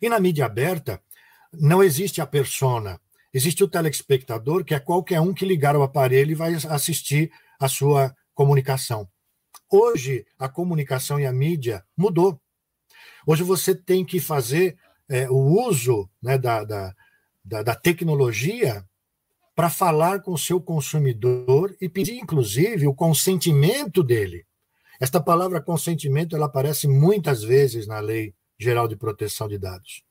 [0.00, 1.02] E na mídia aberta
[1.52, 3.00] não existe a persona,
[3.34, 7.28] existe o telespectador, que é qualquer um que ligar o aparelho e vai assistir
[7.58, 9.08] a sua comunicação.
[9.68, 12.40] Hoje a comunicação e a mídia mudou.
[13.26, 14.78] Hoje você tem que fazer
[15.08, 16.94] é, o uso né, da, da,
[17.44, 18.87] da, da tecnologia
[19.58, 24.46] para falar com o seu consumidor e pedir, inclusive, o consentimento dele.
[25.00, 30.04] Esta palavra consentimento ela aparece muitas vezes na Lei Geral de Proteção de Dados.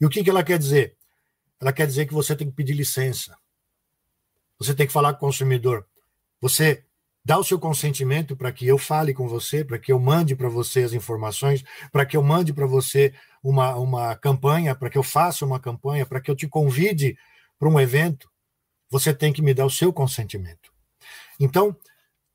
[0.00, 0.96] E o que, que ela quer dizer?
[1.60, 3.36] Ela quer dizer que você tem que pedir licença.
[4.58, 5.86] Você tem que falar com o consumidor.
[6.40, 6.82] Você
[7.22, 10.48] dá o seu consentimento para que eu fale com você, para que eu mande para
[10.48, 11.62] você as informações,
[11.92, 13.12] para que eu mande para você
[13.42, 17.14] uma, uma campanha, para que eu faça uma campanha, para que eu te convide
[17.58, 18.34] para um evento,
[18.90, 20.72] você tem que me dar o seu consentimento.
[21.38, 21.76] Então,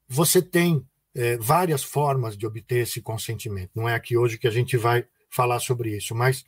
[0.08, 3.72] você tem é, várias formas de obter esse consentimento.
[3.76, 6.46] Não é aqui hoje que a gente vai falar sobre isso, mas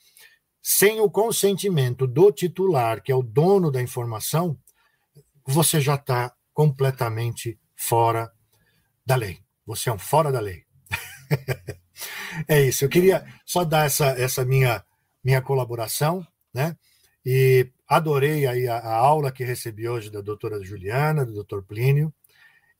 [0.61, 4.57] sem o consentimento do titular, que é o dono da informação,
[5.45, 8.31] você já está completamente fora
[9.05, 9.39] da lei.
[9.65, 10.63] Você é um fora da lei.
[12.47, 12.85] é isso.
[12.85, 14.83] Eu queria só dar essa, essa minha,
[15.23, 16.77] minha colaboração, né?
[17.25, 22.13] E adorei aí a, a aula que recebi hoje da doutora Juliana, do doutor Plínio,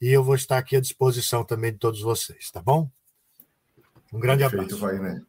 [0.01, 2.89] e eu vou estar aqui à disposição também de todos vocês, tá bom?
[4.11, 4.81] Um grande Perfeito, abraço.
[4.81, 5.23] Wagner.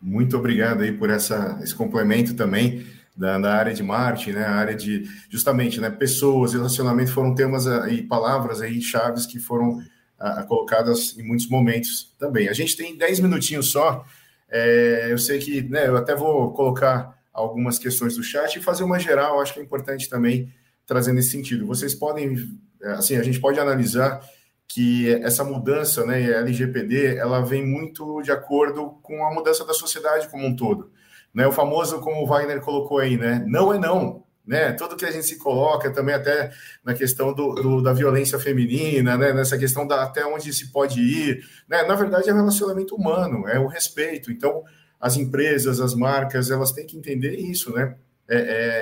[0.00, 2.86] Muito obrigado aí por essa, esse complemento também
[3.16, 7.64] da, da, área de marketing, né, a área de justamente, né, pessoas, relacionamento foram temas
[7.90, 9.80] e palavras aí chaves que foram
[10.18, 12.48] a, a colocadas em muitos momentos também.
[12.48, 14.04] A gente tem 10 minutinhos só.
[14.48, 18.82] É, eu sei que, né, eu até vou colocar algumas questões do chat e fazer
[18.82, 20.52] uma geral, acho que é importante também
[20.86, 21.66] trazer nesse sentido.
[21.66, 22.36] Vocês podem,
[22.82, 24.20] assim, a gente pode analisar
[24.68, 30.28] que essa mudança, né, LGPD, ela vem muito de acordo com a mudança da sociedade
[30.28, 30.90] como um todo.
[31.32, 31.46] Né?
[31.46, 33.44] O famoso, como o Wagner colocou aí, né?
[33.46, 34.24] Não é não.
[34.46, 34.72] Né?
[34.72, 36.50] Tudo que a gente se coloca também até
[36.84, 39.32] na questão do, do, da violência feminina, né?
[39.32, 41.44] nessa questão da até onde se pode ir.
[41.68, 41.82] Né?
[41.82, 44.30] Na verdade, é relacionamento humano, é o respeito.
[44.30, 44.62] Então,
[45.00, 47.96] as empresas, as marcas, elas têm que entender isso, né?
[48.28, 48.36] É,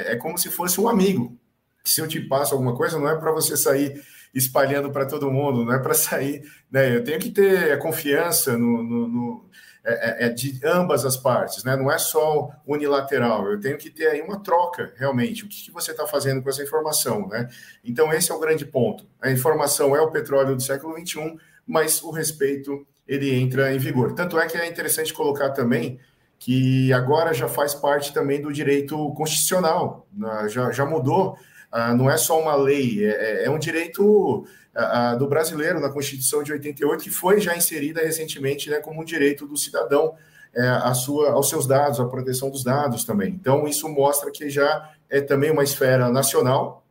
[0.09, 1.37] é, é como se fosse um amigo.
[1.85, 4.03] Se eu te passo alguma coisa, não é para você sair
[4.35, 6.43] espalhando para todo mundo, não é para sair.
[6.71, 6.97] Né?
[6.97, 9.51] Eu tenho que ter confiança no, no, no
[9.87, 11.77] é, é, é, de ambas as partes, né?
[11.77, 13.51] Não é só unilateral.
[13.53, 15.45] Eu tenho que ter aí uma troca, realmente.
[15.45, 17.51] O que, que você está fazendo com essa informação, né?
[17.85, 19.07] Então, esse é o grande ponto.
[19.21, 21.37] A informação é o petróleo do século XXI,
[21.67, 24.15] mas o respeito ele entra em vigor.
[24.15, 25.99] Tanto é que é interessante colocar também
[26.39, 30.07] que agora já faz parte também do direito constitucional,
[30.49, 31.37] já, já mudou,
[31.73, 34.45] ah, não é só uma lei, é, é, é um direito
[34.75, 39.05] a, do brasileiro na Constituição de 88, que foi já inserida recentemente né, como um
[39.05, 40.15] direito do cidadão
[40.55, 43.31] é, a sua, aos seus dados, a proteção dos dados também.
[43.31, 46.85] Então, isso mostra que já é também uma esfera nacional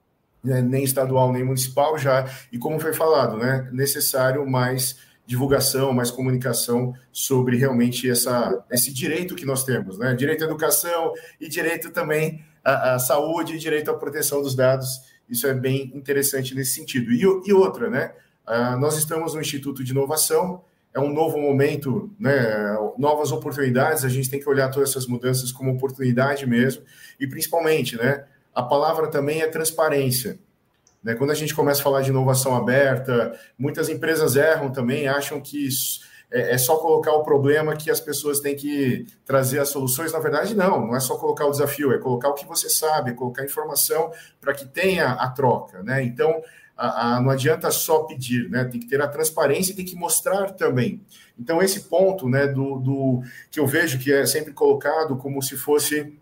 [0.43, 6.11] né, nem estadual nem municipal já, e como foi falado, né, necessário mais divulgação, mais
[6.11, 10.13] comunicação sobre realmente essa, esse direito que nós temos, né?
[10.13, 15.01] Direito à educação e direito também à, à saúde e direito à proteção dos dados.
[15.29, 17.11] Isso é bem interessante nesse sentido.
[17.11, 18.13] E, e outra, né?
[18.45, 20.61] Uh, nós estamos no Instituto de Inovação,
[20.93, 22.75] é um novo momento, né?
[22.97, 24.03] Novas oportunidades.
[24.03, 26.83] A gente tem que olhar todas essas mudanças como oportunidade mesmo,
[27.19, 28.25] e principalmente, né?
[28.53, 30.37] A palavra também é transparência.
[31.03, 31.15] Né?
[31.15, 35.67] Quando a gente começa a falar de inovação aberta, muitas empresas erram também, acham que
[36.31, 40.13] é, é só colocar o problema que as pessoas têm que trazer as soluções.
[40.13, 43.11] Na verdade, não, não é só colocar o desafio, é colocar o que você sabe,
[43.11, 44.11] é colocar informação
[44.41, 45.83] para que tenha a troca.
[45.83, 46.03] Né?
[46.03, 46.41] Então,
[46.75, 48.65] a, a, não adianta só pedir, né?
[48.65, 51.01] tem que ter a transparência e tem que mostrar também.
[51.37, 53.21] Então, esse ponto né, do, do
[53.51, 56.17] que eu vejo que é sempre colocado como se fosse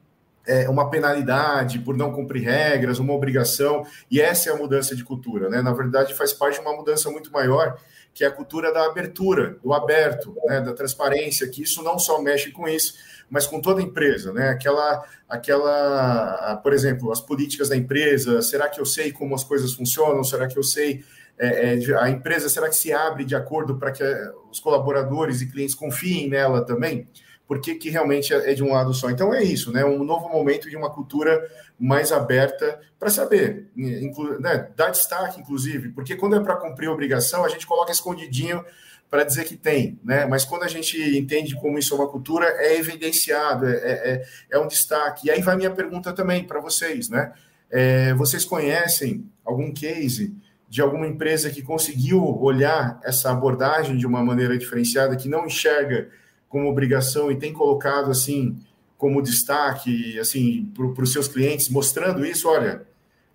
[0.52, 5.04] é, uma penalidade por não cumprir regras, uma obrigação, e essa é a mudança de
[5.04, 5.62] cultura, né?
[5.62, 7.78] Na verdade, faz parte de uma mudança muito maior,
[8.14, 10.60] que é a cultura da abertura, do aberto, né?
[10.60, 12.96] da transparência, que isso não só mexe com isso,
[13.30, 14.50] mas com toda a empresa, né?
[14.50, 19.72] Aquela, aquela, por exemplo, as políticas da empresa, será que eu sei como as coisas
[19.74, 20.22] funcionam?
[20.26, 21.06] Será que eu sei
[21.40, 24.04] é, é, a empresa, será que se abre de acordo para que
[24.52, 27.08] os colaboradores e clientes confiem nela também?
[27.52, 29.10] Porque que realmente é de um lado só.
[29.10, 29.84] Então é isso, né?
[29.84, 31.46] Um novo momento de uma cultura
[31.78, 34.70] mais aberta para saber, né?
[34.74, 38.64] dar destaque, inclusive, porque quando é para cumprir a obrigação, a gente coloca escondidinho
[39.10, 40.26] para dizer que tem, né?
[40.26, 44.58] Mas quando a gente entende como isso é uma cultura, é evidenciado, é, é, é
[44.58, 45.28] um destaque.
[45.28, 47.34] E aí vai minha pergunta também para vocês, né?
[47.70, 50.34] É, vocês conhecem algum case
[50.70, 56.08] de alguma empresa que conseguiu olhar essa abordagem de uma maneira diferenciada, que não enxerga
[56.52, 58.60] como obrigação e tem colocado assim
[58.98, 62.86] como destaque assim para os seus clientes, mostrando isso, olha,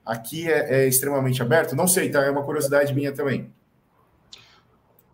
[0.04, 1.74] aqui é, é, extremamente aberto.
[1.74, 2.22] Não sei, tá?
[2.22, 3.52] É uma curiosidade minha também.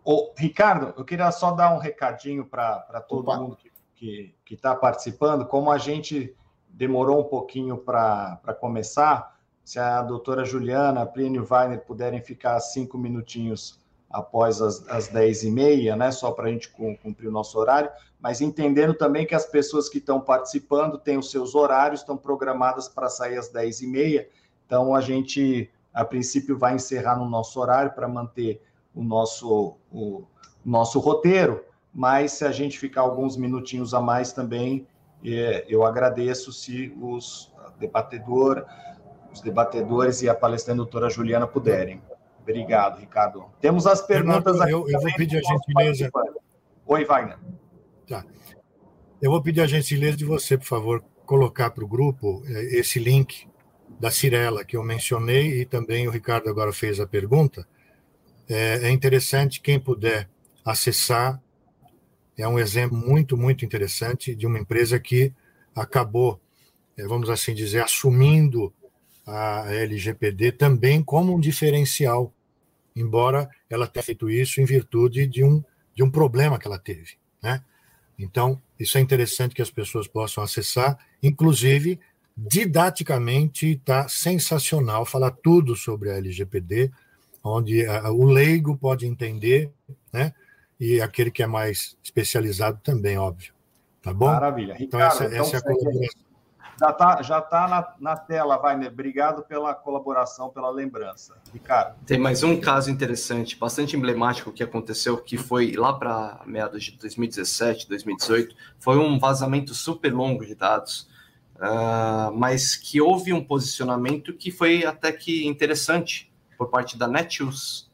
[0.04, 3.38] Ô, Ricardo, eu queria só dar um recadinho para todo Opa.
[3.38, 3.56] mundo
[3.94, 5.46] que está participando.
[5.46, 6.36] Como a gente
[6.68, 13.80] demorou um pouquinho para começar, se a doutora Juliana, Plínio Weiner puderem ficar cinco minutinhos
[14.12, 16.10] após as, as 10 e meia, né?
[16.10, 17.90] Só para a gente cumprir o nosso horário,
[18.20, 22.88] mas entendendo também que as pessoas que estão participando têm os seus horários, estão programadas
[22.88, 24.28] para sair às 10 e meia.
[24.66, 28.60] Então a gente, a princípio, vai encerrar no nosso horário para manter
[28.94, 30.24] o nosso, o
[30.64, 34.86] nosso roteiro, mas se a gente ficar alguns minutinhos a mais também,
[35.24, 38.64] é, eu agradeço se os debatedor,
[39.32, 42.02] os debatedores e a palestrante doutora Juliana puderem.
[42.42, 43.44] Obrigado, Ricardo.
[43.60, 44.72] Temos as perguntas aqui.
[44.72, 46.10] Eu, eu vou pedir a gentileza.
[46.86, 47.38] Oi, Wagner.
[48.06, 48.24] Tá.
[49.20, 52.98] Eu vou pedir a gentileza de você, por favor, colocar para o grupo é, esse
[52.98, 53.48] link
[54.00, 57.66] da Cirela que eu mencionei e também o Ricardo agora fez a pergunta.
[58.48, 60.28] É, é interessante quem puder
[60.64, 61.40] acessar.
[62.36, 65.32] É um exemplo muito, muito interessante de uma empresa que
[65.74, 66.40] acabou,
[66.96, 68.74] é, vamos assim dizer, assumindo
[69.26, 72.32] a LGPD também como um diferencial,
[72.94, 75.62] embora ela tenha feito isso em virtude de um,
[75.94, 77.16] de um problema que ela teve.
[77.42, 77.62] Né?
[78.18, 81.98] Então, isso é interessante que as pessoas possam acessar, inclusive,
[82.36, 86.90] didaticamente está sensacional falar tudo sobre a LGPD,
[87.44, 89.70] onde a, o leigo pode entender,
[90.12, 90.32] né?
[90.80, 93.52] E aquele que é mais especializado também, óbvio.
[94.02, 94.26] Tá bom?
[94.26, 94.74] Maravilha.
[94.74, 96.31] Ricardo, então, essa, então, essa é a colaboração.
[96.82, 98.90] Já está já tá na, na tela, Wagner.
[98.90, 101.36] Obrigado pela colaboração, pela lembrança.
[101.52, 101.94] Ricardo.
[102.04, 106.98] Tem mais um caso interessante, bastante emblemático que aconteceu, que foi lá para meados de
[106.98, 108.56] 2017, 2018.
[108.80, 111.08] Foi um vazamento super longo de dados,
[111.54, 117.88] uh, mas que houve um posicionamento que foi até que interessante por parte da Netshoes.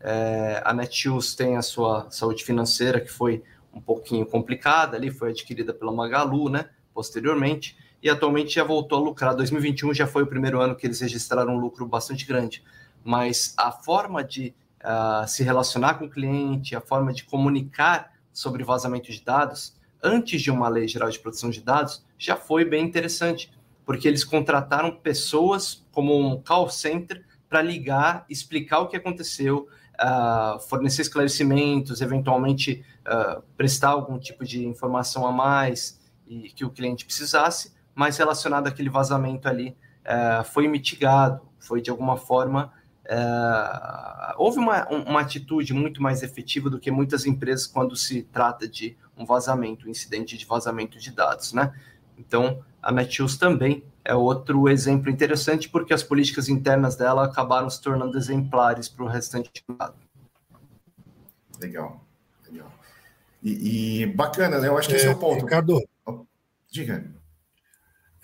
[0.00, 5.30] É, a Netshoes tem a sua saúde financeira, que foi um pouquinho complicada ali, foi
[5.30, 9.34] adquirida pela Magalu, né, posteriormente e atualmente já voltou a lucrar.
[9.34, 12.62] 2021 já foi o primeiro ano que eles registraram um lucro bastante grande,
[13.04, 18.64] mas a forma de uh, se relacionar com o cliente, a forma de comunicar sobre
[18.64, 22.84] vazamento de dados antes de uma lei geral de proteção de dados já foi bem
[22.84, 23.52] interessante,
[23.84, 29.68] porque eles contrataram pessoas como um call center para ligar, explicar o que aconteceu,
[30.00, 36.70] uh, fornecer esclarecimentos, eventualmente uh, prestar algum tipo de informação a mais e que o
[36.70, 42.72] cliente precisasse mas relacionado àquele vazamento ali é, foi mitigado, foi de alguma forma.
[43.04, 48.66] É, houve uma, uma atitude muito mais efetiva do que muitas empresas quando se trata
[48.68, 51.72] de um vazamento, um incidente de vazamento de dados, né?
[52.18, 57.80] Então, a Netshoes também é outro exemplo interessante porque as políticas internas dela acabaram se
[57.80, 59.94] tornando exemplares para o restante do lado.
[61.60, 62.04] Legal,
[62.50, 62.72] legal.
[63.42, 64.68] E, e, bacana, né?
[64.68, 65.44] Eu acho que é, esse é o ponto.
[65.44, 65.80] Ricardo,
[66.70, 67.21] diga.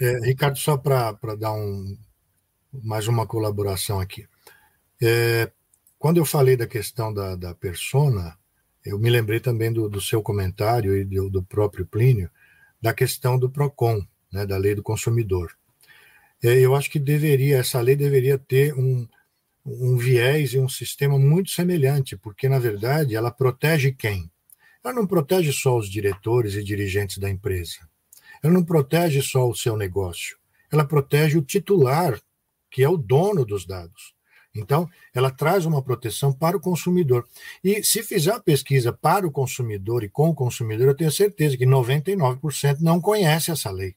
[0.00, 1.98] É, Ricardo, só para dar um,
[2.72, 4.28] mais uma colaboração aqui.
[5.02, 5.50] É,
[5.98, 8.38] quando eu falei da questão da, da persona,
[8.84, 12.30] eu me lembrei também do, do seu comentário e do, do, próprio Plínio,
[12.80, 15.56] da questão do PROCON, né, da lei do consumidor.
[16.42, 19.08] É, eu acho que deveria, essa lei deveria ter um,
[19.66, 24.30] um viés e um sistema muito semelhante, porque, na verdade, ela protege quem?
[24.84, 27.87] Ela não protege só os diretores e dirigentes da empresa.
[28.42, 30.36] Ela não protege só o seu negócio.
[30.70, 32.20] Ela protege o titular,
[32.70, 34.14] que é o dono dos dados.
[34.54, 37.26] Então, ela traz uma proteção para o consumidor.
[37.62, 41.56] E se fizer a pesquisa para o consumidor e com o consumidor, eu tenho certeza
[41.56, 43.94] que 99% não conhece essa lei.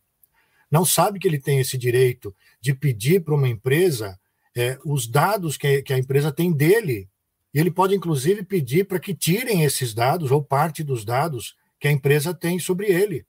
[0.70, 4.18] Não sabe que ele tem esse direito de pedir para uma empresa
[4.56, 7.10] é, os dados que, que a empresa tem dele.
[7.54, 11.88] E ele pode, inclusive, pedir para que tirem esses dados ou parte dos dados que
[11.88, 13.26] a empresa tem sobre ele.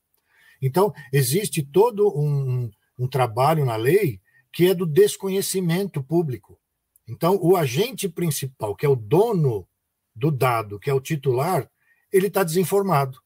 [0.62, 4.20] Então, existe todo um, um trabalho na lei
[4.52, 6.59] que é do desconhecimento público.
[7.09, 9.68] Então, o agente principal, que é o dono
[10.14, 11.68] do dado, que é o titular,
[12.12, 13.18] ele está desinformado.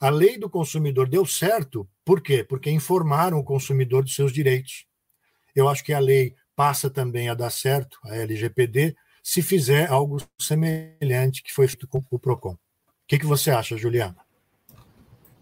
[0.00, 2.42] A lei do consumidor deu certo, por quê?
[2.42, 4.86] Porque informaram o consumidor dos seus direitos.
[5.54, 10.18] Eu acho que a lei passa também a dar certo, a LGPD, se fizer algo
[10.38, 12.52] semelhante que foi feito com o PROCON.
[12.52, 12.58] O
[13.06, 14.16] que, que você acha, Juliana?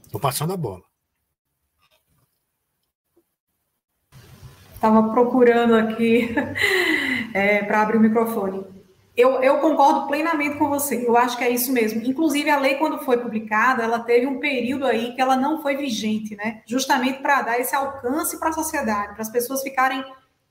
[0.04, 0.91] Estou passando a bola.
[4.82, 6.34] Estava procurando aqui
[7.32, 8.66] é, para abrir o microfone.
[9.16, 11.06] Eu, eu, concordo plenamente com você.
[11.06, 12.02] Eu acho que é isso mesmo.
[12.02, 15.76] Inclusive, a lei, quando foi publicada, ela teve um período aí que ela não foi
[15.76, 16.62] vigente, né?
[16.66, 20.04] Justamente para dar esse alcance para a sociedade, para as pessoas ficarem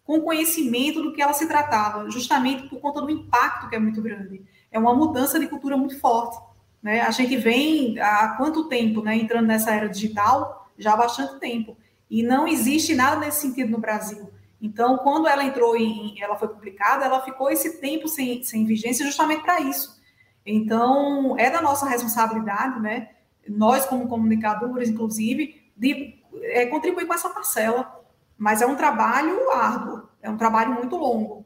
[0.05, 4.01] com conhecimento do que ela se tratava, justamente por conta do impacto que é muito
[4.01, 4.41] grande.
[4.71, 6.41] É uma mudança de cultura muito forte.
[6.81, 7.01] Né?
[7.01, 10.69] A gente vem há quanto tempo né, entrando nessa era digital?
[10.77, 11.75] Já há bastante tempo.
[12.11, 14.29] E não existe nada nesse sentido no Brasil.
[14.61, 19.03] Então, quando ela entrou em, ela foi publicada, ela ficou esse tempo sem, sem vigência
[19.03, 19.99] justamente para isso.
[20.45, 23.09] Então, é da nossa responsabilidade, né?
[23.47, 28.01] Nós, como comunicadores, inclusive, de é, contribuir com essa parcela
[28.41, 31.45] mas é um trabalho árduo, é um trabalho muito longo.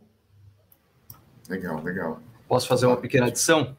[1.49, 2.21] Legal, legal.
[2.47, 3.75] Posso fazer uma pequena adição?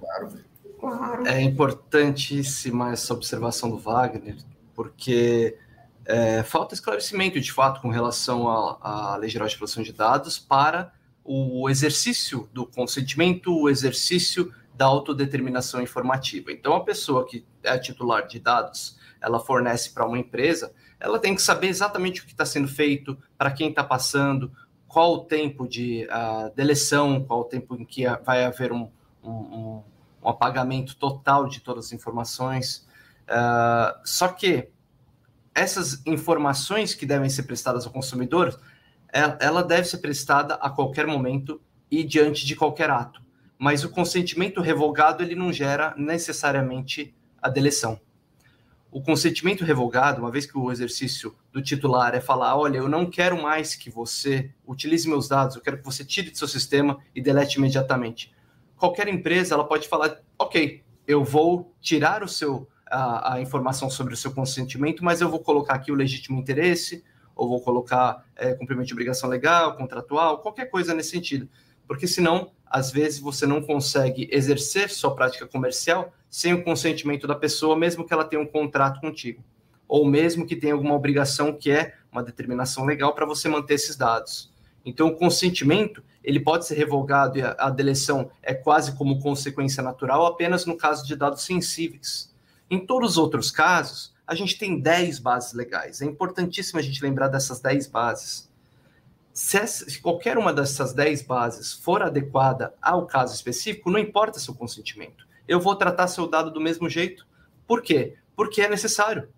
[0.00, 0.32] Claro.
[0.80, 1.26] Claro.
[1.26, 4.38] É importantíssima essa observação do Wagner,
[4.74, 5.58] porque
[6.06, 10.92] é, falta esclarecimento, de fato, com relação à, Lei Geral de Proteção de Dados para
[11.24, 16.52] o exercício do consentimento, o exercício da autodeterminação informativa.
[16.52, 21.34] Então, a pessoa que é titular de dados, ela fornece para uma empresa, ela tem
[21.34, 24.52] que saber exatamente o que está sendo feito, para quem está passando,
[24.86, 28.88] qual o tempo de uh, deleção, qual o tempo em que vai haver um,
[29.24, 29.82] um,
[30.22, 32.86] um apagamento total de todas as informações.
[33.28, 34.70] Uh, só que
[35.56, 38.60] essas informações que devem ser prestadas ao consumidor,
[39.12, 41.60] ela, ela deve ser prestada a qualquer momento
[41.90, 43.20] e diante de qualquer ato.
[43.58, 48.00] Mas o consentimento revogado ele não gera necessariamente a deleção
[48.96, 53.04] o consentimento revogado, uma vez que o exercício do titular é falar, olha, eu não
[53.04, 56.98] quero mais que você utilize meus dados, eu quero que você tire do seu sistema
[57.14, 58.34] e delete imediatamente.
[58.74, 64.14] Qualquer empresa ela pode falar, ok, eu vou tirar o seu a, a informação sobre
[64.14, 67.04] o seu consentimento, mas eu vou colocar aqui o legítimo interesse,
[67.34, 71.48] ou vou colocar é, cumprimento de obrigação legal, contratual, qualquer coisa nesse sentido.
[71.86, 77.34] Porque senão, às vezes, você não consegue exercer sua prática comercial sem o consentimento da
[77.34, 79.44] pessoa, mesmo que ela tenha um contrato contigo,
[79.86, 83.96] ou mesmo que tenha alguma obrigação que é uma determinação legal para você manter esses
[83.96, 84.50] dados.
[84.84, 89.82] Então, o consentimento ele pode ser revogado e a, a deleção é quase como consequência
[89.82, 92.34] natural apenas no caso de dados sensíveis.
[92.70, 96.02] Em todos os outros casos, a gente tem 10 bases legais.
[96.02, 98.50] É importantíssimo a gente lembrar dessas 10 bases.
[99.32, 104.38] Se, essa, se, qualquer uma dessas 10 bases for adequada ao caso específico, não importa
[104.38, 107.26] seu consentimento eu vou tratar seu dado do mesmo jeito.
[107.66, 108.14] Por quê?
[108.34, 109.28] Porque é necessário.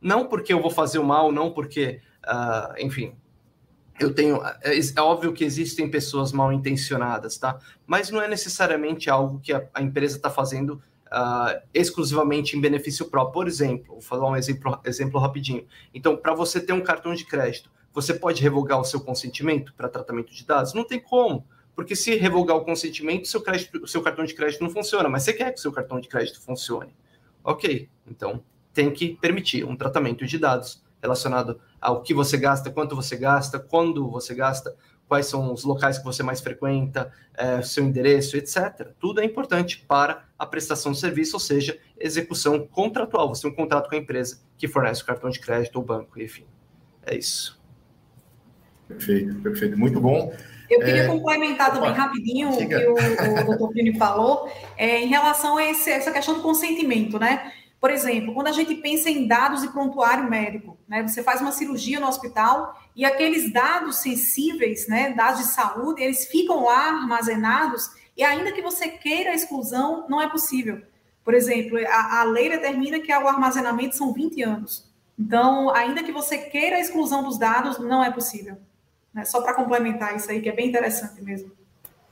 [0.00, 3.14] Não porque eu vou fazer o mal, não porque, uh, enfim,
[3.98, 4.44] eu tenho.
[4.62, 7.58] É, é, óbvio que existem pessoas mal intencionadas, tá?
[7.86, 13.06] Mas não é necessariamente algo que a, a empresa está fazendo uh, exclusivamente em benefício
[13.06, 13.32] próprio.
[13.32, 15.66] Por exemplo, vou falar um exemplo, exemplo rapidinho.
[15.92, 19.88] Então, para você ter um cartão de crédito, você pode revogar o seu consentimento para
[19.88, 20.74] tratamento de dados?
[20.74, 21.46] Não tem como.
[21.74, 25.32] Porque se revogar o consentimento, seu, crédito, seu cartão de crédito não funciona, mas você
[25.32, 26.94] quer que seu cartão de crédito funcione.
[27.42, 32.96] Ok, então tem que permitir um tratamento de dados relacionado ao que você gasta, quanto
[32.96, 34.74] você gasta, quando você gasta,
[35.08, 38.88] quais são os locais que você mais frequenta, é, seu endereço, etc.
[38.98, 43.28] Tudo é importante para a prestação de serviço, ou seja, execução contratual.
[43.28, 46.20] Você tem um contrato com a empresa que fornece o cartão de crédito ou banco,
[46.20, 46.46] enfim.
[47.04, 47.62] É isso.
[48.88, 49.78] Perfeito, perfeito.
[49.78, 50.32] Muito bom.
[50.70, 51.06] Eu queria é...
[51.06, 55.64] complementar também Opa, rapidinho o que o, o doutor Plínio falou, é, em relação a
[55.64, 57.52] esse, essa questão do consentimento, né?
[57.84, 61.06] Por exemplo, quando a gente pensa em dados de prontuário médico, né?
[61.06, 65.12] Você faz uma cirurgia no hospital e aqueles dados sensíveis, né?
[65.12, 70.18] Dados de saúde, eles ficam lá armazenados e ainda que você queira a exclusão, não
[70.18, 70.80] é possível.
[71.22, 74.90] Por exemplo, a, a lei determina que o armazenamento são 20 anos.
[75.18, 78.56] Então, ainda que você queira a exclusão dos dados, não é possível.
[79.12, 79.26] Né?
[79.26, 81.52] Só para complementar isso aí, que é bem interessante mesmo.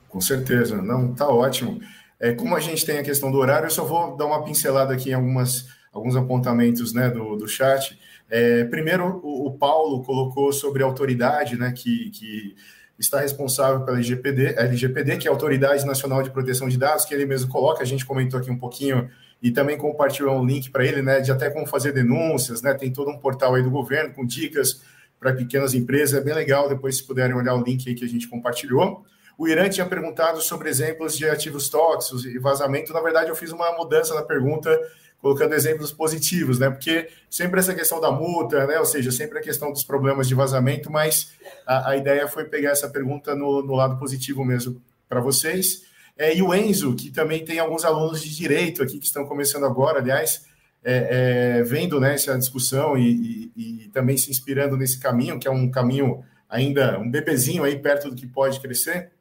[0.07, 1.81] Com certeza, não, tá ótimo.
[2.23, 4.93] É, como a gente tem a questão do horário, eu só vou dar uma pincelada
[4.93, 7.99] aqui em algumas, alguns apontamentos né, do, do chat.
[8.29, 12.55] É, primeiro, o, o, Paulo colocou sobre a autoridade né, que, que
[12.97, 17.13] está responsável pela LGPD, LGPD, que é a Autoridade Nacional de Proteção de Dados, que
[17.13, 19.09] ele mesmo coloca, a gente comentou aqui um pouquinho
[19.41, 22.89] e também compartilhou um link para ele, né, de até como fazer denúncias, né, tem
[22.89, 24.81] todo um portal aí do governo com dicas
[25.19, 28.07] para pequenas empresas, é bem legal, depois se puderem olhar o link aí que a
[28.07, 29.03] gente compartilhou.
[29.37, 33.51] O Irã tinha perguntado sobre exemplos de ativos tóxicos e vazamento, na verdade eu fiz
[33.51, 34.69] uma mudança na pergunta,
[35.19, 39.41] colocando exemplos positivos, né, porque sempre essa questão da multa, né, ou seja, sempre a
[39.41, 41.33] questão dos problemas de vazamento, mas
[41.65, 45.83] a, a ideia foi pegar essa pergunta no, no lado positivo mesmo para vocês.
[46.17, 49.65] É, e o Enzo, que também tem alguns alunos de direito aqui que estão começando
[49.65, 50.45] agora, aliás,
[50.83, 55.47] é, é, vendo né, essa discussão e, e, e, também se inspirando nesse caminho, que
[55.47, 59.11] é um caminho ainda, um bebezinho aí perto do que pode crescer,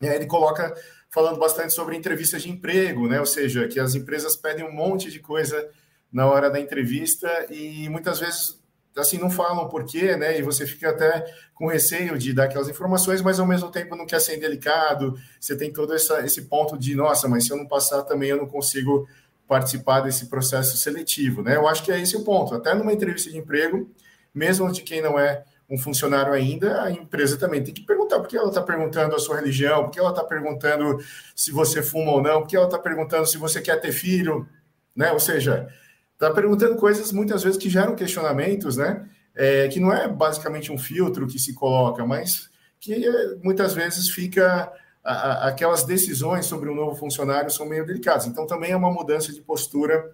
[0.00, 0.74] ele coloca
[1.10, 3.18] falando bastante sobre entrevistas de emprego, né?
[3.20, 5.68] Ou seja, que as empresas pedem um monte de coisa
[6.12, 8.60] na hora da entrevista e muitas vezes
[8.96, 10.38] assim não falam por quê, né?
[10.38, 11.24] E você fica até
[11.54, 15.18] com receio de dar aquelas informações, mas ao mesmo tempo não quer ser delicado.
[15.38, 18.38] Você tem todo essa, esse ponto de, nossa, mas se eu não passar também eu
[18.38, 19.06] não consigo
[19.46, 21.56] participar desse processo seletivo, né?
[21.56, 22.54] Eu acho que é esse o ponto.
[22.54, 23.88] Até numa entrevista de emprego,
[24.34, 28.28] mesmo de quem não é um funcionário ainda, a empresa também tem que perguntar por
[28.28, 30.98] que ela está perguntando a sua religião, por que ela está perguntando
[31.34, 34.48] se você fuma ou não, por que ela está perguntando se você quer ter filho,
[34.94, 35.10] né?
[35.12, 35.68] Ou seja,
[36.12, 39.08] está perguntando coisas muitas vezes que geram questionamentos, né?
[39.34, 42.48] É, que não é basicamente um filtro que se coloca, mas
[42.80, 43.04] que
[43.42, 44.72] muitas vezes fica
[45.04, 48.26] a, aquelas decisões sobre um novo funcionário são meio delicadas.
[48.26, 50.12] Então, também é uma mudança de postura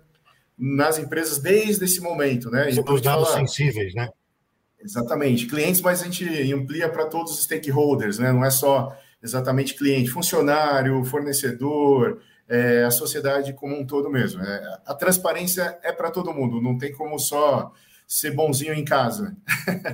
[0.59, 2.71] nas empresas desde esse momento, né?
[2.73, 4.09] Sobre os dados falar, sensíveis, né?
[4.83, 5.47] Exatamente.
[5.47, 8.33] Clientes, mas a gente amplia para todos os stakeholders, né?
[8.33, 14.43] Não é só exatamente cliente, funcionário, fornecedor, é, a sociedade como um todo mesmo.
[14.43, 17.73] É, a transparência é para todo mundo, não tem como só
[18.07, 19.37] ser bonzinho em casa.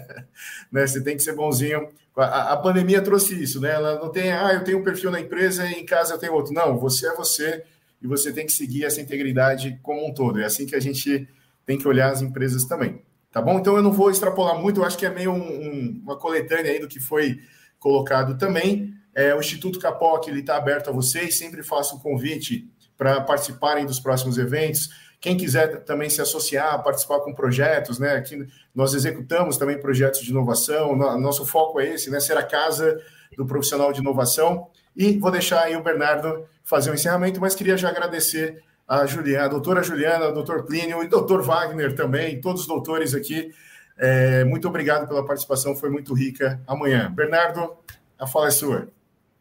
[0.73, 0.87] né?
[0.87, 1.89] Você tem que ser bonzinho
[2.19, 3.71] a, a, pandemia trouxe isso, né?
[3.71, 6.35] Ela não tem, ah, eu tenho um perfil na empresa e em casa eu tenho
[6.35, 6.53] outro.
[6.53, 7.63] Não, você é você
[8.03, 10.41] e você tem que seguir essa integridade como um todo.
[10.41, 11.29] É assim que a gente
[11.65, 13.03] tem que olhar as empresas também.
[13.39, 13.57] Tá bom?
[13.57, 16.73] Então eu não vou extrapolar muito, eu acho que é meio um, um, uma coletânea
[16.73, 17.39] aí do que foi
[17.79, 18.93] colocado também.
[19.15, 24.01] É, o Instituto Capoc está aberto a vocês, sempre faço um convite para participarem dos
[24.01, 24.89] próximos eventos.
[25.21, 28.17] Quem quiser também se associar, participar com projetos, né?
[28.17, 28.45] Aqui
[28.75, 30.97] nós executamos também projetos de inovação.
[30.97, 32.19] Nosso foco é esse, né?
[32.19, 33.01] Ser a casa
[33.37, 34.67] do profissional de inovação.
[34.97, 39.45] E vou deixar aí o Bernardo fazer o encerramento, mas queria já agradecer a Juliana,
[39.45, 43.53] a doutora Juliana, o doutor Plínio e doutor Wagner também, todos os doutores aqui.
[43.97, 47.13] É, muito obrigado pela participação, foi muito rica amanhã.
[47.13, 47.77] Bernardo,
[48.19, 48.89] a fala é sua.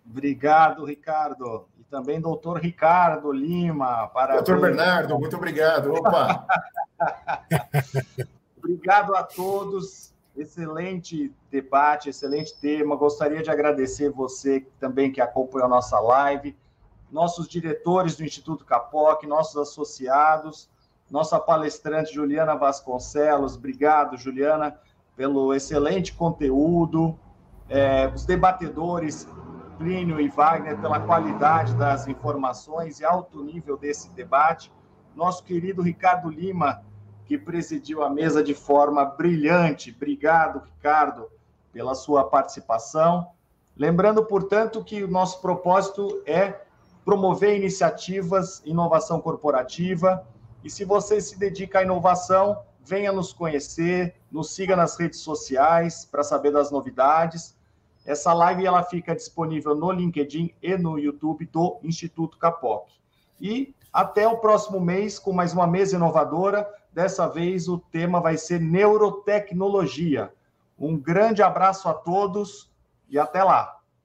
[0.05, 4.07] Obrigado, Ricardo também doutor Ricardo Lima.
[4.07, 4.45] Parabéns.
[4.45, 5.93] Doutor Bernardo, muito obrigado.
[5.93, 6.45] Opa!
[8.57, 10.13] obrigado a todos.
[10.35, 12.95] Excelente debate, excelente tema.
[12.95, 16.55] Gostaria de agradecer você também que acompanhou a nossa live,
[17.11, 20.69] nossos diretores do Instituto Capoc, nossos associados,
[21.09, 23.55] nossa palestrante Juliana Vasconcelos.
[23.55, 24.77] Obrigado, Juliana,
[25.15, 27.17] pelo excelente conteúdo.
[27.69, 29.27] É, os debatedores
[29.77, 34.71] Plínio e Wagner pela qualidade das informações e alto nível desse debate.
[35.15, 36.83] Nosso querido Ricardo Lima,
[37.25, 39.93] que presidiu a mesa de forma brilhante.
[39.95, 41.27] Obrigado, Ricardo,
[41.71, 43.27] pela sua participação.
[43.75, 46.61] Lembrando, portanto, que o nosso propósito é
[47.07, 50.27] promover iniciativas, inovação corporativa.
[50.61, 56.03] E se você se dedica à inovação, venha nos conhecer, nos siga nas redes sociais
[56.03, 57.57] para saber das novidades
[58.07, 62.87] essa live ela fica disponível no LinkedIn e no YouTube do Instituto Capoc.
[63.39, 66.65] E até o próximo mês com mais uma mesa inovadora.
[66.93, 70.33] dessa vez o tema vai ser neurotecnologia.
[70.79, 72.71] Um grande abraço a todos
[73.09, 73.76] e até lá.